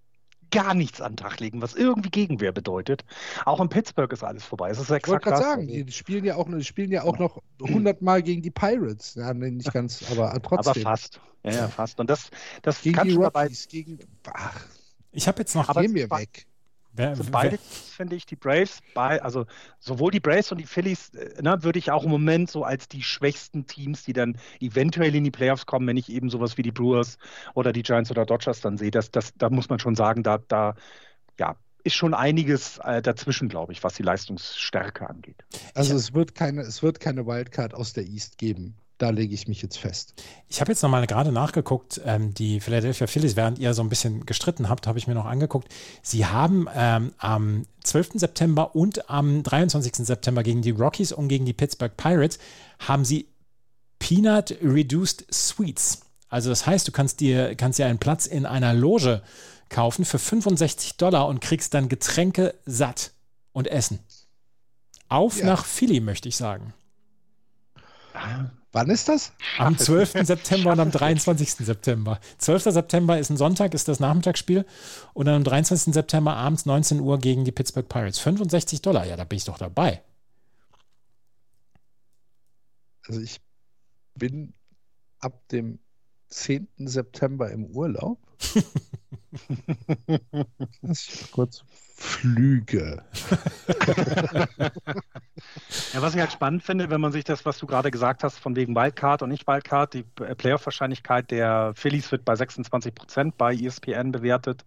[0.50, 3.04] gar nichts an den Tag legen, was irgendwie Gegenwehr bedeutet.
[3.44, 4.70] Auch in Pittsburgh ist alles vorbei.
[4.70, 7.42] Es ist ich wollte gerade sagen, die spielen ja auch, die spielen ja auch noch
[7.60, 9.14] 100 Mal gegen die Pirates.
[9.14, 10.86] Ja, nicht ganz, aber trotzdem.
[10.86, 11.20] Aber fast.
[11.42, 11.98] Ja, ja, fast.
[11.98, 12.30] Und das,
[12.62, 13.98] das gegen die Rockies, gegen.
[14.32, 14.64] Ach,
[15.10, 15.74] ich habe jetzt noch.
[15.74, 16.46] Geh mir weg.
[16.96, 19.46] Wer, also beide finde ich, die Braves, bei, also
[19.80, 22.88] sowohl die Braves und die Phillies, äh, ne, würde ich auch im Moment so als
[22.88, 26.62] die schwächsten Teams, die dann eventuell in die Playoffs kommen, wenn ich eben sowas wie
[26.62, 27.18] die Brewers
[27.54, 30.38] oder die Giants oder Dodgers dann sehe, das, das, da muss man schon sagen, da,
[30.46, 30.76] da
[31.38, 35.44] ja, ist schon einiges äh, dazwischen, glaube ich, was die Leistungsstärke angeht.
[35.74, 39.48] Also es wird keine, es wird keine Wildcard aus der East geben da lege ich
[39.48, 40.14] mich jetzt fest.
[40.48, 44.24] Ich habe jetzt nochmal gerade nachgeguckt, ähm, die Philadelphia Phillies, während ihr so ein bisschen
[44.24, 45.68] gestritten habt, habe ich mir noch angeguckt.
[46.02, 48.12] Sie haben ähm, am 12.
[48.14, 50.06] September und am 23.
[50.06, 52.38] September gegen die Rockies und gegen die Pittsburgh Pirates
[52.78, 53.28] haben sie
[53.98, 56.02] Peanut Reduced Suites.
[56.28, 59.22] Also das heißt, du kannst dir, kannst dir einen Platz in einer Loge
[59.70, 63.12] kaufen für 65 Dollar und kriegst dann Getränke satt
[63.52, 63.98] und Essen.
[65.08, 65.46] Auf ja.
[65.46, 66.74] nach Philly, möchte ich sagen.
[68.14, 68.50] Ah.
[68.74, 69.32] Wann ist das?
[69.56, 70.26] Am 12.
[70.26, 71.64] September und am 23.
[71.64, 72.18] September.
[72.38, 72.64] 12.
[72.64, 74.66] September ist ein Sonntag, ist das Nachmittagsspiel.
[75.12, 75.94] Und dann am 23.
[75.94, 78.18] September abends 19 Uhr gegen die Pittsburgh Pirates.
[78.18, 80.02] 65 Dollar, ja, da bin ich doch dabei.
[83.06, 83.40] Also ich
[84.16, 84.54] bin
[85.20, 85.78] ab dem
[86.30, 86.66] 10.
[86.78, 88.18] September im Urlaub.
[91.32, 91.64] Kurz
[91.96, 93.02] Flüge.
[95.92, 98.38] ja, was ich halt spannend finde, wenn man sich das, was du gerade gesagt hast,
[98.38, 103.54] von wegen Wildcard und nicht Wildcard, die Playoff-Wahrscheinlichkeit der Phillies wird bei 26 Prozent bei
[103.54, 104.64] ESPN bewertet.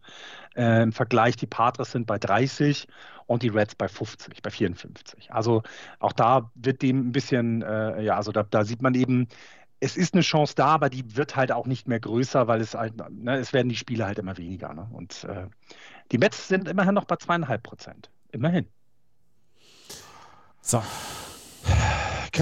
[0.56, 2.88] Äh, Im Vergleich, die Padres sind bei 30
[3.28, 5.32] und die Reds bei 50, bei 54.
[5.32, 5.64] Also
[6.00, 9.28] auch da wird dem ein bisschen, äh, ja, also da, da sieht man eben,
[9.80, 12.74] es ist eine Chance da, aber die wird halt auch nicht mehr größer, weil es
[12.74, 14.74] halt, ne, es werden die Spiele halt immer weniger.
[14.74, 14.88] Ne?
[14.92, 15.48] Und äh,
[16.12, 18.10] die Mets sind immerhin noch bei zweieinhalb Prozent.
[18.32, 18.68] Immerhin.
[20.62, 20.82] So,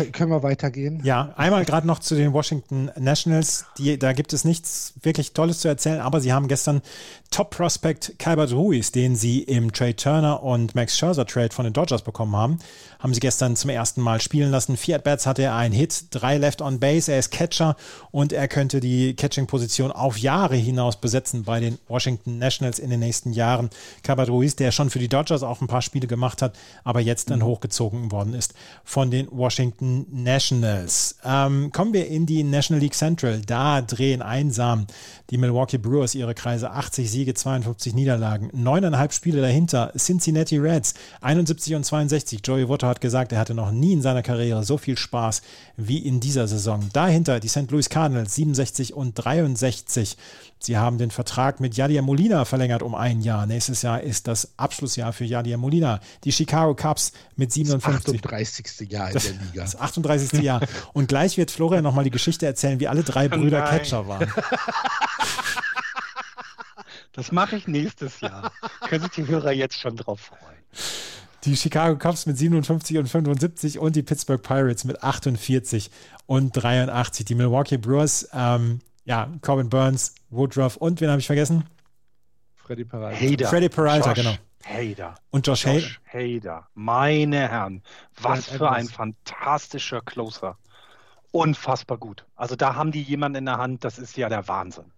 [0.04, 1.02] können wir weitergehen?
[1.04, 3.66] Ja, einmal gerade noch zu den Washington Nationals.
[3.78, 6.82] Die, da gibt es nichts wirklich Tolles zu erzählen, aber sie haben gestern
[7.32, 12.02] Top-Prospect Calbert Ruiz, den sie im Trade Turner und Max Scherzer Trade von den Dodgers
[12.02, 12.60] bekommen haben,
[13.00, 14.78] haben sie gestern zum ersten Mal spielen lassen.
[14.78, 17.76] Vier At-Bats hatte er einen Hit, drei Left on Base, er ist Catcher
[18.12, 23.00] und er könnte die Catching-Position auf Jahre hinaus besetzen bei den Washington Nationals in den
[23.00, 23.70] nächsten Jahren.
[24.04, 27.30] Calbert Ruiz, der schon für die Dodgers auch ein paar Spiele gemacht hat, aber jetzt
[27.30, 31.15] dann hochgezogen worden ist von den Washington Washington Nationals.
[31.23, 33.41] Ähm, kommen wir in die National League Central.
[33.41, 34.88] Da drehen einsam
[35.29, 36.71] die Milwaukee Brewers ihre Kreise.
[36.71, 38.49] 80 Siege, 52 Niederlagen.
[38.53, 39.91] Neuneinhalb Spiele dahinter.
[39.97, 42.41] Cincinnati Reds 71 und 62.
[42.43, 45.41] Joey Votto hat gesagt, er hatte noch nie in seiner Karriere so viel Spaß
[45.78, 46.89] wie in dieser Saison.
[46.93, 47.70] Dahinter die St.
[47.71, 50.17] Louis Cardinals 67 und 63.
[50.59, 53.45] Sie haben den Vertrag mit Yadier Molina verlängert um ein Jahr.
[53.45, 55.99] Nächstes Jahr ist das Abschlussjahr für Yadier Molina.
[56.24, 58.21] Die Chicago Cubs mit 57.
[58.21, 58.91] Das 38.
[58.91, 59.67] Jahr in der Liga.
[59.76, 60.42] Das 38.
[60.42, 60.62] Jahr.
[60.93, 63.70] Und gleich wird Florian nochmal die Geschichte erzählen, wie alle drei Brüder Nein.
[63.70, 64.32] Catcher waren.
[67.14, 68.52] Das mache ich nächstes Jahr.
[68.89, 70.42] Können sich die Hörer jetzt schon drauf freuen.
[71.46, 75.92] Die Chicago Cubs mit 57 und 75 und die Pittsburgh Pirates mit 48
[76.26, 77.26] und 83.
[77.26, 81.64] Die Milwaukee Brewers ähm, ja, Corbin Burns, Woodruff und wen habe ich vergessen?
[82.56, 83.18] Freddy Peralta.
[83.18, 83.47] Hader.
[83.47, 84.16] Freddy Peralta, Josh.
[84.18, 84.36] genau.
[84.66, 85.16] Hader.
[85.29, 86.67] Und Josh, Josh Hader.
[86.74, 87.83] Meine Herren,
[88.20, 90.58] was für ein fantastischer Closer.
[91.32, 92.25] Unfassbar gut.
[92.36, 94.92] Also da haben die jemanden in der Hand, das ist ja der Wahnsinn.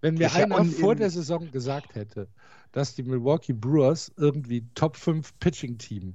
[0.00, 2.28] Wenn mir einer vor der Saison gesagt hätte,
[2.72, 6.14] dass die Milwaukee Brewers irgendwie Top 5 Pitching-Team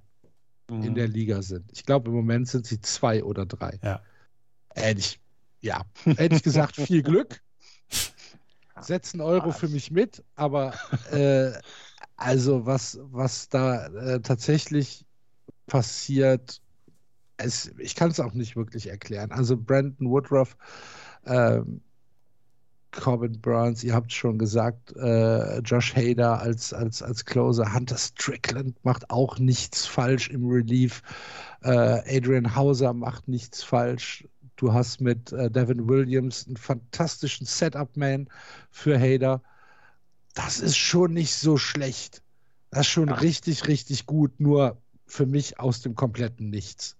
[0.69, 0.83] mhm.
[0.83, 1.69] in der Liga sind.
[1.73, 3.79] Ich glaube, im Moment sind sie zwei oder drei.
[3.83, 4.01] Ja.
[4.75, 5.19] Hätte ich,
[5.61, 7.41] ja, hätte ich gesagt, viel Glück.
[8.79, 10.73] Setzen Euro für mich mit, aber
[11.11, 11.51] äh,
[12.15, 15.05] also was, was da äh, tatsächlich
[15.67, 16.61] passiert,
[17.37, 19.31] es, ich kann es auch nicht wirklich erklären.
[19.31, 20.55] Also Brandon Woodruff,
[21.25, 21.81] ähm,
[22.91, 28.75] Corbin Burns, ihr habt schon gesagt, äh, Josh Hader als, als, als Closer, Hunter Strickland
[28.85, 31.01] macht auch nichts falsch im Relief,
[31.63, 34.27] äh, Adrian Hauser macht nichts falsch.
[34.55, 38.29] Du hast mit äh, Devin Williams einen fantastischen Setup-Man
[38.69, 39.41] für Hader.
[40.33, 42.21] Das ist schon nicht so schlecht.
[42.71, 43.21] Das ist schon Ach.
[43.21, 46.95] richtig, richtig gut, nur für mich aus dem kompletten Nichts.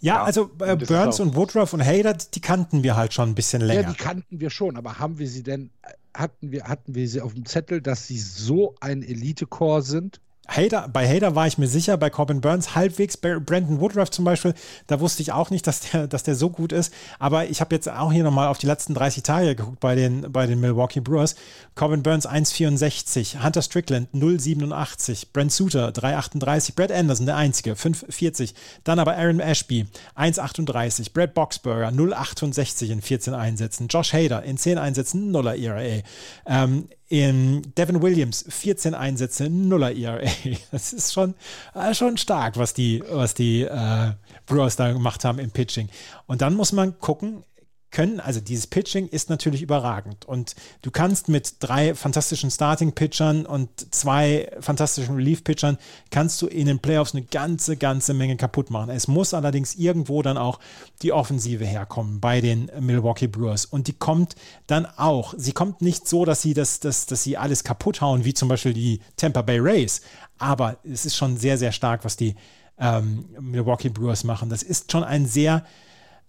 [0.00, 3.34] Ja, ja also äh, Burns und Woodruff und Hader, die kannten wir halt schon ein
[3.34, 3.82] bisschen länger.
[3.82, 7.08] Ja, die kannten wir schon, aber haben wir sie denn, äh, hatten wir, hatten wir
[7.08, 10.20] sie auf dem Zettel, dass sie so ein Elite-Core sind?
[10.48, 14.24] Hader, bei Hader war ich mir sicher, bei Corbin Burns halbwegs, bei Brandon Woodruff zum
[14.24, 14.54] Beispiel,
[14.88, 16.92] da wusste ich auch nicht, dass der, dass der so gut ist.
[17.18, 20.32] Aber ich habe jetzt auch hier nochmal auf die letzten 30 Tage geguckt bei den,
[20.32, 21.36] bei den Milwaukee Brewers.
[21.76, 28.98] Corbin Burns 1,64, Hunter Strickland 0,87, Brent Suter 3,38, Brad Anderson der Einzige 5,40, dann
[28.98, 29.86] aber Aaron Ashby
[30.16, 36.02] 1,38, Brad Boxberger 0,68 in 14 Einsätzen, Josh Hader in 10 Einsätzen 0er ERA.
[36.46, 40.22] Ähm, in Devin Williams 14 Einsätze, Nuller ERA.
[40.70, 41.34] Das ist schon,
[41.74, 44.12] äh, schon stark, was die, was die äh,
[44.46, 45.88] Brewers da gemacht haben im Pitching.
[46.26, 47.42] Und dann muss man gucken,
[47.90, 53.68] können, also dieses Pitching ist natürlich überragend und du kannst mit drei fantastischen Starting-Pitchern und
[53.94, 55.78] zwei fantastischen Relief-Pitchern
[56.10, 58.90] kannst du in den Playoffs eine ganze, ganze Menge kaputt machen.
[58.90, 60.60] Es muss allerdings irgendwo dann auch
[61.02, 64.36] die Offensive herkommen bei den Milwaukee Brewers und die kommt
[64.66, 65.34] dann auch.
[65.36, 68.48] Sie kommt nicht so, dass sie das, das, dass sie alles kaputt hauen, wie zum
[68.48, 70.00] Beispiel die Tampa Bay Rays,
[70.38, 72.36] aber es ist schon sehr, sehr stark, was die
[72.78, 74.48] ähm, Milwaukee Brewers machen.
[74.48, 75.64] Das ist schon ein sehr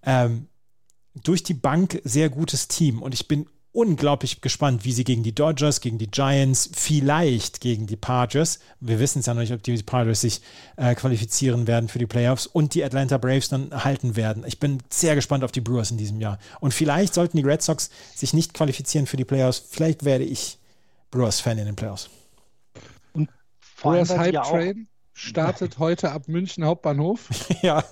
[0.03, 0.47] ähm,
[1.13, 5.33] durch die Bank sehr gutes Team und ich bin unglaublich gespannt, wie sie gegen die
[5.33, 9.63] Dodgers, gegen die Giants, vielleicht gegen die Padres, wir wissen es ja noch nicht, ob
[9.63, 10.41] die Padres sich
[10.75, 14.43] äh, qualifizieren werden für die Playoffs und die Atlanta Braves dann halten werden.
[14.45, 16.37] Ich bin sehr gespannt auf die Brewers in diesem Jahr.
[16.59, 20.57] Und vielleicht sollten die Red Sox sich nicht qualifizieren für die Playoffs, vielleicht werde ich
[21.11, 22.09] Brewers-Fan in den Playoffs.
[23.13, 23.29] Und
[23.81, 24.87] Brewers Hype Train?
[25.13, 27.29] Startet heute ab München Hauptbahnhof.
[27.61, 27.83] ja.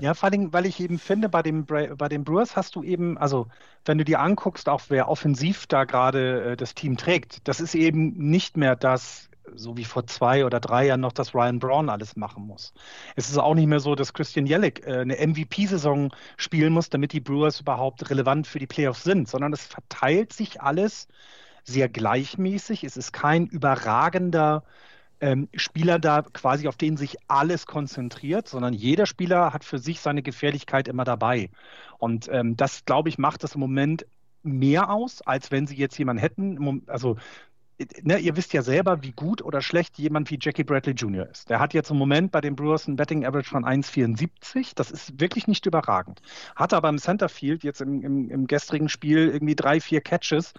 [0.00, 3.16] Ja, vor allem, weil ich eben finde, bei, dem, bei den Brewers hast du eben,
[3.18, 3.46] also
[3.84, 7.74] wenn du dir anguckst, auch wer offensiv da gerade äh, das Team trägt, das ist
[7.74, 11.88] eben nicht mehr das, so wie vor zwei oder drei Jahren noch, dass Ryan Braun
[11.88, 12.74] alles machen muss.
[13.14, 17.12] Es ist auch nicht mehr so, dass Christian Jellick äh, eine MVP-Saison spielen muss, damit
[17.12, 21.08] die Brewers überhaupt relevant für die Playoffs sind, sondern es verteilt sich alles
[21.64, 22.84] sehr gleichmäßig.
[22.84, 24.62] Es ist kein überragender
[25.20, 30.00] ähm, Spieler da quasi, auf den sich alles konzentriert, sondern jeder Spieler hat für sich
[30.00, 31.50] seine Gefährlichkeit immer dabei.
[31.98, 34.06] Und ähm, das, glaube ich, macht das im Moment
[34.42, 36.82] mehr aus, als wenn sie jetzt jemanden hätten.
[36.86, 37.16] Also,
[38.02, 41.28] ne, ihr wisst ja selber, wie gut oder schlecht jemand wie Jackie Bradley Jr.
[41.28, 41.50] ist.
[41.50, 44.72] Der hat jetzt im Moment bei den Brewers ein Betting Average von 1,74.
[44.74, 46.20] Das ist wirklich nicht überragend.
[46.54, 50.54] Hatte aber im Centerfield jetzt im, im, im gestrigen Spiel irgendwie drei, vier Catches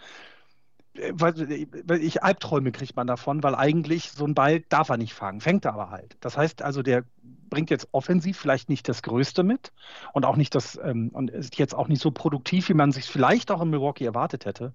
[1.12, 5.42] weil ich Albträume kriegt man davon, weil eigentlich so ein Ball darf er nicht fangen,
[5.42, 6.18] fängt er aber halt.
[6.22, 7.04] Das heißt also, der
[7.50, 9.72] bringt jetzt offensiv vielleicht nicht das Größte mit
[10.14, 13.06] und auch nicht das ähm, und ist jetzt auch nicht so produktiv, wie man sich
[13.06, 14.74] vielleicht auch in Milwaukee erwartet hätte.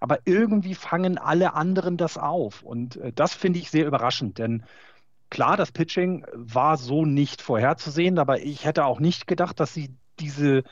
[0.00, 4.64] Aber irgendwie fangen alle anderen das auf und äh, das finde ich sehr überraschend, denn
[5.30, 9.90] klar, das Pitching war so nicht vorherzusehen, aber ich hätte auch nicht gedacht, dass sie
[10.20, 10.62] diese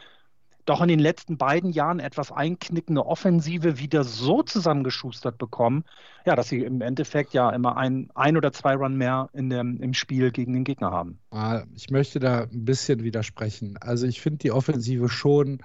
[0.65, 5.85] doch in den letzten beiden Jahren etwas einknickende Offensive wieder so zusammengeschustert bekommen,
[6.25, 9.81] ja, dass sie im Endeffekt ja immer ein, ein oder zwei Run mehr in dem,
[9.81, 11.19] im Spiel gegen den Gegner haben.
[11.31, 13.77] Ah, ich möchte da ein bisschen widersprechen.
[13.81, 15.59] Also ich finde die Offensive schon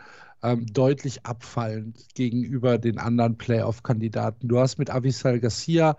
[0.43, 4.47] ähm, deutlich abfallend gegenüber den anderen Playoff-Kandidaten.
[4.47, 5.95] Du hast mit Avisal Garcia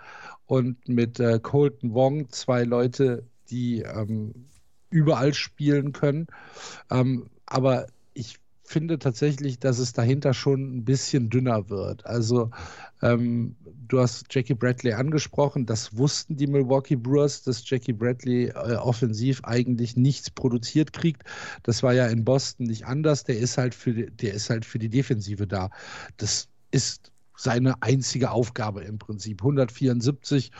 [0.46, 4.46] und mit äh, Colton Wong zwei Leute, die ähm,
[4.90, 6.26] überall spielen können.
[6.90, 8.38] Ähm, aber ich
[8.68, 12.06] finde tatsächlich, dass es dahinter schon ein bisschen dünner wird.
[12.06, 12.50] Also
[13.02, 13.56] ähm,
[13.88, 19.42] du hast Jackie Bradley angesprochen, das wussten die Milwaukee Brewers, dass Jackie Bradley äh, offensiv
[19.44, 21.22] eigentlich nichts produziert kriegt.
[21.62, 23.24] Das war ja in Boston nicht anders.
[23.24, 25.70] Der ist halt für die, der ist halt für die Defensive da.
[26.18, 29.40] Das ist seine einzige Aufgabe im Prinzip.
[29.40, 30.50] 174,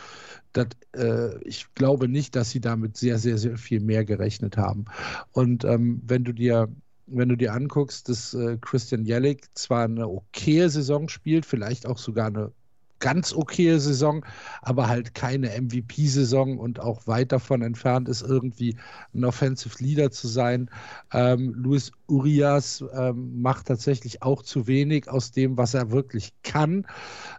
[0.53, 4.85] das, äh, ich glaube nicht, dass sie damit sehr, sehr, sehr viel mehr gerechnet haben.
[5.33, 6.69] Und ähm, wenn du dir
[7.11, 11.99] wenn du dir anguckst, dass äh, Christian Jellick zwar eine okaye Saison spielt, vielleicht auch
[11.99, 12.53] sogar eine
[13.01, 14.25] ganz okaye Saison,
[14.63, 18.77] aber halt keine MVP-Saison und auch weit davon entfernt ist, irgendwie
[19.15, 20.71] ein Offensive Leader zu sein.
[21.13, 26.87] Ähm, Luis Urias ähm, macht tatsächlich auch zu wenig aus dem, was er wirklich kann.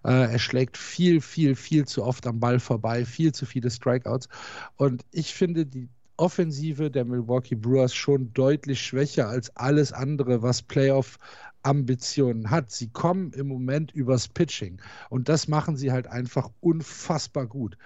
[0.03, 4.29] Äh, er schlägt viel, viel, viel zu oft am Ball vorbei, viel zu viele Strikeouts.
[4.77, 5.89] Und ich finde die
[6.19, 11.17] Offensive der Milwaukee Brewers schon deutlich schwächer als alles andere, was Playoff
[11.63, 12.71] Ambitionen hat.
[12.71, 17.77] Sie kommen im Moment übers Pitching und das machen sie halt einfach unfassbar gut.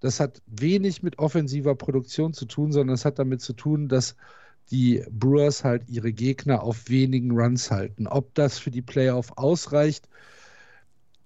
[0.00, 4.16] Das hat wenig mit offensiver Produktion zu tun, sondern es hat damit zu tun, dass
[4.70, 8.06] die Brewers halt ihre Gegner auf wenigen Runs halten.
[8.06, 10.08] Ob das für die Playoff ausreicht,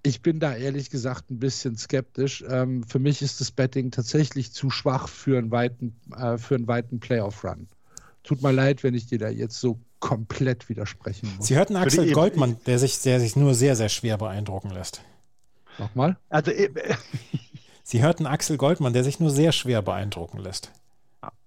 [0.03, 2.43] ich bin da ehrlich gesagt ein bisschen skeptisch.
[2.49, 6.67] Ähm, für mich ist das Betting tatsächlich zu schwach für einen weiten, äh, für einen
[6.67, 7.67] weiten Playoff-Run.
[8.23, 11.47] Tut mir leid, wenn ich dir da jetzt so komplett widersprechen muss.
[11.47, 15.01] Sie hörten Axel Goldmann, der sich, der sich nur sehr, sehr schwer beeindrucken lässt.
[15.77, 16.17] Nochmal?
[16.29, 16.69] Also, äh,
[17.83, 20.71] Sie hörten Axel Goldmann, der sich nur sehr schwer beeindrucken lässt.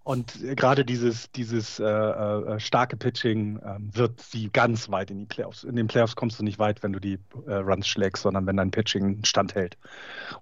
[0.05, 5.25] Und gerade dieses, dieses äh, äh, starke Pitching äh, wird sie ganz weit in die
[5.25, 5.65] Playoffs.
[5.65, 8.59] In den Playoffs kommst du nicht weit, wenn du die äh, Runs schlägst, sondern wenn
[8.59, 9.79] dein Pitching standhält.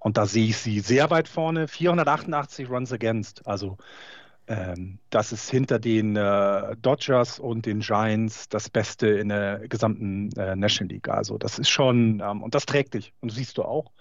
[0.00, 1.68] Und da sehe ich sie sehr weit vorne.
[1.68, 3.46] 488 Runs against.
[3.46, 3.78] Also
[4.48, 10.32] ähm, das ist hinter den äh, Dodgers und den Giants das Beste in der gesamten
[10.32, 11.08] äh, National League.
[11.08, 13.12] Also das ist schon, ähm, und das trägt dich.
[13.20, 13.92] Und siehst du auch.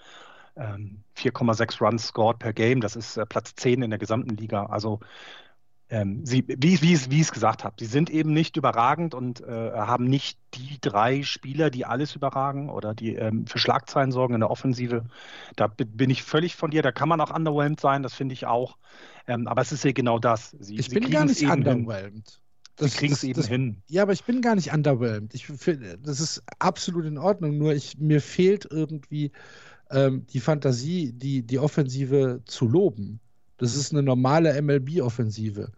[0.57, 4.65] 4,6 ähm, Runs scored per Game, das ist Platz 10 in der gesamten Liga.
[4.65, 4.99] Also
[5.91, 9.41] ähm, sie, wie, wie, wie ich es gesagt habe, sie sind eben nicht überragend und
[9.41, 14.35] äh, haben nicht die drei Spieler, die alles überragen oder die ähm, für Schlagzeilen sorgen
[14.35, 15.03] in der Offensive.
[15.57, 16.81] Da bin ich völlig von dir.
[16.81, 18.77] Da kann man auch underwhelmed sein, das finde ich auch.
[19.27, 20.55] Ähm, aber es ist ja genau das.
[20.61, 22.41] Sie, ich sie bin gar nicht underwhelmed.
[22.77, 23.81] Das, sie kriegen es eben das, hin.
[23.87, 25.33] Ja, aber ich bin gar nicht underwhelmed.
[25.33, 25.47] Ich
[26.01, 27.57] das ist absolut in Ordnung.
[27.57, 29.33] Nur ich, mir fehlt irgendwie
[29.89, 33.19] ähm, die Fantasie, die, die Offensive zu loben.
[33.57, 35.71] Das ist eine normale MLB-Offensive.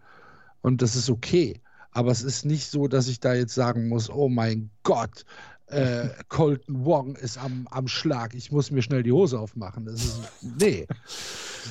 [0.64, 1.62] Und das ist okay.
[1.92, 5.26] Aber es ist nicht so, dass ich da jetzt sagen muss, oh mein Gott,
[5.68, 9.86] äh, Colton Wong ist am, am Schlag, ich muss mir schnell die Hose aufmachen.
[9.86, 10.88] Das ist, nee.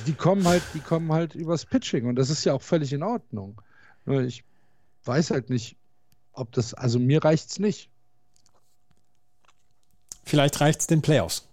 [0.07, 3.03] Die kommen halt, die kommen halt übers Pitching und das ist ja auch völlig in
[3.03, 3.61] Ordnung.
[4.05, 4.45] Nur ich
[5.03, 5.75] weiß halt nicht,
[6.31, 7.89] ob das, also mir reicht es nicht.
[10.23, 11.47] Vielleicht reicht es den Playoffs.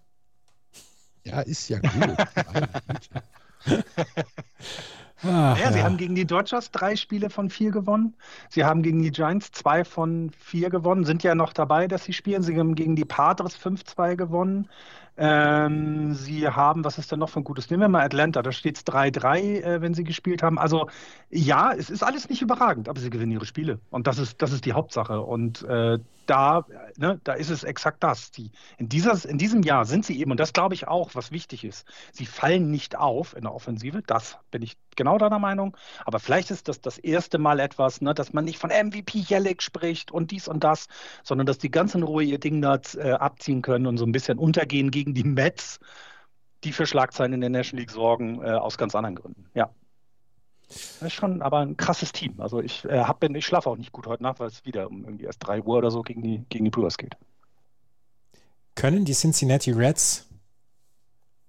[1.24, 2.16] Ja, ist ja gut.
[5.22, 8.14] Ach, ja, ja, sie haben gegen die Dodgers drei Spiele von vier gewonnen.
[8.48, 12.12] Sie haben gegen die Giants zwei von vier gewonnen, sind ja noch dabei, dass sie
[12.12, 12.42] spielen.
[12.42, 14.68] Sie haben gegen die Padres 5-2 gewonnen.
[15.16, 17.68] Ähm, sie haben, was ist denn noch für ein gutes?
[17.68, 20.58] Nehmen wir mal Atlanta, da steht es 3-3, äh, wenn sie gespielt haben.
[20.58, 20.88] Also
[21.28, 23.80] ja, es ist alles nicht überragend, aber sie gewinnen ihre Spiele.
[23.90, 25.20] Und das ist, das ist die Hauptsache.
[25.20, 25.98] Und äh,
[26.30, 26.64] da,
[26.96, 28.30] ne, da ist es exakt das.
[28.30, 31.32] Die, in, dieser, in diesem Jahr sind sie eben, und das glaube ich auch, was
[31.32, 34.02] wichtig ist, sie fallen nicht auf in der Offensive.
[34.06, 35.76] Das bin ich genau deiner Meinung.
[36.04, 39.60] Aber vielleicht ist das das erste Mal etwas, ne, dass man nicht von MVP Jellick
[39.60, 40.86] spricht und dies und das,
[41.24, 44.12] sondern dass die ganz in Ruhe ihr Ding da äh, abziehen können und so ein
[44.12, 45.80] bisschen untergehen gegen die Mets,
[46.62, 49.46] die für Schlagzeilen in der National League sorgen, äh, aus ganz anderen Gründen.
[49.54, 49.70] Ja.
[50.70, 52.34] Das ist schon aber ein krasses Team.
[52.38, 55.04] Also ich, äh, hab, ich schlafe auch nicht gut heute Nacht, weil es wieder um
[55.04, 57.16] irgendwie erst 3 Uhr oder so gegen die, gegen die Brewers geht.
[58.76, 60.26] Können die Cincinnati Reds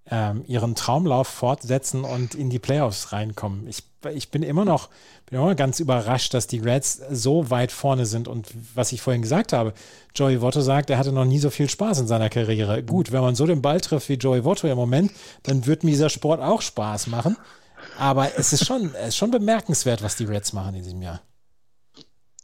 [0.10, 3.68] ähm, ihren Traumlauf fortsetzen und in die Playoffs reinkommen.
[3.68, 3.84] Ich,
[4.14, 4.90] ich bin immer noch
[5.32, 8.28] bin immer ganz überrascht, dass die Reds so weit vorne sind.
[8.28, 9.74] Und was ich vorhin gesagt habe,
[10.14, 12.84] Joey Votto sagt, er hatte noch nie so viel Spaß in seiner Karriere.
[12.84, 15.12] Gut, wenn man so den Ball trifft wie Joey Votto im Moment,
[15.44, 17.38] dann wird mir dieser Sport auch Spaß machen.
[17.98, 21.22] Aber es ist schon, es ist schon bemerkenswert, was die Reds machen in diesem Jahr.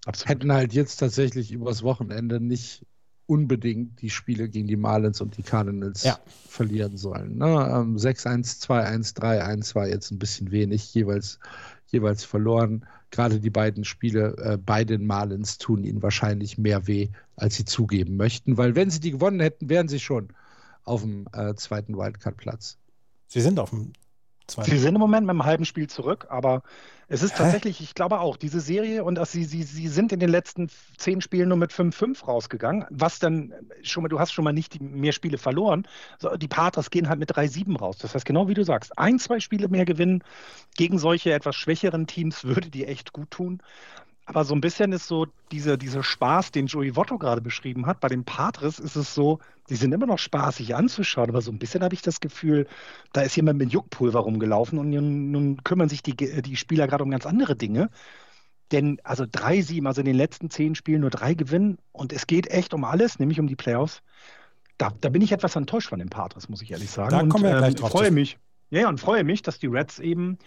[0.05, 0.30] Absolut.
[0.30, 2.85] Hätten halt jetzt tatsächlich übers Wochenende nicht
[3.26, 6.18] unbedingt die Spiele gegen die Marlins und die Cardinals ja.
[6.47, 7.38] verlieren sollen.
[7.38, 7.45] Ne?
[7.45, 11.39] 6-1, 2-1, 3-1 war jetzt ein bisschen wenig, jeweils,
[11.88, 12.85] jeweils verloren.
[13.11, 17.65] Gerade die beiden Spiele äh, bei den Marlins tun ihnen wahrscheinlich mehr weh, als sie
[17.65, 20.30] zugeben möchten, weil wenn sie die gewonnen hätten, wären sie schon
[20.84, 22.77] auf dem äh, zweiten Wildcard-Platz.
[23.27, 23.91] Sie sind auf dem
[24.47, 24.71] zweiten.
[24.71, 26.63] Sie sind im Moment mit einem halben Spiel zurück, aber
[27.09, 30.19] es ist tatsächlich, ich glaube auch, diese Serie und dass sie, sie, sie sind in
[30.19, 34.43] den letzten zehn Spielen nur mit 5-5 rausgegangen, was dann schon mal, du hast schon
[34.43, 35.87] mal nicht die, mehr Spiele verloren.
[36.37, 37.97] Die Patres gehen halt mit 3-7 raus.
[37.97, 40.21] Das heißt, genau wie du sagst, ein, zwei Spiele mehr gewinnen
[40.75, 43.61] gegen solche etwas schwächeren Teams würde die echt gut tun.
[44.27, 48.01] Aber so ein bisschen ist so diese, dieser Spaß, den Joey Votto gerade beschrieben hat.
[48.01, 49.39] Bei den Patres ist es so,
[49.69, 52.67] die sind immer noch spaßig anzuschauen, aber so ein bisschen habe ich das Gefühl,
[53.13, 57.05] da ist jemand mit Juckpulver rumgelaufen und nun, nun kümmern sich die, die Spieler gerade
[57.05, 57.89] um ganz andere Dinge.
[58.73, 62.27] Denn also drei Sieben, also in den letzten zehn Spielen nur drei gewinnen und es
[62.27, 64.01] geht echt um alles, nämlich um die Playoffs.
[64.77, 67.11] Da, da bin ich etwas enttäuscht von den Patres, muss ich ehrlich sagen.
[67.11, 67.91] Da kommen wir und, gleich ähm, drauf.
[67.91, 68.37] freue mich.
[68.71, 70.37] Ja, ja, und freue mich, dass die Reds eben,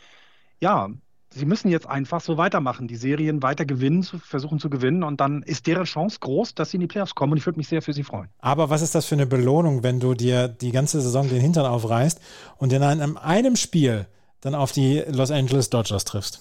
[0.60, 0.90] ja,
[1.32, 5.20] sie müssen jetzt einfach so weitermachen, die Serien weiter gewinnen, zu, versuchen zu gewinnen und
[5.20, 7.68] dann ist deren Chance groß, dass sie in die Playoffs kommen und ich würde mich
[7.68, 8.28] sehr für sie freuen.
[8.40, 11.66] Aber was ist das für eine Belohnung, wenn du dir die ganze Saison den Hintern
[11.66, 12.20] aufreißt
[12.56, 14.06] und in einem, einem Spiel
[14.40, 16.40] dann auf die Los Angeles Dodgers triffst?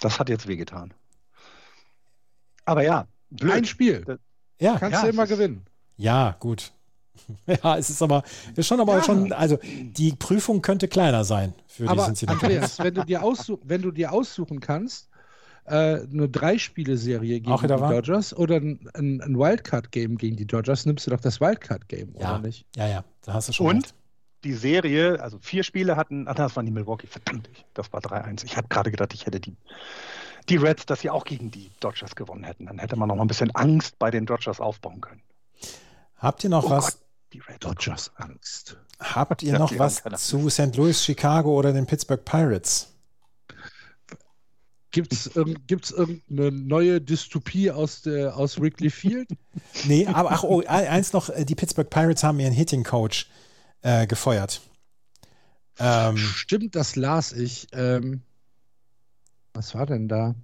[0.00, 0.92] Das hat jetzt wehgetan.
[2.64, 3.52] Aber ja, blöd.
[3.52, 4.02] Ein Spiel.
[4.06, 4.18] Das-
[4.60, 5.66] Ja, Kannst ja, du immer gewinnen.
[5.96, 6.72] ja, gut.
[7.46, 8.22] Ja, es ist aber
[8.56, 9.02] ist schon aber Ja.
[9.02, 12.54] schon, also die Prüfung könnte kleiner sein für die Aber Cincinnati Reds.
[12.54, 15.08] Andreas, wenn du dir, aussuch wenn du dir aussuchen kannst,
[15.66, 17.90] äh, eine Drei-Spiele-Serie gegen Auch die wahr?
[17.90, 22.38] Dodgers oder ein, ein, Wildcard-Game gegen die Dodgers, nimmst du doch das Wildcard-Game, Ja, oder
[22.46, 22.66] nicht?
[22.76, 23.94] ja, ja, da hast du schon Und recht.
[24.44, 28.02] die Serie, also vier Spiele hatten, ach, das waren die Milwaukee, verdammt, ich- das war
[28.02, 28.44] 3-1.
[28.44, 29.56] Ich hatte gerade gedacht, ich hätte die,
[30.50, 32.66] die Reds, dass sie auch gegen die Dodgers gewonnen hätten.
[32.66, 35.22] Dann hätte man noch mal ein bisschen Angst bei den Dodgers aufbauen können.
[36.18, 36.84] Habt ihr noch Oh was?
[36.84, 37.03] Gott,
[37.34, 38.76] die Red Dodgers Angst.
[39.00, 40.76] Habt ihr noch was zu St.
[40.76, 42.88] Louis, Chicago oder den Pittsburgh Pirates?
[44.92, 49.28] Gibt es irgendeine neue Dystopie aus, der, aus Wrigley Field?
[49.84, 53.28] Nee, aber ach, oh, eins noch, äh, die Pittsburgh Pirates haben ihren Hitting Coach
[53.82, 54.60] äh, gefeuert.
[55.78, 57.68] Ähm, Stimmt, das las ich.
[57.72, 58.22] Ähm,
[59.52, 60.34] was war denn da?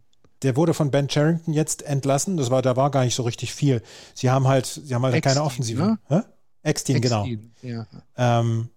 [0.42, 2.36] der wurde von Ben Charrington jetzt entlassen.
[2.36, 3.82] Das war, da war gar nicht so richtig viel.
[4.14, 5.98] Sie haben halt, sie haben halt keine Offensive.
[6.08, 6.24] ne?
[6.62, 7.26] Eckstein, genau.
[7.62, 7.86] Ja.
[8.16, 8.68] Ähm,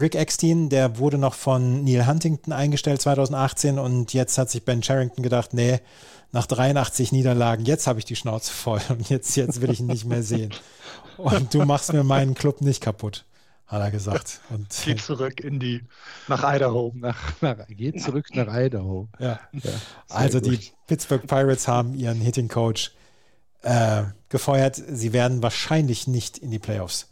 [0.00, 4.82] Rick Eckstein, der wurde noch von Neil Huntington eingestellt 2018 und jetzt hat sich Ben
[4.82, 5.80] Charrington gedacht, nee,
[6.32, 9.88] nach 83 Niederlagen, jetzt habe ich die Schnauze voll und jetzt, jetzt will ich ihn
[9.88, 10.54] nicht mehr sehen.
[11.16, 13.24] Und du machst mir meinen Club nicht kaputt,
[13.66, 14.40] hat er gesagt.
[14.50, 15.84] Und Geht zurück in die,
[16.28, 16.92] nach Idaho.
[16.94, 19.08] Nach, nach, geht zurück nach Idaho.
[19.18, 19.40] ja.
[19.52, 19.70] Ja,
[20.08, 20.72] Also die gut.
[20.86, 22.92] Pittsburgh Pirates haben ihren Hitting Coach
[23.62, 24.76] äh, gefeuert.
[24.76, 27.08] Sie werden wahrscheinlich nicht in die Playoffs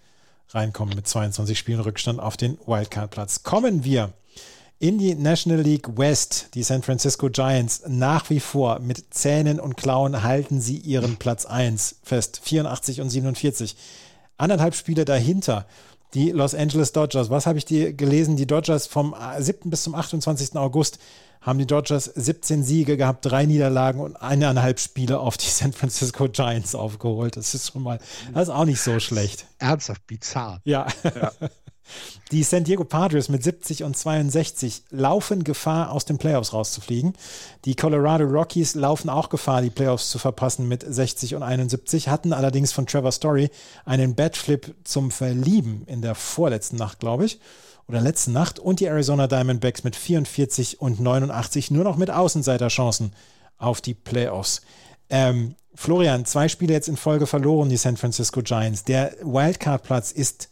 [0.51, 3.43] reinkommen mit 22 Spielen Rückstand auf den Wildcard-Platz.
[3.43, 4.13] Kommen wir
[4.79, 6.51] in die National League West.
[6.55, 11.47] Die San Francisco Giants nach wie vor mit Zähnen und Klauen halten sie ihren Platz
[11.47, 12.41] 1 fest.
[12.45, 13.77] 84 und 47.
[14.37, 15.67] Anderthalb Spiele dahinter.
[16.15, 17.31] Die Los Angeles Dodgers.
[17.31, 18.37] Was habe ich dir gelesen?
[18.37, 19.71] Die Dodgers vom 7.
[19.71, 20.57] bis zum 28.
[20.57, 20.99] August
[21.41, 26.29] haben die Dodgers 17 Siege gehabt, drei Niederlagen und eineinhalb Spiele auf die San Francisco
[26.29, 27.37] Giants aufgeholt.
[27.37, 27.99] Das ist schon mal,
[28.35, 29.47] das ist auch nicht so schlecht.
[29.59, 30.61] Ernsthaft bizarr.
[30.65, 30.87] Ja.
[32.31, 37.15] Die San Diego Padres mit 70 und 62 laufen Gefahr, aus den Playoffs rauszufliegen.
[37.65, 42.33] Die Colorado Rockies laufen auch Gefahr, die Playoffs zu verpassen mit 60 und 71, hatten
[42.33, 43.51] allerdings von Trevor Story
[43.85, 47.41] einen Batflip zum Verlieben in der vorletzten Nacht, glaube ich,
[47.89, 48.59] oder letzten Nacht.
[48.59, 53.13] Und die Arizona Diamondbacks mit 44 und 89 nur noch mit Außenseiterchancen
[53.57, 54.61] auf die Playoffs.
[55.11, 58.85] Ähm, Florian, zwei Spiele jetzt in Folge verloren, die San Francisco Giants.
[58.85, 60.51] Der Wildcard-Platz ist, ist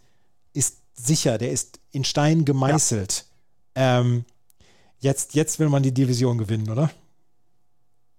[0.97, 3.27] sicher, der ist in Stein gemeißelt.
[3.75, 4.25] Ähm,
[4.99, 6.91] jetzt, jetzt will man die Division gewinnen, oder?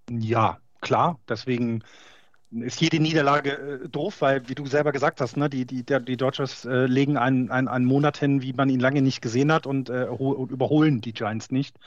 [0.09, 1.19] Ja, klar.
[1.27, 1.83] Deswegen
[2.51, 5.99] ist jede Niederlage äh, doof, weil, wie du selber gesagt hast, ne, die, die, der,
[5.99, 9.51] die Dodgers äh, legen einen, einen, einen Monat hin, wie man ihn lange nicht gesehen
[9.51, 11.77] hat und, äh, überholen die Giants nicht.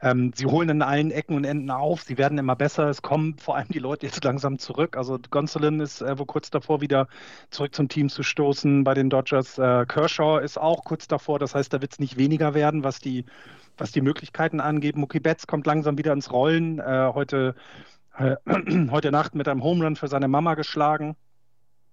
[0.00, 3.36] Ähm, sie holen an allen Ecken und Enden auf, sie werden immer besser, es kommen
[3.38, 4.96] vor allem die Leute jetzt langsam zurück.
[4.96, 7.08] Also Gonsolin ist äh, wohl kurz davor, wieder
[7.50, 9.58] zurück zum Team zu stoßen bei den Dodgers.
[9.58, 13.00] Äh, Kershaw ist auch kurz davor, das heißt, da wird es nicht weniger werden, was
[13.00, 13.24] die,
[13.76, 14.96] was die Möglichkeiten angeht.
[14.96, 16.78] Mookie Betts kommt langsam wieder ins Rollen.
[16.78, 17.54] Äh, heute
[18.18, 18.36] äh,
[18.90, 21.16] heute Nacht mit einem Home Run für seine Mama geschlagen,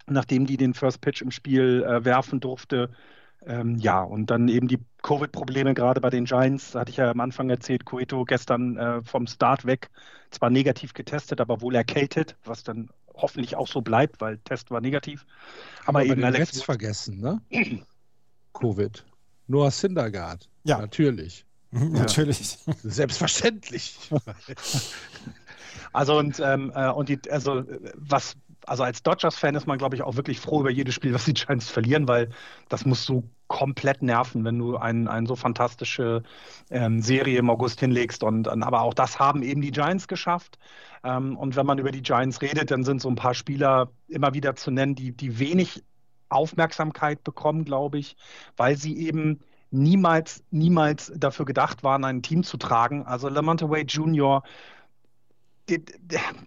[0.08, 2.90] nachdem die den First Pitch im Spiel äh, werfen durfte.
[3.48, 7.20] Ähm, ja, und dann eben die Covid-Probleme gerade bei den Giants, hatte ich ja am
[7.20, 9.90] Anfang erzählt, Cueto gestern äh, vom Start weg,
[10.32, 14.82] zwar negativ getestet, aber wohl erkältet, was dann hoffentlich auch so bleibt, weil Test war
[14.82, 15.26] negativ.
[15.86, 17.42] Aber Haben wir eben Alex Reds vergessen, ne?
[18.54, 19.06] Covid.
[19.48, 20.50] Noah Syndergaard.
[20.64, 20.80] Ja.
[20.80, 21.46] Natürlich.
[21.72, 22.58] Natürlich.
[22.84, 24.00] Selbstverständlich.
[25.94, 27.64] Also und, ähm, äh, und die, also
[27.96, 28.36] was,
[28.66, 31.34] also als Dodgers-Fan ist man, glaube ich, auch wirklich froh über jedes Spiel, was die
[31.34, 32.30] Giants verlieren, weil
[32.70, 36.24] das muss so komplett nerven, wenn du eine ein so fantastische
[36.70, 38.24] ähm, Serie im August hinlegst.
[38.24, 40.58] Und, aber auch das haben eben die Giants geschafft.
[41.04, 44.34] Ähm, und wenn man über die Giants redet, dann sind so ein paar Spieler immer
[44.34, 45.84] wieder zu nennen, die, die wenig
[46.30, 48.16] Aufmerksamkeit bekommen, glaube ich,
[48.58, 49.40] weil sie eben
[49.72, 53.06] niemals, niemals dafür gedacht waren, ein Team zu tragen.
[53.06, 54.44] Also Lamonte Wade Jr.,
[55.70, 55.86] den,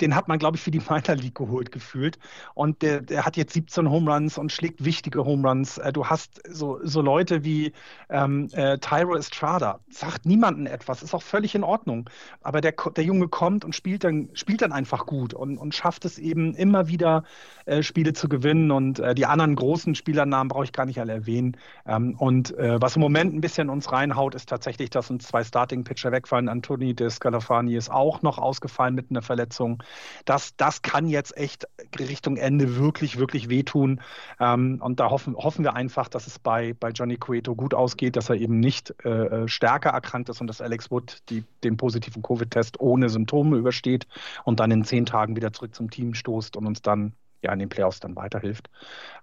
[0.00, 2.18] den, hat man, glaube ich, für die Minor League geholt gefühlt.
[2.54, 5.78] Und der, der, hat jetzt 17 Home Runs und schlägt wichtige Home Runs.
[5.78, 7.72] Äh, du hast so, so Leute wie
[8.10, 9.80] ähm, äh, Tyro Estrada.
[9.90, 12.08] Sagt niemandem etwas, ist auch völlig in Ordnung.
[12.42, 16.04] Aber der, der Junge kommt und spielt dann, spielt dann einfach gut und, und schafft
[16.04, 17.24] es eben immer wieder,
[17.66, 18.70] äh, Spiele zu gewinnen.
[18.70, 21.56] Und äh, die anderen großen Spielernamen brauche ich gar nicht alle erwähnen.
[21.86, 25.42] Ähm, und äh, was im Moment ein bisschen uns reinhaut, ist tatsächlich, dass uns zwei
[25.42, 26.48] Starting-Pitcher wegfallen.
[26.48, 29.82] Anthony de Scalafani ist auch noch ausgefallen mit einer Verletzung.
[30.24, 31.66] Das, das kann jetzt echt
[31.98, 34.00] Richtung Ende wirklich, wirklich wehtun.
[34.40, 38.16] Ähm, und da hoffen, hoffen wir einfach, dass es bei, bei Johnny Cueto gut ausgeht,
[38.16, 39.08] dass er eben nicht äh,
[39.44, 44.06] äh, stärker erkrankt ist und dass Alex Wood die, den positiven Covid-Test ohne Symptome übersteht
[44.44, 47.12] und dann in zehn Tagen wieder zurück zum Team stoßt und uns dann
[47.42, 48.68] ja in den Playoffs dann weiterhilft.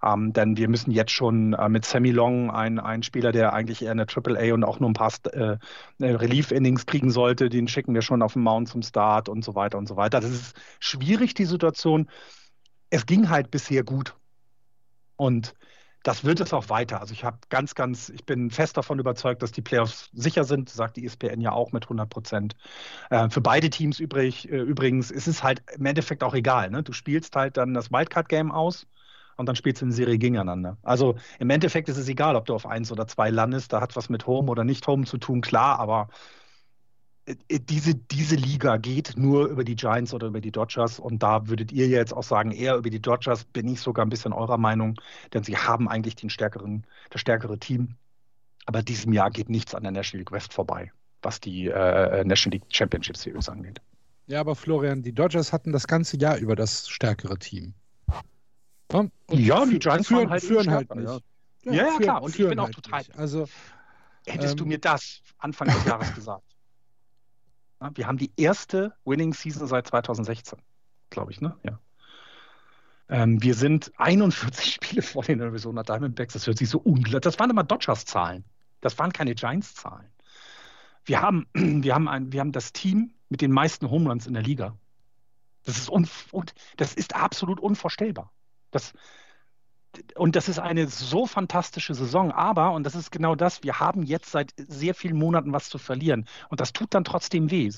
[0.02, 3.82] Ähm, denn wir müssen jetzt schon äh, mit Sammy Long, ein, ein Spieler, der eigentlich
[3.82, 5.58] eher eine Triple A und auch nur ein paar äh,
[6.00, 9.78] Relief-Innings kriegen sollte, den schicken wir schon auf den Mount zum Start und so weiter
[9.78, 10.20] und so weiter.
[10.20, 12.08] Das ist schwierig, die Situation.
[12.90, 14.14] Es ging halt bisher gut.
[15.16, 15.54] Und
[16.06, 17.00] das wird es auch weiter.
[17.00, 20.68] Also ich habe ganz, ganz, ich bin fest davon überzeugt, dass die Playoffs sicher sind,
[20.68, 22.56] sagt die ESPN ja auch mit 100 Prozent.
[23.10, 26.70] Äh, für beide Teams übrig, äh, übrigens ist es halt im Endeffekt auch egal.
[26.70, 26.84] Ne?
[26.84, 28.86] Du spielst halt dann das Wildcard-Game aus
[29.36, 30.76] und dann spielst du eine Serie gegeneinander.
[30.84, 33.72] Also im Endeffekt ist es egal, ob du auf eins oder zwei landest.
[33.72, 36.08] Da hat was mit Home oder nicht Home zu tun, klar, aber
[37.50, 40.98] diese, diese Liga geht nur über die Giants oder über die Dodgers.
[41.00, 44.10] Und da würdet ihr jetzt auch sagen, eher über die Dodgers bin ich sogar ein
[44.10, 45.00] bisschen eurer Meinung,
[45.32, 47.96] denn sie haben eigentlich den stärkeren, das stärkere Team.
[48.66, 50.92] Aber diesem Jahr geht nichts an der National League West vorbei,
[51.22, 53.80] was die äh, National League Championship Series angeht.
[54.26, 57.74] Ja, aber Florian, die Dodgers hatten das ganze Jahr über das stärkere Team.
[58.92, 61.08] Und ja, die Giants führen halt, führen halt nicht.
[61.64, 62.22] Ja, ja, ja, ja klar.
[62.22, 63.00] Und ich bin auch halt total.
[63.00, 63.18] Nicht.
[63.18, 63.48] Also,
[64.26, 66.55] hättest ähm, du mir das Anfang des Jahres gesagt.
[67.94, 70.58] Wir haben die erste Winning Season seit 2016,
[71.10, 71.56] glaube ich, ne?
[71.62, 71.78] Ja.
[73.08, 76.32] Ähm, wir sind 41 Spiele vor den Arizona Diamondbacks.
[76.32, 77.20] Das hört sich so unglaublich.
[77.20, 78.44] Das waren immer Dodgers-Zahlen.
[78.80, 80.10] Das waren keine Giants-Zahlen.
[81.04, 84.42] Wir haben, wir, haben wir haben das Team mit den meisten Home Runs in der
[84.42, 84.76] Liga.
[85.64, 85.90] Das ist,
[86.76, 88.32] das ist absolut unvorstellbar.
[88.70, 88.92] Das,
[90.16, 92.32] und das ist eine so fantastische Saison.
[92.32, 95.78] Aber, und das ist genau das, wir haben jetzt seit sehr vielen Monaten was zu
[95.78, 96.26] verlieren.
[96.48, 97.70] Und das tut dann trotzdem weh.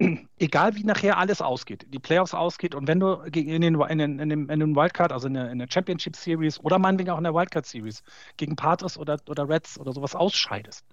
[0.38, 4.18] Egal wie nachher alles ausgeht, die Playoffs ausgeht und wenn du in den, in den,
[4.18, 7.34] in den, Wildcard, also in der, in der, Championship Series oder meinetwegen auch in der
[7.34, 8.02] Wildcard Series
[8.38, 10.86] gegen Padres oder, oder Reds oder sowas ausscheidest,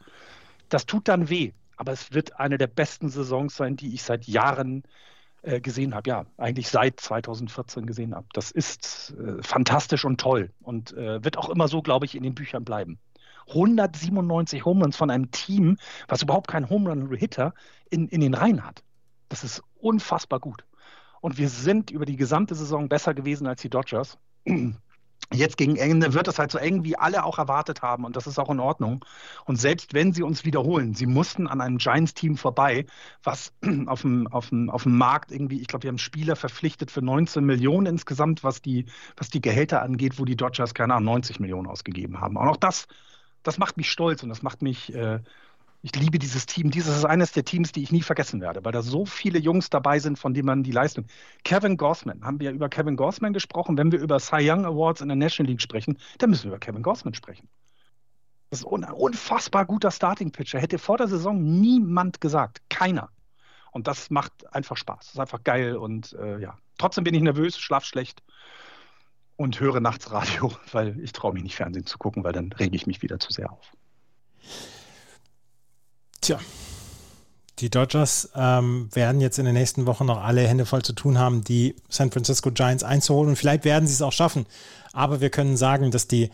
[0.68, 1.54] das tut dann weh.
[1.78, 4.88] Aber es wird eine der besten Saisons sein, die ich seit Jahren äh,
[5.62, 8.28] gesehen habe, ja, eigentlich seit 2014 gesehen habe.
[8.34, 12.24] Das ist äh, fantastisch und toll und äh, wird auch immer so, glaube ich, in
[12.24, 13.00] den Büchern bleiben.
[13.50, 15.78] 197 Home Runs von einem Team,
[16.08, 17.54] was überhaupt keinen Home Run Hitter
[17.90, 18.84] in, in den Reihen hat.
[19.30, 20.66] Das ist unfassbar gut.
[21.22, 24.18] Und wir sind über die gesamte Saison besser gewesen als die Dodgers.
[25.34, 28.06] Jetzt gegen Ende wird es halt so eng, wie alle auch erwartet haben.
[28.06, 29.04] Und das ist auch in Ordnung.
[29.46, 32.86] Und selbst wenn sie uns wiederholen, sie mussten an einem Giants-Team vorbei,
[33.24, 33.52] was
[33.88, 37.02] auf dem, auf, dem, auf dem Markt irgendwie, ich glaube, wir haben Spieler verpflichtet für
[37.02, 38.86] 19 Millionen insgesamt, was die,
[39.18, 42.38] was die Gehälter angeht, wo die Dodgers, keine Ahnung, 90 Millionen ausgegeben haben.
[42.38, 42.88] Und auch das,
[43.44, 45.20] das macht mich stolz und das macht mich, äh,
[45.88, 46.70] ich liebe dieses Team.
[46.70, 49.70] Dieses ist eines der Teams, die ich nie vergessen werde, weil da so viele Jungs
[49.70, 51.06] dabei sind, von denen man die Leistung.
[51.46, 53.78] Kevin Gossman, haben wir über Kevin Gossman gesprochen?
[53.78, 56.60] Wenn wir über Cy Young Awards in der National League sprechen, dann müssen wir über
[56.60, 57.48] Kevin Gossman sprechen.
[58.50, 60.60] Das ist ein unfassbar guter Starting-Pitcher.
[60.60, 62.62] Hätte vor der Saison niemand gesagt.
[62.70, 63.10] Keiner.
[63.72, 65.00] Und das macht einfach Spaß.
[65.00, 66.58] Das ist einfach geil und äh, ja.
[66.78, 68.24] Trotzdem bin ich nervös, schlaf schlecht
[69.38, 72.76] und höre nachts Radio, weil ich traue mich nicht Fernsehen zu gucken, weil dann rege
[72.76, 73.72] ich mich wieder zu sehr auf.
[76.28, 76.40] Tja,
[77.60, 81.18] die Dodgers ähm, werden jetzt in den nächsten Wochen noch alle Hände voll zu tun
[81.18, 83.30] haben, die San Francisco Giants einzuholen.
[83.30, 84.46] Und vielleicht werden sie es auch schaffen.
[84.92, 86.30] Aber wir können sagen, dass die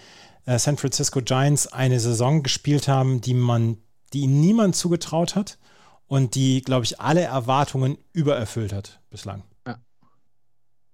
[0.47, 3.77] äh, San Francisco Giants eine Saison gespielt haben, die man,
[4.13, 5.59] die ihnen niemand zugetraut hat
[6.07, 9.43] und die, glaube ich, alle Erwartungen übererfüllt hat bislang.
[9.67, 9.77] Ja.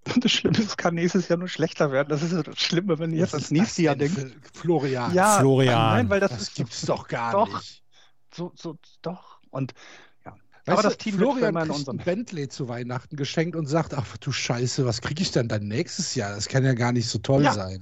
[0.20, 2.10] Das Schlimme ist, es kann nächstes Jahr nur schlechter werden.
[2.10, 4.20] Das ist das Schlimme, wenn ihr jetzt ans nächste Jahr denkt.
[4.54, 5.14] Florian.
[5.14, 5.96] Ja, Florian.
[5.96, 7.48] Nein, weil das, das gibt es doch gar doch.
[7.48, 7.80] nicht
[8.34, 9.40] so, so, doch.
[9.50, 9.74] Und
[10.26, 10.34] ja.
[10.66, 14.18] Weißt aber das Team Florian wird in unserem Bentley zu Weihnachten geschenkt und sagt, ach
[14.18, 16.36] du Scheiße, was kriege ich denn dann nächstes Jahr?
[16.36, 17.54] Das kann ja gar nicht so toll ja.
[17.54, 17.82] sein.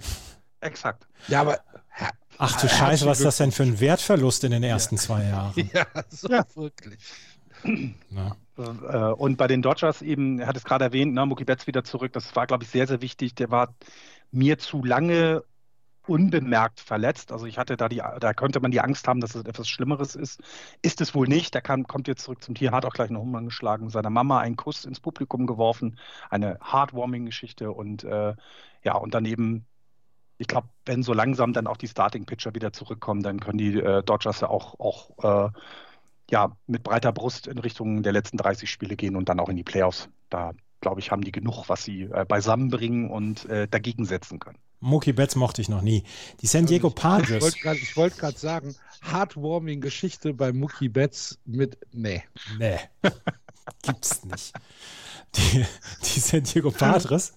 [0.62, 1.08] Exakt.
[1.28, 1.60] Ja, aber
[2.40, 5.02] Ach du Scheiße, was ist das denn für ein Wertverlust in den ersten ja.
[5.02, 5.54] zwei Jahren?
[5.74, 6.46] Ja, so ja.
[6.56, 7.00] wirklich.
[8.12, 8.36] Ja.
[8.58, 11.84] Äh, und bei den Dodgers eben, er hat es gerade erwähnt, ne, Mookie Betts wieder
[11.84, 12.14] zurück.
[12.14, 13.36] Das war, glaube ich, sehr, sehr wichtig.
[13.36, 13.74] Der war
[14.32, 15.44] mir zu lange
[16.08, 17.32] unbemerkt verletzt.
[17.32, 20.16] Also ich hatte da die, da könnte man die Angst haben, dass es etwas Schlimmeres
[20.16, 20.42] ist.
[20.82, 21.54] Ist es wohl nicht.
[21.54, 24.40] Der kann, kommt jetzt zurück zum Tier, hat auch gleich einen Hummer geschlagen, seiner Mama
[24.40, 25.98] einen Kuss ins Publikum geworfen,
[26.30, 28.36] eine Heartwarming-Geschichte und äh,
[28.84, 29.66] ja, und daneben,
[30.38, 34.04] ich glaube, wenn so langsam dann auch die Starting-Pitcher wieder zurückkommen, dann können die äh,
[34.04, 35.52] Dodgers ja auch, auch äh,
[36.30, 39.56] ja, mit breiter Brust in Richtung der letzten 30 Spiele gehen und dann auch in
[39.56, 40.10] die Playoffs.
[40.30, 44.60] Da, glaube ich, haben die genug, was sie äh, beisammenbringen und äh, dagegen setzen können.
[44.80, 46.04] Mookie Betts mochte ich noch nie.
[46.42, 47.56] Die San Diego Padres.
[47.56, 52.24] Ich wollte gerade wollt sagen, heartwarming Geschichte bei Mookie Betts mit, nee.
[52.60, 52.78] Nee,
[53.82, 54.54] gibt's nicht.
[55.36, 55.66] Die,
[56.04, 57.34] die, San Diego Padres,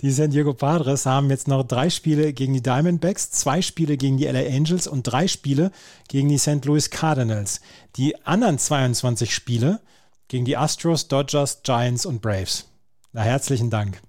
[0.00, 4.16] die San Diego Padres haben jetzt noch drei Spiele gegen die Diamondbacks, zwei Spiele gegen
[4.16, 5.70] die LA Angels und drei Spiele
[6.08, 6.64] gegen die St.
[6.64, 7.60] Louis Cardinals.
[7.96, 9.80] Die anderen 22 Spiele
[10.28, 12.66] gegen die Astros, Dodgers, Giants und Braves.
[13.12, 14.00] Na, herzlichen Dank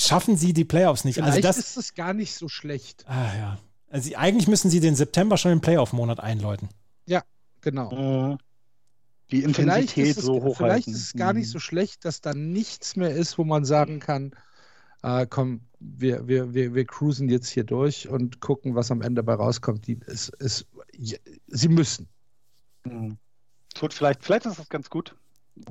[0.00, 1.18] schaffen sie die Playoffs nicht.
[1.18, 3.04] Also Vielleicht also das ist es gar nicht so schlecht.
[3.08, 3.58] Ah, ja.
[3.88, 6.68] Also eigentlich müssen sie den September schon im Playoff-Monat einläuten.
[7.06, 7.22] Ja,
[7.60, 7.90] genau.
[7.90, 8.38] Mhm.
[9.30, 10.56] Die Intensität es, so hoch.
[10.56, 11.52] Vielleicht ist es gar nicht mhm.
[11.52, 14.32] so schlecht, dass da nichts mehr ist, wo man sagen kann,
[15.02, 19.22] äh, komm, wir, wir, wir, wir cruisen jetzt hier durch und gucken, was am Ende
[19.22, 19.86] dabei rauskommt.
[19.86, 20.66] Die, es, es,
[21.46, 22.08] sie müssen.
[22.84, 23.18] Mhm.
[23.74, 25.14] Tut vielleicht, vielleicht ist das ganz gut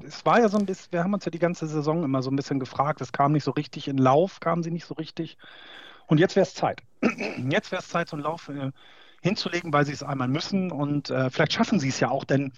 [0.06, 2.32] es war ja so ein bisschen, wir haben uns ja die ganze Saison immer so
[2.32, 5.38] ein bisschen gefragt, es kam nicht so richtig in Lauf, kamen sie nicht so richtig.
[6.08, 6.82] Und jetzt wäre es Zeit.
[7.50, 8.72] Jetzt wäre es Zeit, so einen Lauf äh,
[9.22, 10.72] hinzulegen, weil sie es einmal müssen.
[10.72, 12.52] Und äh, vielleicht schaffen sie es ja auch, denn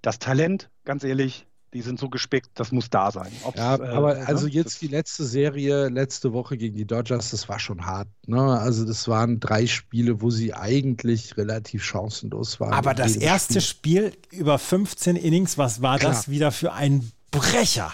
[0.00, 3.30] das Talent, ganz ehrlich, die sind so gespickt, das muss da sein.
[3.44, 7.30] Ob's, ja, äh, aber äh, also jetzt die letzte Serie, letzte Woche gegen die Dodgers,
[7.30, 8.08] das war schon hart.
[8.26, 8.40] Ne?
[8.40, 12.72] Also das waren drei Spiele, wo sie eigentlich relativ chancenlos waren.
[12.72, 14.12] Aber das erste Spiel.
[14.12, 14.40] Spiel.
[14.40, 16.12] über 15 Innings, was war Klar.
[16.12, 17.92] das wieder für ein Brecher?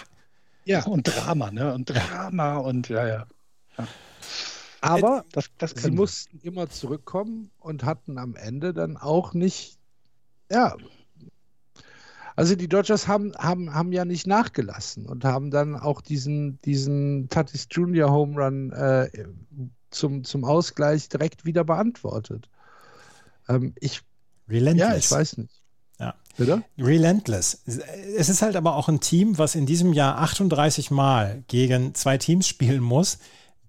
[0.65, 1.73] Ja, und Drama, ne?
[1.73, 3.27] Und Drama und ja, ja.
[3.77, 3.87] ja.
[4.81, 9.77] Aber das, das sie mussten immer zurückkommen und hatten am Ende dann auch nicht,
[10.51, 10.75] ja,
[12.35, 17.29] also die Dodgers haben, haben, haben ja nicht nachgelassen und haben dann auch diesen, diesen
[17.29, 19.09] Tatis Junior Home Run äh,
[19.91, 22.49] zum, zum Ausgleich direkt wieder beantwortet.
[23.47, 24.01] Ähm, ich,
[24.49, 24.89] Relentless.
[24.89, 25.61] Ja, ich weiß nicht.
[25.99, 26.15] Ja.
[26.35, 26.63] Bitte?
[26.77, 27.61] Relentless.
[28.17, 32.17] Es ist halt aber auch ein Team, was in diesem Jahr 38 Mal gegen zwei
[32.17, 33.19] Teams spielen muss,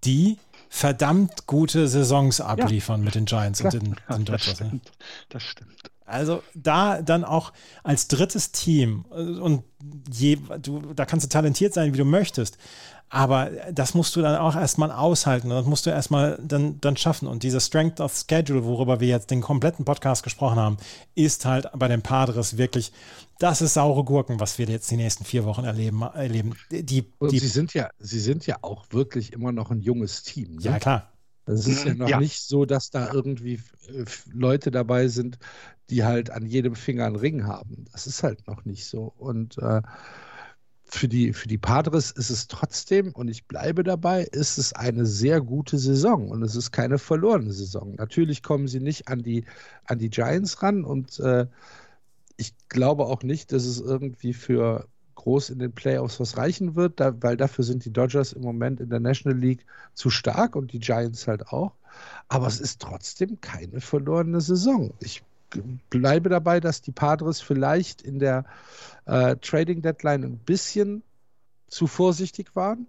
[0.05, 0.39] die
[0.71, 3.05] verdammt gute Saisons abliefern ja.
[3.05, 3.75] mit den Giants Klar.
[3.75, 4.45] und den, den Dodgers.
[4.47, 4.93] Das stimmt.
[5.29, 5.91] Das stimmt.
[6.07, 7.53] Also da dann auch
[7.83, 9.63] als drittes Team äh, und
[10.13, 12.59] je, du, da kannst du talentiert sein, wie du möchtest,
[13.15, 17.29] aber das musst du dann auch erstmal aushalten das musst du erstmal dann, dann schaffen.
[17.29, 20.79] Und diese Strength of Schedule, worüber wir jetzt den kompletten Podcast gesprochen haben,
[21.15, 22.93] ist halt bei den Padres wirklich,
[23.39, 26.03] das ist saure Gurken, was wir jetzt die nächsten vier Wochen erleben.
[26.03, 26.55] erleben.
[26.71, 30.57] Die, die, sie, sind ja, sie sind ja auch wirklich immer noch ein junges Team.
[30.57, 30.63] Ne?
[30.63, 31.14] Ja, klar.
[31.47, 32.21] Es ist ja noch ja.
[32.21, 35.39] nicht so, dass da irgendwie äh, Leute dabei sind,
[35.91, 37.85] die halt an jedem Finger einen Ring haben.
[37.93, 39.13] Das ist halt noch nicht so.
[39.19, 39.83] Und äh,
[40.85, 45.07] für, die, für die Padres ist es trotzdem, und ich bleibe dabei, ist es eine
[45.07, 47.95] sehr gute Saison und es ist keine verlorene Saison.
[47.97, 49.45] Natürlich kommen sie nicht an die,
[49.85, 51.47] an die Giants ran und äh,
[52.37, 54.89] ich glaube auch nicht, dass es irgendwie für
[55.25, 58.81] groß in den Playoffs was reichen wird, da, weil dafür sind die Dodgers im Moment
[58.81, 59.65] in der National League
[59.95, 61.73] zu stark und die Giants halt auch.
[62.29, 64.93] Aber es ist trotzdem keine verlorene Saison.
[65.01, 65.23] Ich
[65.89, 68.45] bleibe dabei, dass die Padres vielleicht in der
[69.07, 71.03] äh, Trading Deadline ein bisschen
[71.69, 72.87] zu vorsichtig waren,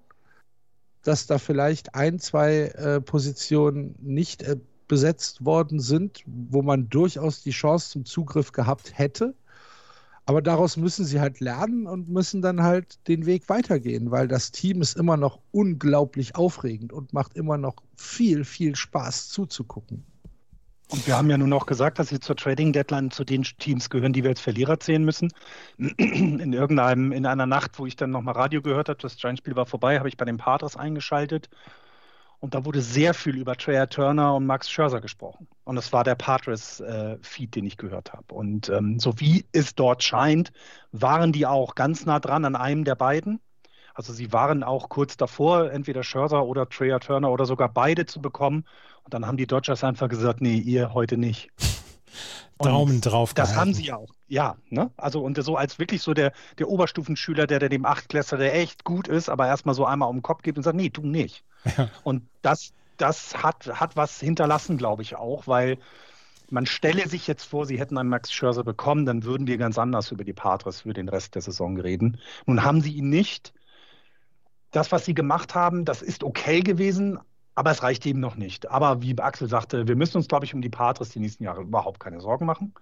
[1.03, 4.57] dass da vielleicht ein, zwei äh, Positionen nicht äh,
[4.89, 9.35] besetzt worden sind, wo man durchaus die Chance zum Zugriff gehabt hätte.
[10.25, 14.51] Aber daraus müssen sie halt lernen und müssen dann halt den Weg weitergehen, weil das
[14.51, 20.03] Team ist immer noch unglaublich aufregend und macht immer noch viel, viel Spaß zuzugucken.
[20.89, 23.89] Und wir haben ja nun auch gesagt, dass sie zur Trading Deadline zu den Teams
[23.89, 25.31] gehören, die wir als Verlierer zählen müssen.
[25.77, 29.65] In irgendeinem, in einer Nacht, wo ich dann nochmal Radio gehört habe, das Giants-Spiel war
[29.65, 31.49] vorbei, habe ich bei den Padres eingeschaltet.
[32.39, 35.47] Und da wurde sehr viel über Trey Turner und Max Scherzer gesprochen.
[35.63, 38.33] Und das war der Padres-Feed, äh, den ich gehört habe.
[38.33, 40.51] Und ähm, so wie es dort scheint,
[40.91, 43.39] waren die auch ganz nah dran an einem der beiden.
[43.93, 48.21] Also sie waren auch kurz davor, entweder Scherzer oder Trey Turner oder sogar beide zu
[48.21, 48.65] bekommen.
[49.03, 51.49] Und dann haben die Dodgers einfach gesagt, nee, ihr heute nicht.
[52.59, 53.33] Daumen drauf.
[53.33, 53.59] Das gehalten.
[53.59, 54.14] haben sie ja auch.
[54.27, 54.91] Ja, ne?
[54.97, 58.83] Also und so als wirklich so der, der Oberstufenschüler, der, der dem Achtklässler, der echt
[58.83, 61.43] gut ist, aber erstmal so einmal um den Kopf gibt und sagt, nee, du nicht.
[61.77, 61.89] Ja.
[62.03, 65.77] Und das, das hat, hat was hinterlassen, glaube ich auch, weil
[66.49, 69.77] man stelle sich jetzt vor, sie hätten einen Max Scherzer bekommen, dann würden wir ganz
[69.79, 72.19] anders über die Padres für den Rest der Saison reden.
[72.45, 73.53] Nun haben sie ihn nicht.
[74.71, 77.19] Das, was sie gemacht haben, das ist okay gewesen,
[77.55, 78.69] Aber es reicht eben noch nicht.
[78.69, 81.61] Aber wie Axel sagte, wir müssen uns, glaube ich, um die Padres die nächsten Jahre
[81.61, 82.73] überhaupt keine Sorgen machen.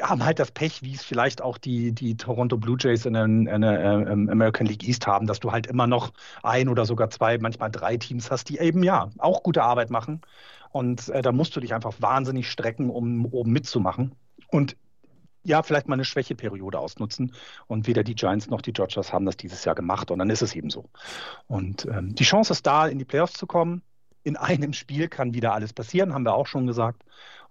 [0.00, 3.24] Haben halt das Pech, wie es vielleicht auch die, die Toronto Blue Jays in der,
[3.24, 6.12] in der äh, American League East haben, dass du halt immer noch
[6.42, 10.20] ein oder sogar zwei, manchmal drei Teams hast, die eben ja auch gute Arbeit machen.
[10.70, 14.14] Und äh, da musst du dich einfach wahnsinnig strecken, um oben mitzumachen.
[14.48, 14.76] Und
[15.44, 17.32] ja, vielleicht mal eine Schwächeperiode ausnutzen.
[17.66, 20.10] Und weder die Giants noch die Dodgers haben das dieses Jahr gemacht.
[20.10, 20.88] Und dann ist es eben so.
[21.46, 23.82] Und ähm, die Chance ist da, in die Playoffs zu kommen.
[24.22, 27.04] In einem Spiel kann wieder alles passieren, haben wir auch schon gesagt.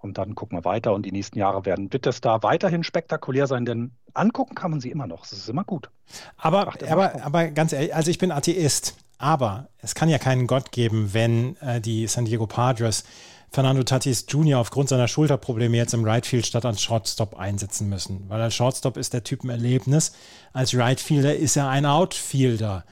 [0.03, 0.93] Und dann gucken wir weiter.
[0.93, 4.81] Und die nächsten Jahre werden wird das da weiterhin spektakulär sein, denn angucken kann man
[4.81, 5.23] sie immer noch.
[5.23, 5.89] Es ist immer gut.
[6.35, 8.97] Aber, aber, aber ganz ehrlich, also ich bin Atheist.
[9.17, 13.05] Aber es kann ja keinen Gott geben, wenn äh, die San Diego Padres
[13.49, 14.59] Fernando Tatis Jr.
[14.59, 18.27] aufgrund seiner Schulterprobleme jetzt im Right Field statt als Shortstop einsetzen müssen.
[18.27, 20.11] Weil als Shortstop ist der Typ ein Erlebnis.
[20.51, 22.83] Als Right Fielder ist er ein Outfielder.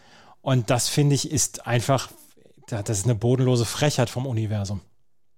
[0.42, 2.10] Und das finde ich ist einfach,
[2.68, 4.80] das ist eine bodenlose Frechheit vom Universum.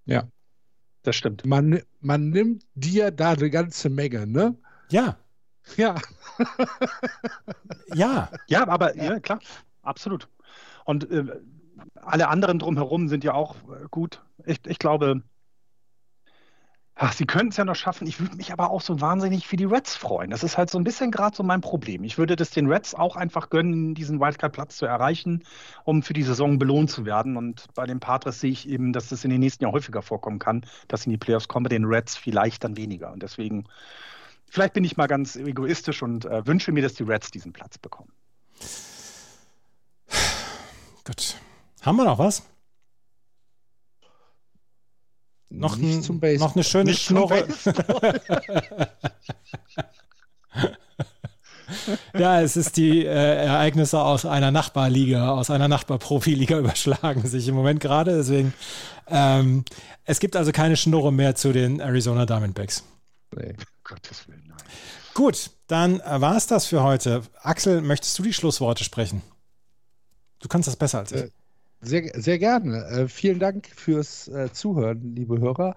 [0.05, 0.25] Ja,
[1.03, 1.45] das stimmt.
[1.45, 4.55] Man, man nimmt dir da eine ganze Menge, ne?
[4.89, 5.17] Ja.
[5.77, 5.95] Ja.
[7.93, 8.29] ja.
[8.47, 9.39] Ja, aber ja, klar,
[9.81, 10.27] absolut.
[10.85, 11.25] Und äh,
[11.95, 14.21] alle anderen drumherum sind ja auch äh, gut.
[14.45, 15.23] Ich, ich glaube,
[16.95, 18.07] ach, sie könnten es ja noch schaffen.
[18.07, 20.29] Ich würde mich aber auch so wahnsinnig für die Reds freuen.
[20.29, 22.03] Das ist halt so ein bisschen gerade so mein Problem.
[22.03, 25.43] Ich würde das den Reds auch einfach gönnen, diesen Wildcard-Platz zu erreichen,
[25.83, 27.35] um für die Saison belohnt zu werden.
[27.35, 30.39] Und bei den Padres sehe ich eben, dass das in den nächsten Jahren häufiger vorkommen
[30.39, 33.11] kann, dass sie in die Playoffs kommen, den Reds vielleicht dann weniger.
[33.11, 33.65] Und deswegen,
[34.49, 37.77] vielleicht bin ich mal ganz egoistisch und äh, wünsche mir, dass die Reds diesen Platz
[37.77, 38.11] bekommen.
[41.05, 41.35] Gut.
[41.81, 42.52] Haben wir noch was?
[45.55, 45.99] Noch, ein,
[46.39, 47.47] noch eine schöne Nicht Schnurre.
[52.17, 57.53] ja, es ist die äh, Ereignisse aus einer Nachbarliga, aus einer Nachbarprofiliga überschlagen sich im
[57.53, 58.17] Moment gerade.
[58.17, 58.53] Deswegen,
[59.07, 59.63] ähm,
[60.05, 62.83] es gibt also keine Schnurre mehr zu den Arizona Diamondbacks.
[63.35, 63.53] Nee.
[63.83, 64.57] Gottes Willen, nein.
[65.13, 67.21] Gut, dann äh, war es das für heute.
[67.43, 69.21] Axel, möchtest du die Schlussworte sprechen?
[70.39, 71.21] Du kannst das besser als ich.
[71.21, 71.29] Äh,
[71.83, 72.85] sehr, sehr gerne.
[72.85, 75.75] Äh, vielen Dank fürs äh, Zuhören, liebe Hörer.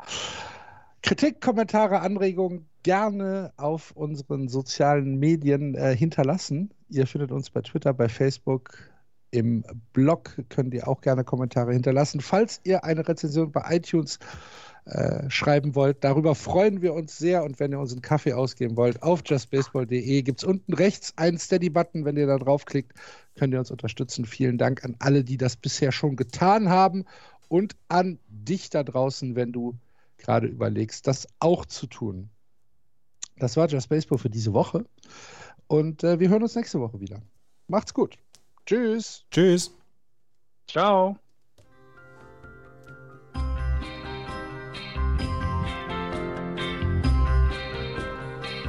[1.03, 6.71] Kritik, Kommentare, Anregungen gerne auf unseren sozialen Medien äh, hinterlassen.
[6.89, 8.79] Ihr findet uns bei Twitter, bei Facebook,
[9.31, 12.21] im Blog könnt ihr auch gerne Kommentare hinterlassen.
[12.21, 14.19] Falls ihr eine Rezension bei iTunes
[14.87, 17.43] äh, schreiben wollt, darüber freuen wir uns sehr.
[17.43, 21.39] Und wenn ihr uns einen Kaffee ausgeben wollt, auf justbaseball.de gibt es unten rechts einen
[21.39, 22.05] Steady-Button.
[22.05, 22.93] Wenn ihr da draufklickt,
[23.35, 24.25] könnt ihr uns unterstützen.
[24.25, 27.05] Vielen Dank an alle, die das bisher schon getan haben
[27.49, 29.75] und an dich da draußen, wenn du
[30.19, 32.31] gerade überlegst, das auch zu tun.
[33.39, 34.87] Das war Just Baseball für diese Woche
[35.67, 37.21] und äh, wir hören uns nächste Woche wieder.
[37.69, 38.17] Macht's gut.
[38.65, 39.25] Tschüss.
[39.31, 39.73] Tschüss.
[40.69, 41.17] Ciao.